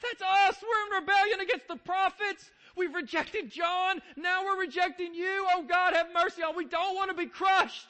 That's 0.02 0.22
us! 0.22 0.62
We're 0.62 0.96
in 0.96 1.02
rebellion 1.02 1.40
against 1.40 1.68
the 1.68 1.76
prophets! 1.76 2.50
We've 2.76 2.94
rejected 2.94 3.50
John! 3.50 4.00
Now 4.16 4.44
we're 4.44 4.60
rejecting 4.60 5.14
you! 5.14 5.46
Oh 5.54 5.64
God, 5.68 5.94
have 5.94 6.08
mercy 6.14 6.42
on! 6.42 6.56
We 6.56 6.64
don't 6.64 6.94
want 6.94 7.10
to 7.10 7.16
be 7.16 7.26
crushed! 7.26 7.88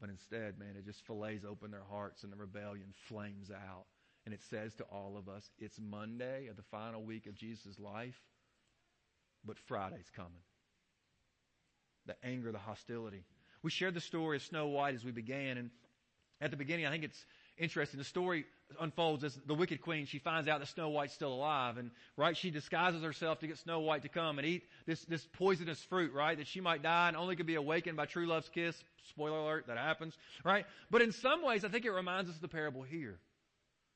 But 0.00 0.10
instead, 0.10 0.58
man, 0.58 0.74
it 0.76 0.84
just 0.84 1.06
fillets 1.06 1.44
open 1.48 1.70
their 1.70 1.84
hearts 1.88 2.24
and 2.24 2.32
the 2.32 2.36
rebellion 2.36 2.92
flames 3.08 3.50
out. 3.50 3.86
And 4.24 4.34
it 4.34 4.42
says 4.50 4.74
to 4.74 4.84
all 4.84 5.16
of 5.16 5.28
us, 5.28 5.50
it's 5.58 5.78
Monday 5.80 6.46
of 6.48 6.56
the 6.56 6.62
final 6.62 7.02
week 7.02 7.26
of 7.26 7.34
Jesus' 7.34 7.78
life, 7.78 8.20
but 9.44 9.58
Friday's 9.58 10.10
coming 10.14 10.42
the 12.06 12.16
anger, 12.24 12.50
the 12.50 12.58
hostility. 12.58 13.24
We 13.62 13.70
shared 13.70 13.94
the 13.94 14.00
story 14.00 14.36
of 14.36 14.42
Snow 14.42 14.66
White 14.66 14.94
as 14.94 15.04
we 15.04 15.12
began, 15.12 15.56
and 15.56 15.70
at 16.40 16.50
the 16.50 16.56
beginning, 16.56 16.86
I 16.86 16.90
think 16.90 17.04
it's 17.04 17.24
interesting. 17.58 17.98
The 17.98 18.04
story 18.04 18.44
unfolds 18.80 19.24
as 19.24 19.38
the 19.46 19.54
wicked 19.54 19.82
queen, 19.82 20.06
she 20.06 20.18
finds 20.18 20.48
out 20.48 20.60
that 20.60 20.68
Snow 20.68 20.88
White's 20.88 21.12
still 21.12 21.32
alive, 21.32 21.76
and 21.76 21.90
right, 22.16 22.36
she 22.36 22.50
disguises 22.50 23.02
herself 23.02 23.40
to 23.40 23.46
get 23.46 23.58
Snow 23.58 23.80
White 23.80 24.02
to 24.02 24.08
come 24.08 24.38
and 24.38 24.46
eat 24.46 24.64
this, 24.86 25.04
this 25.04 25.26
poisonous 25.34 25.82
fruit, 25.84 26.12
right, 26.12 26.36
that 26.38 26.46
she 26.46 26.60
might 26.60 26.82
die 26.82 27.08
and 27.08 27.16
only 27.16 27.36
could 27.36 27.46
be 27.46 27.54
awakened 27.54 27.96
by 27.96 28.06
true 28.06 28.26
love's 28.26 28.48
kiss. 28.48 28.76
Spoiler 29.10 29.38
alert, 29.38 29.66
that 29.66 29.76
happens, 29.76 30.16
right? 30.44 30.64
But 30.90 31.02
in 31.02 31.12
some 31.12 31.44
ways, 31.44 31.64
I 31.64 31.68
think 31.68 31.84
it 31.84 31.90
reminds 31.90 32.30
us 32.30 32.36
of 32.36 32.42
the 32.42 32.48
parable 32.48 32.82
here. 32.82 33.18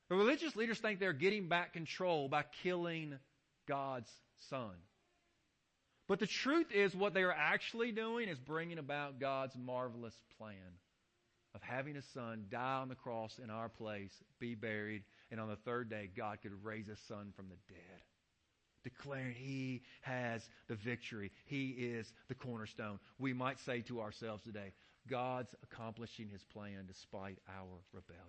The 0.09 0.15
religious 0.15 0.55
leaders 0.55 0.79
think 0.79 0.99
they're 0.99 1.13
getting 1.13 1.47
back 1.47 1.73
control 1.73 2.29
by 2.29 2.45
killing 2.63 3.15
God's 3.67 4.09
son. 4.49 4.71
But 6.07 6.19
the 6.19 6.27
truth 6.27 6.71
is, 6.71 6.95
what 6.95 7.13
they 7.13 7.23
are 7.23 7.33
actually 7.33 7.91
doing 7.91 8.29
is 8.29 8.39
bringing 8.39 8.77
about 8.77 9.19
God's 9.19 9.55
marvelous 9.57 10.15
plan 10.37 10.55
of 11.57 11.63
having 11.63 11.95
His 11.95 12.05
Son 12.13 12.45
die 12.51 12.77
on 12.81 12.87
the 12.87 12.93
cross 12.93 13.39
in 13.43 13.49
our 13.49 13.67
place, 13.67 14.11
be 14.39 14.53
buried, 14.53 15.01
and 15.31 15.41
on 15.41 15.49
the 15.49 15.55
third 15.55 15.89
day, 15.89 16.07
God 16.15 16.37
could 16.43 16.51
raise 16.63 16.85
His 16.85 16.99
Son 17.07 17.33
from 17.35 17.47
the 17.49 17.73
dead. 17.73 18.01
Declaring 18.83 19.33
He 19.33 19.81
has 20.01 20.47
the 20.67 20.75
victory. 20.75 21.31
He 21.45 21.69
is 21.69 22.13
the 22.27 22.35
cornerstone. 22.35 22.99
We 23.17 23.33
might 23.33 23.59
say 23.61 23.81
to 23.87 24.01
ourselves 24.01 24.43
today, 24.43 24.71
God's 25.09 25.55
accomplishing 25.63 26.29
His 26.29 26.43
plan 26.43 26.85
despite 26.87 27.39
our 27.49 27.79
rebellion. 27.91 28.21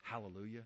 Hallelujah. 0.00 0.62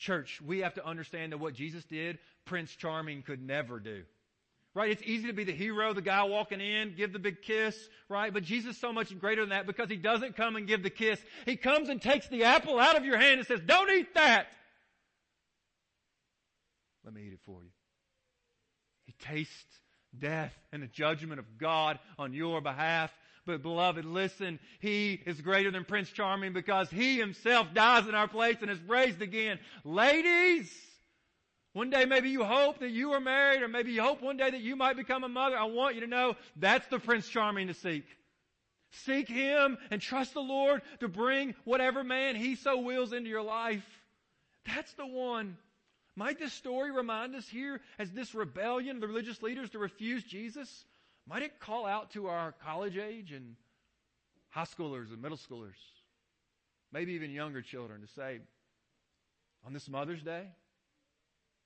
Church, 0.00 0.40
we 0.44 0.58
have 0.60 0.74
to 0.74 0.84
understand 0.84 1.30
that 1.30 1.38
what 1.38 1.54
Jesus 1.54 1.84
did, 1.84 2.18
Prince 2.46 2.74
Charming 2.74 3.22
could 3.22 3.40
never 3.40 3.78
do. 3.78 4.02
Right? 4.72 4.90
It's 4.90 5.02
easy 5.04 5.26
to 5.26 5.32
be 5.32 5.42
the 5.42 5.52
hero, 5.52 5.92
the 5.92 6.00
guy 6.00 6.22
walking 6.22 6.60
in, 6.60 6.94
give 6.94 7.12
the 7.12 7.18
big 7.18 7.42
kiss, 7.42 7.76
right? 8.08 8.32
But 8.32 8.44
Jesus 8.44 8.76
is 8.76 8.80
so 8.80 8.92
much 8.92 9.18
greater 9.18 9.42
than 9.42 9.50
that 9.50 9.66
because 9.66 9.90
he 9.90 9.96
doesn't 9.96 10.36
come 10.36 10.54
and 10.54 10.66
give 10.66 10.84
the 10.84 10.90
kiss. 10.90 11.20
He 11.44 11.56
comes 11.56 11.88
and 11.88 12.00
takes 12.00 12.28
the 12.28 12.44
apple 12.44 12.78
out 12.78 12.96
of 12.96 13.04
your 13.04 13.18
hand 13.18 13.40
and 13.40 13.46
says, 13.48 13.60
don't 13.66 13.90
eat 13.90 14.14
that. 14.14 14.46
Let 17.04 17.14
me 17.14 17.22
eat 17.22 17.32
it 17.32 17.40
for 17.44 17.62
you. 17.64 17.70
He 19.06 19.14
tastes 19.18 19.80
death 20.16 20.52
and 20.72 20.82
the 20.82 20.86
judgment 20.86 21.40
of 21.40 21.58
God 21.58 21.98
on 22.18 22.32
your 22.32 22.60
behalf. 22.60 23.10
But 23.46 23.62
beloved, 23.62 24.04
listen, 24.04 24.60
He 24.80 25.20
is 25.26 25.40
greater 25.40 25.70
than 25.70 25.84
Prince 25.84 26.10
Charming 26.10 26.52
because 26.52 26.90
He 26.90 27.18
Himself 27.18 27.68
dies 27.74 28.06
in 28.06 28.14
our 28.14 28.28
place 28.28 28.58
and 28.60 28.70
is 28.70 28.80
raised 28.86 29.22
again. 29.22 29.58
Ladies, 29.82 30.70
one 31.72 31.90
day 31.90 32.04
maybe 32.04 32.30
you 32.30 32.44
hope 32.44 32.80
that 32.80 32.90
you 32.90 33.12
are 33.12 33.20
married 33.20 33.62
or 33.62 33.68
maybe 33.68 33.92
you 33.92 34.02
hope 34.02 34.22
one 34.22 34.36
day 34.36 34.50
that 34.50 34.60
you 34.60 34.74
might 34.74 34.96
become 34.96 35.22
a 35.22 35.28
mother. 35.28 35.56
I 35.56 35.64
want 35.64 35.94
you 35.94 36.00
to 36.00 36.06
know 36.06 36.36
that's 36.56 36.86
the 36.88 36.98
Prince 36.98 37.28
Charming 37.28 37.68
to 37.68 37.74
seek. 37.74 38.04
Seek 38.90 39.28
Him 39.28 39.78
and 39.90 40.00
trust 40.00 40.34
the 40.34 40.40
Lord 40.40 40.82
to 40.98 41.08
bring 41.08 41.54
whatever 41.64 42.02
man 42.02 42.34
He 42.34 42.56
so 42.56 42.78
wills 42.78 43.12
into 43.12 43.30
your 43.30 43.42
life. 43.42 43.84
That's 44.66 44.92
the 44.94 45.06
one. 45.06 45.56
Might 46.16 46.40
this 46.40 46.52
story 46.52 46.90
remind 46.90 47.36
us 47.36 47.48
here 47.48 47.80
as 47.98 48.10
this 48.10 48.34
rebellion 48.34 48.96
of 48.96 49.00
the 49.00 49.06
religious 49.06 49.40
leaders 49.42 49.70
to 49.70 49.78
refuse 49.78 50.24
Jesus? 50.24 50.84
Might 51.26 51.42
it 51.42 51.60
call 51.60 51.86
out 51.86 52.10
to 52.12 52.26
our 52.26 52.52
college 52.64 52.96
age 52.96 53.30
and 53.30 53.54
high 54.48 54.64
schoolers 54.64 55.12
and 55.12 55.22
middle 55.22 55.38
schoolers, 55.38 55.78
maybe 56.92 57.12
even 57.12 57.30
younger 57.30 57.62
children 57.62 58.00
to 58.00 58.08
say, 58.08 58.40
on 59.64 59.72
this 59.72 59.88
Mother's 59.88 60.22
Day, 60.22 60.48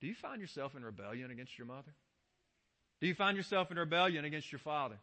do 0.04 0.08
you 0.08 0.14
find 0.14 0.38
yourself 0.38 0.76
in 0.76 0.84
rebellion 0.84 1.30
against 1.30 1.56
your 1.56 1.66
mother? 1.66 1.90
Do 3.00 3.06
you 3.06 3.14
find 3.14 3.38
yourself 3.38 3.70
in 3.70 3.78
rebellion 3.78 4.26
against 4.26 4.52
your 4.52 4.58
father? 4.58 4.96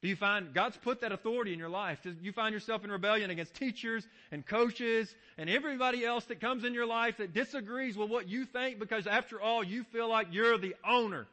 Do 0.00 0.08
you 0.08 0.16
find 0.16 0.54
God's 0.54 0.78
put 0.78 1.02
that 1.02 1.12
authority 1.12 1.52
in 1.52 1.58
your 1.58 1.68
life? 1.68 1.98
Do 2.02 2.16
you 2.22 2.32
find 2.32 2.54
yourself 2.54 2.82
in 2.82 2.90
rebellion 2.90 3.28
against 3.28 3.52
teachers 3.52 4.08
and 4.32 4.46
coaches 4.46 5.14
and 5.36 5.50
everybody 5.50 6.02
else 6.02 6.24
that 6.24 6.40
comes 6.40 6.64
in 6.64 6.72
your 6.72 6.86
life 6.86 7.18
that 7.18 7.34
disagrees 7.34 7.94
with 7.94 8.08
what 8.08 8.26
you 8.26 8.46
think 8.46 8.78
because 8.78 9.06
after 9.06 9.38
all 9.38 9.62
you 9.62 9.84
feel 9.84 10.08
like 10.08 10.28
you're 10.30 10.56
the 10.56 10.76
owner? 10.82 11.26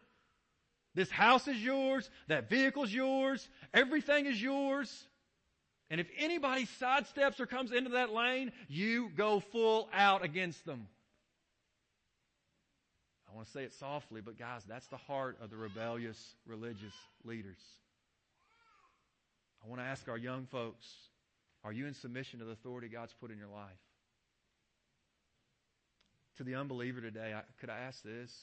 This 0.94 1.10
house 1.10 1.48
is 1.48 1.64
yours, 1.64 2.10
that 2.28 2.50
vehicle 2.50 2.84
is 2.84 2.94
yours, 2.94 3.48
everything 3.74 4.26
is 4.26 4.42
yours. 4.42 5.08
And 5.90 6.02
if 6.02 6.08
anybody 6.18 6.68
sidesteps 6.82 7.40
or 7.40 7.46
comes 7.46 7.72
into 7.72 7.92
that 7.92 8.12
lane, 8.12 8.52
you 8.68 9.10
go 9.16 9.40
full 9.40 9.88
out 9.94 10.26
against 10.26 10.66
them. 10.66 10.90
I 13.38 13.40
want 13.40 13.50
to 13.50 13.54
say 13.54 13.64
it 13.66 13.74
softly, 13.76 14.20
but 14.20 14.40
guys, 14.40 14.64
that's 14.68 14.88
the 14.88 14.98
heart 14.98 15.38
of 15.44 15.52
the 15.52 15.58
rebellious 15.58 16.18
religious 16.48 16.96
leaders. 17.24 17.60
I 19.64 19.70
want 19.70 19.80
to 19.80 19.86
ask 19.86 20.10
our 20.10 20.18
young 20.18 20.48
folks, 20.48 20.88
are 21.64 21.72
you 21.72 21.86
in 21.86 21.94
submission 21.94 22.40
to 22.40 22.46
the 22.46 22.54
authority 22.54 22.88
God's 22.88 23.14
put 23.22 23.30
in 23.30 23.38
your 23.38 23.50
life? 23.50 23.78
To 26.38 26.44
the 26.44 26.56
unbeliever 26.56 27.00
today, 27.00 27.36
I, 27.36 27.44
could 27.60 27.70
I 27.70 27.78
ask 27.78 28.02
this? 28.02 28.34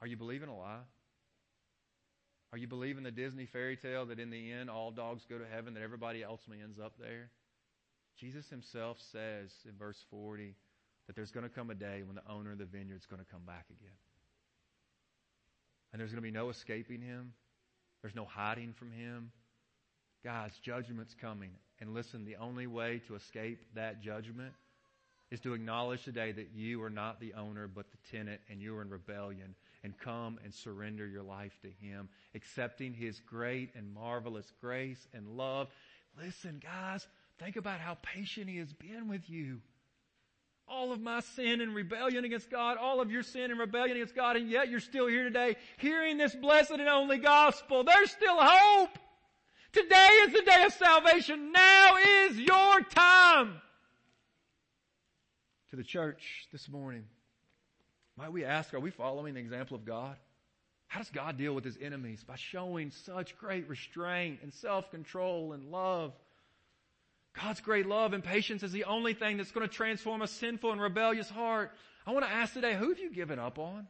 Are 0.00 0.06
you 0.06 0.16
believing 0.16 0.48
a 0.48 0.56
lie? 0.56 0.86
Are 2.50 2.56
you 2.56 2.66
believing 2.66 3.02
the 3.02 3.10
Disney 3.10 3.44
fairy 3.44 3.76
tale 3.76 4.06
that 4.06 4.18
in 4.18 4.30
the 4.30 4.52
end 4.52 4.70
all 4.70 4.90
dogs 4.90 5.26
go 5.28 5.36
to 5.36 5.44
heaven, 5.44 5.74
that 5.74 5.82
everybody 5.82 6.24
ultimately 6.24 6.64
ends 6.64 6.78
up 6.78 6.94
there? 6.98 7.28
Jesus 8.18 8.48
himself 8.48 8.96
says 9.12 9.50
in 9.66 9.76
verse 9.78 10.02
40, 10.10 10.54
that 11.06 11.16
there's 11.16 11.30
going 11.30 11.48
to 11.48 11.54
come 11.54 11.70
a 11.70 11.74
day 11.74 12.02
when 12.04 12.16
the 12.16 12.32
owner 12.32 12.52
of 12.52 12.58
the 12.58 12.64
vineyard 12.64 12.96
is 12.96 13.06
going 13.06 13.22
to 13.22 13.30
come 13.30 13.42
back 13.46 13.66
again. 13.70 13.96
And 15.92 16.00
there's 16.00 16.10
going 16.10 16.22
to 16.22 16.28
be 16.28 16.36
no 16.36 16.50
escaping 16.50 17.00
him. 17.00 17.32
There's 18.02 18.14
no 18.14 18.24
hiding 18.24 18.74
from 18.78 18.90
him. 18.92 19.30
God's 20.24 20.58
judgment's 20.58 21.14
coming. 21.20 21.50
And 21.80 21.94
listen, 21.94 22.24
the 22.24 22.36
only 22.36 22.66
way 22.66 23.00
to 23.06 23.14
escape 23.14 23.60
that 23.74 24.02
judgment 24.02 24.52
is 25.30 25.40
to 25.40 25.54
acknowledge 25.54 26.04
today 26.04 26.32
that 26.32 26.50
you 26.54 26.82
are 26.82 26.90
not 26.90 27.20
the 27.20 27.34
owner 27.34 27.68
but 27.68 27.86
the 27.90 28.16
tenant 28.16 28.40
and 28.48 28.60
you 28.60 28.76
are 28.76 28.82
in 28.82 28.90
rebellion 28.90 29.54
and 29.82 29.98
come 29.98 30.38
and 30.44 30.52
surrender 30.54 31.06
your 31.06 31.22
life 31.22 31.52
to 31.62 31.68
Him, 31.68 32.08
accepting 32.34 32.92
His 32.92 33.20
great 33.20 33.70
and 33.74 33.92
marvelous 33.92 34.50
grace 34.60 35.06
and 35.14 35.28
love. 35.28 35.68
Listen, 36.20 36.60
guys, 36.62 37.06
think 37.38 37.56
about 37.56 37.80
how 37.80 37.96
patient 38.02 38.48
He 38.48 38.58
has 38.58 38.72
been 38.72 39.08
with 39.08 39.28
you 39.28 39.60
all 40.68 40.92
of 40.92 41.00
my 41.00 41.20
sin 41.20 41.60
and 41.60 41.74
rebellion 41.74 42.24
against 42.24 42.50
God, 42.50 42.76
all 42.76 43.00
of 43.00 43.10
your 43.10 43.22
sin 43.22 43.50
and 43.50 43.60
rebellion 43.60 43.96
against 43.96 44.14
God, 44.14 44.36
and 44.36 44.50
yet 44.50 44.68
you're 44.68 44.80
still 44.80 45.06
here 45.06 45.24
today 45.24 45.56
hearing 45.78 46.18
this 46.18 46.34
blessed 46.34 46.72
and 46.72 46.88
only 46.88 47.18
gospel. 47.18 47.84
There's 47.84 48.10
still 48.10 48.36
hope. 48.38 48.98
Today 49.72 50.08
is 50.22 50.32
the 50.32 50.42
day 50.42 50.64
of 50.64 50.72
salvation. 50.72 51.52
Now 51.52 51.96
is 51.96 52.38
your 52.38 52.80
time. 52.82 53.60
To 55.70 55.76
the 55.76 55.84
church 55.84 56.46
this 56.52 56.68
morning, 56.68 57.04
might 58.16 58.32
we 58.32 58.44
ask, 58.44 58.72
are 58.72 58.80
we 58.80 58.90
following 58.90 59.34
the 59.34 59.40
example 59.40 59.76
of 59.76 59.84
God? 59.84 60.16
How 60.88 61.00
does 61.00 61.10
God 61.10 61.36
deal 61.36 61.54
with 61.54 61.64
his 61.64 61.76
enemies? 61.80 62.24
By 62.26 62.36
showing 62.36 62.90
such 62.90 63.36
great 63.36 63.68
restraint 63.68 64.38
and 64.42 64.54
self-control 64.54 65.52
and 65.52 65.70
love. 65.70 66.12
God's 67.42 67.60
great 67.60 67.86
love 67.86 68.12
and 68.12 68.24
patience 68.24 68.62
is 68.62 68.72
the 68.72 68.84
only 68.84 69.12
thing 69.14 69.36
that's 69.36 69.50
going 69.50 69.66
to 69.66 69.72
transform 69.72 70.22
a 70.22 70.26
sinful 70.26 70.72
and 70.72 70.80
rebellious 70.80 71.28
heart. 71.28 71.72
I 72.06 72.12
want 72.12 72.24
to 72.24 72.32
ask 72.32 72.54
today, 72.54 72.74
who 72.74 72.88
have 72.88 72.98
you 72.98 73.10
given 73.10 73.38
up 73.38 73.58
on? 73.58 73.86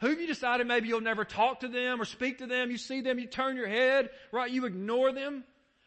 Who 0.00 0.08
have 0.08 0.20
you 0.20 0.26
decided 0.26 0.66
maybe 0.66 0.88
you'll 0.88 1.00
never 1.00 1.24
talk 1.24 1.60
to 1.60 1.68
them 1.68 2.00
or 2.00 2.04
speak 2.04 2.38
to 2.38 2.46
them? 2.46 2.70
You 2.70 2.78
see 2.78 3.00
them, 3.00 3.18
you 3.18 3.26
turn 3.26 3.56
your 3.56 3.68
head, 3.68 4.10
right? 4.32 4.50
You 4.50 4.66
ignore 4.66 5.12
them. 5.12 5.44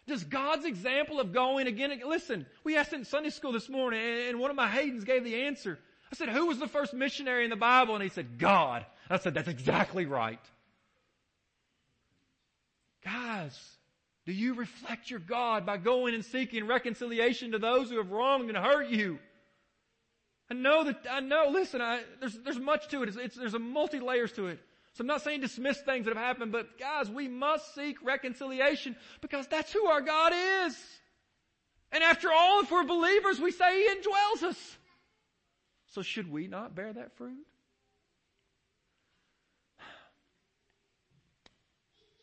Does 0.07 0.23
God's 0.23 0.65
example 0.65 1.19
of 1.19 1.31
going 1.31 1.67
again, 1.67 2.01
listen, 2.05 2.45
we 2.63 2.75
asked 2.75 2.93
in 2.93 3.05
Sunday 3.05 3.29
school 3.29 3.51
this 3.51 3.69
morning 3.69 4.01
and 4.27 4.39
one 4.39 4.49
of 4.49 4.55
my 4.55 4.67
Haydens 4.67 5.05
gave 5.05 5.23
the 5.23 5.43
answer. 5.43 5.79
I 6.11 6.15
said, 6.15 6.29
who 6.29 6.47
was 6.47 6.59
the 6.59 6.67
first 6.67 6.93
missionary 6.93 7.43
in 7.43 7.49
the 7.49 7.55
Bible? 7.55 7.95
And 7.95 8.03
he 8.03 8.09
said, 8.09 8.37
God. 8.37 8.85
I 9.09 9.17
said, 9.17 9.33
that's 9.33 9.47
exactly 9.47 10.05
right. 10.05 10.39
Guys, 13.03 13.57
do 14.25 14.31
you 14.31 14.53
reflect 14.53 15.09
your 15.09 15.19
God 15.19 15.65
by 15.65 15.77
going 15.77 16.13
and 16.15 16.23
seeking 16.23 16.65
reconciliation 16.65 17.51
to 17.51 17.59
those 17.59 17.89
who 17.89 17.97
have 17.97 18.11
wronged 18.11 18.49
and 18.49 18.57
hurt 18.57 18.87
you? 18.89 19.19
I 20.49 20.53
know 20.53 20.85
that, 20.85 21.05
I 21.09 21.19
know, 21.19 21.47
listen, 21.51 21.81
I, 21.81 22.01
there's, 22.19 22.37
there's 22.39 22.59
much 22.59 22.87
to 22.89 23.03
it. 23.03 23.09
It's, 23.09 23.17
it's, 23.17 23.35
there's 23.35 23.53
a 23.53 23.59
multi 23.59 23.99
layers 23.99 24.31
to 24.33 24.47
it. 24.47 24.59
So 24.93 25.01
I'm 25.01 25.07
not 25.07 25.23
saying 25.23 25.41
dismiss 25.41 25.81
things 25.81 26.05
that 26.05 26.15
have 26.15 26.23
happened, 26.23 26.51
but 26.51 26.77
guys, 26.77 27.09
we 27.09 27.27
must 27.27 27.73
seek 27.73 28.03
reconciliation 28.03 28.95
because 29.21 29.47
that's 29.47 29.73
who 29.73 29.87
our 29.87 30.01
God 30.01 30.33
is. 30.65 30.77
And 31.91 32.03
after 32.03 32.31
all, 32.31 32.61
if 32.61 32.71
we're 32.71 32.83
believers, 32.83 33.39
we 33.39 33.51
say 33.51 33.83
He 33.83 33.89
indwells 33.89 34.43
us. 34.43 34.77
So 35.87 36.01
should 36.01 36.31
we 36.31 36.47
not 36.47 36.75
bear 36.75 36.93
that 36.93 37.17
fruit? 37.17 37.45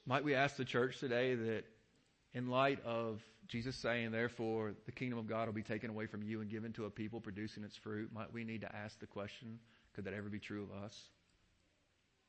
Might 0.06 0.24
we 0.24 0.34
ask 0.34 0.56
the 0.56 0.64
church 0.64 0.98
today 0.98 1.34
that 1.34 1.64
in 2.34 2.48
light 2.48 2.78
of 2.84 3.20
Jesus 3.48 3.74
saying, 3.76 4.12
therefore, 4.12 4.74
the 4.86 4.92
kingdom 4.92 5.18
of 5.18 5.26
God 5.26 5.46
will 5.46 5.52
be 5.52 5.62
taken 5.62 5.90
away 5.90 6.06
from 6.06 6.22
you 6.22 6.40
and 6.40 6.50
given 6.50 6.72
to 6.74 6.84
a 6.84 6.90
people 6.90 7.20
producing 7.20 7.64
its 7.64 7.76
fruit, 7.76 8.12
might 8.12 8.32
we 8.32 8.44
need 8.44 8.60
to 8.60 8.74
ask 8.74 8.98
the 9.00 9.06
question, 9.06 9.58
could 9.94 10.04
that 10.04 10.14
ever 10.14 10.28
be 10.28 10.38
true 10.38 10.62
of 10.62 10.84
us? 10.84 10.94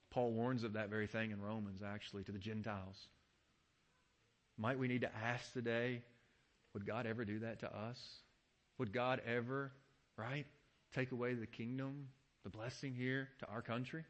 Paul 0.10 0.32
warns 0.32 0.64
of 0.64 0.74
that 0.74 0.90
very 0.90 1.08
thing 1.08 1.32
in 1.32 1.42
Romans, 1.42 1.82
actually, 1.86 2.24
to 2.24 2.32
the 2.32 2.40
Gentiles. 2.40 2.98
Might 4.58 4.80
we 4.80 4.88
need 4.88 5.02
to 5.02 5.16
ask 5.16 5.54
today, 5.54 6.02
would 6.74 6.86
God 6.86 7.06
ever 7.06 7.24
do 7.24 7.40
that 7.40 7.60
to 7.60 7.68
us? 7.68 7.98
Would 8.78 8.92
God 8.92 9.22
ever, 9.26 9.72
right, 10.18 10.46
take 10.96 11.12
away 11.12 11.36
the 11.36 11.46
kingdom, 11.46 12.08
the 12.44 12.50
blessing 12.50 12.94
here 12.94 13.30
to 13.40 13.48
our 13.48 13.62
country? 13.62 14.04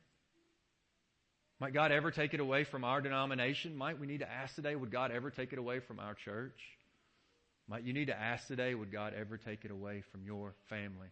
Might 1.62 1.74
God 1.74 1.92
ever 1.92 2.10
take 2.10 2.34
it 2.34 2.40
away 2.40 2.64
from 2.64 2.84
our 2.84 3.02
denomination? 3.02 3.78
Might 3.78 4.00
we 4.00 4.08
need 4.08 4.22
to 4.22 4.32
ask 4.32 4.56
today, 4.56 4.76
would 4.76 4.90
God 4.90 5.12
ever 5.12 5.30
take 5.30 5.54
it 5.54 5.60
away 5.60 5.80
from 5.80 6.00
our 6.00 6.16
church? 6.16 6.60
Might 7.68 7.84
you 7.84 7.94
need 7.94 8.08
to 8.08 8.20
ask 8.20 8.48
today, 8.48 8.74
would 8.74 8.92
God 8.92 9.14
ever 9.14 9.38
take 9.38 9.64
it 9.64 9.70
away 9.70 10.02
from 10.12 10.24
your 10.26 10.56
family? 10.70 11.10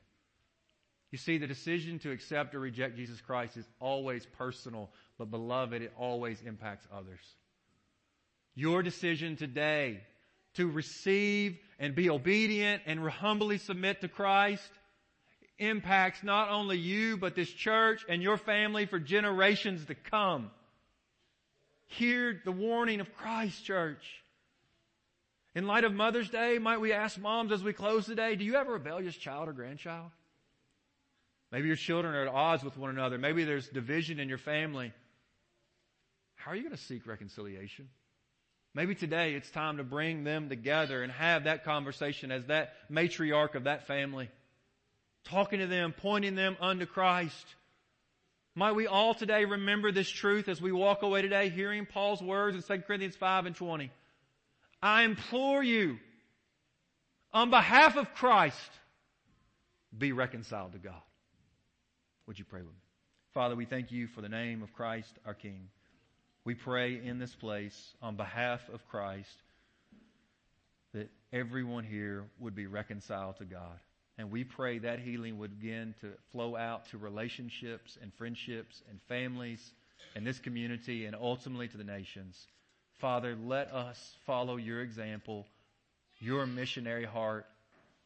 You 1.12 1.20
see, 1.20 1.38
the 1.38 1.46
decision 1.46 2.00
to 2.00 2.10
accept 2.10 2.56
or 2.56 2.60
reject 2.60 2.98
Jesus 2.98 3.22
Christ 3.22 3.58
is 3.58 3.68
always 3.80 4.26
personal, 4.40 4.90
but 5.20 5.30
beloved, 5.30 5.84
it 5.84 5.94
always 5.96 6.42
impacts 6.42 6.88
others. 6.92 7.22
Your 8.56 8.82
decision 8.82 9.36
today 9.36 10.02
to 10.56 10.68
receive 10.68 11.60
and 11.78 11.94
be 11.94 12.10
obedient 12.10 12.82
and 12.88 13.08
humbly 13.08 13.60
submit 13.60 14.02
to 14.02 14.08
Christ 14.08 14.68
impacts 15.60 16.24
not 16.24 16.50
only 16.50 16.78
you, 16.78 17.18
but 17.18 17.36
this 17.36 17.50
church 17.50 18.06
and 18.10 18.24
your 18.24 18.38
family 18.38 18.86
for 18.86 19.00
generations 19.00 19.86
to 19.86 19.96
come. 19.96 20.50
Hear 21.88 22.42
the 22.44 22.52
warning 22.52 23.02
of 23.02 23.14
Christ, 23.16 23.64
church. 23.66 24.04
In 25.56 25.68
light 25.68 25.84
of 25.84 25.94
Mother's 25.94 26.30
Day, 26.30 26.58
might 26.60 26.80
we 26.80 26.94
ask 26.94 27.20
moms 27.20 27.52
as 27.52 27.64
we 27.64 27.74
close 27.74 28.06
today, 28.06 28.36
do 28.36 28.46
you 28.46 28.56
have 28.56 28.68
a 28.68 28.72
rebellious 28.72 29.16
child 29.16 29.50
or 29.50 29.54
grandchild? 29.54 30.12
Maybe 31.52 31.68
your 31.68 31.76
children 31.76 32.14
are 32.14 32.22
at 32.22 32.28
odds 32.28 32.64
with 32.64 32.78
one 32.78 32.92
another. 32.92 33.18
Maybe 33.18 33.44
there's 33.44 33.68
division 33.68 34.20
in 34.20 34.30
your 34.30 34.38
family. 34.38 34.94
How 36.36 36.52
are 36.52 36.56
you 36.56 36.64
going 36.64 36.76
to 36.76 36.82
seek 36.82 37.08
reconciliation? 37.08 37.90
Maybe 38.76 38.94
today 38.94 39.34
it's 39.34 39.50
time 39.50 39.78
to 39.78 39.84
bring 39.84 40.24
them 40.24 40.48
together 40.48 41.02
and 41.02 41.12
have 41.12 41.46
that 41.46 41.66
conversation 41.66 42.32
as 42.32 42.46
that 42.46 42.74
matriarch 42.92 43.56
of 43.56 43.64
that 43.64 43.88
family 43.88 44.30
talking 45.26 45.60
to 45.60 45.68
them, 45.68 45.94
pointing 45.96 46.36
them 46.36 46.58
unto 46.60 46.86
Christ. 46.86 47.46
Might 48.56 48.74
we 48.74 48.88
all 48.88 49.14
today 49.14 49.46
remember 49.46 49.92
this 49.92 50.10
truth 50.10 50.48
as 50.50 50.62
we 50.62 50.72
walk 50.72 51.02
away 51.02 51.22
today 51.22 51.50
hearing 51.50 51.86
Paul's 51.86 52.22
words 52.22 52.56
in 52.56 52.62
2 52.62 52.84
Corinthians 52.84 53.16
5 53.16 53.46
and 53.46 53.56
20. 53.56 53.92
I 54.82 55.04
implore 55.04 55.64
you, 55.64 55.98
on 57.32 57.50
behalf 57.50 57.96
of 57.96 58.14
Christ, 58.16 58.58
be 59.96 60.12
reconciled 60.12 60.74
to 60.74 60.78
God. 60.78 61.02
Would 62.28 62.40
you 62.40 62.46
pray 62.46 62.62
with 62.62 62.72
me? 62.72 62.82
Father, 63.34 63.56
we 63.56 63.66
thank 63.66 63.92
you 63.92 64.08
for 64.08 64.22
the 64.22 64.30
name 64.30 64.64
of 64.64 64.74
Christ 64.74 65.14
our 65.26 65.34
King. 65.34 65.70
We 66.44 66.56
pray 66.56 67.00
in 67.04 67.20
this 67.20 67.34
place 67.36 67.94
on 68.02 68.16
behalf 68.16 68.62
of 68.74 68.86
Christ 68.88 69.30
that 70.94 71.10
everyone 71.32 71.84
here 71.84 72.26
would 72.40 72.56
be 72.56 72.66
reconciled 72.66 73.38
to 73.38 73.46
God. 73.46 73.80
And 74.20 74.30
we 74.30 74.44
pray 74.44 74.80
that 74.80 75.00
healing 75.00 75.38
would 75.38 75.62
begin 75.62 75.96
to 76.02 76.10
flow 76.34 76.58
out 76.58 76.90
to 76.90 76.98
relationships 76.98 77.98
and 78.02 78.14
friendships 78.16 78.84
and 78.90 79.00
families 79.08 79.72
and 80.14 80.28
this 80.28 80.40
community 80.40 81.06
and 81.06 81.16
ultimately 81.16 81.70
to 81.70 81.78
the 81.78 81.86
nations. 81.86 82.48
Father, 82.98 83.38
let 83.42 83.72
us 83.72 84.18
follow 84.26 84.58
your 84.58 84.82
example, 84.82 85.48
your 86.20 86.46
missionary 86.46 87.06
heart 87.06 87.46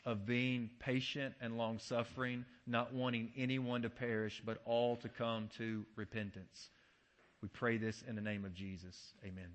of 0.06 0.24
being 0.28 0.70
patient 0.78 1.34
and 1.42 1.58
long 1.58 1.80
suffering, 1.80 2.46
not 2.68 2.94
wanting 2.94 3.32
anyone 3.36 3.82
to 3.82 3.90
perish, 3.90 4.40
but 4.46 4.62
all 4.66 4.98
to 4.98 5.10
come 5.10 5.50
to 5.58 5.84
repentance. 5.96 6.70
We 7.42 7.48
pray 7.48 7.78
this 7.78 8.04
in 8.08 8.16
the 8.16 8.22
name 8.22 8.46
of 8.46 8.54
Jesus. 8.54 9.14
Amen. 9.26 9.50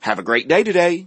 Have 0.00 0.18
a 0.18 0.22
great 0.22 0.48
day 0.48 0.62
today. 0.64 1.06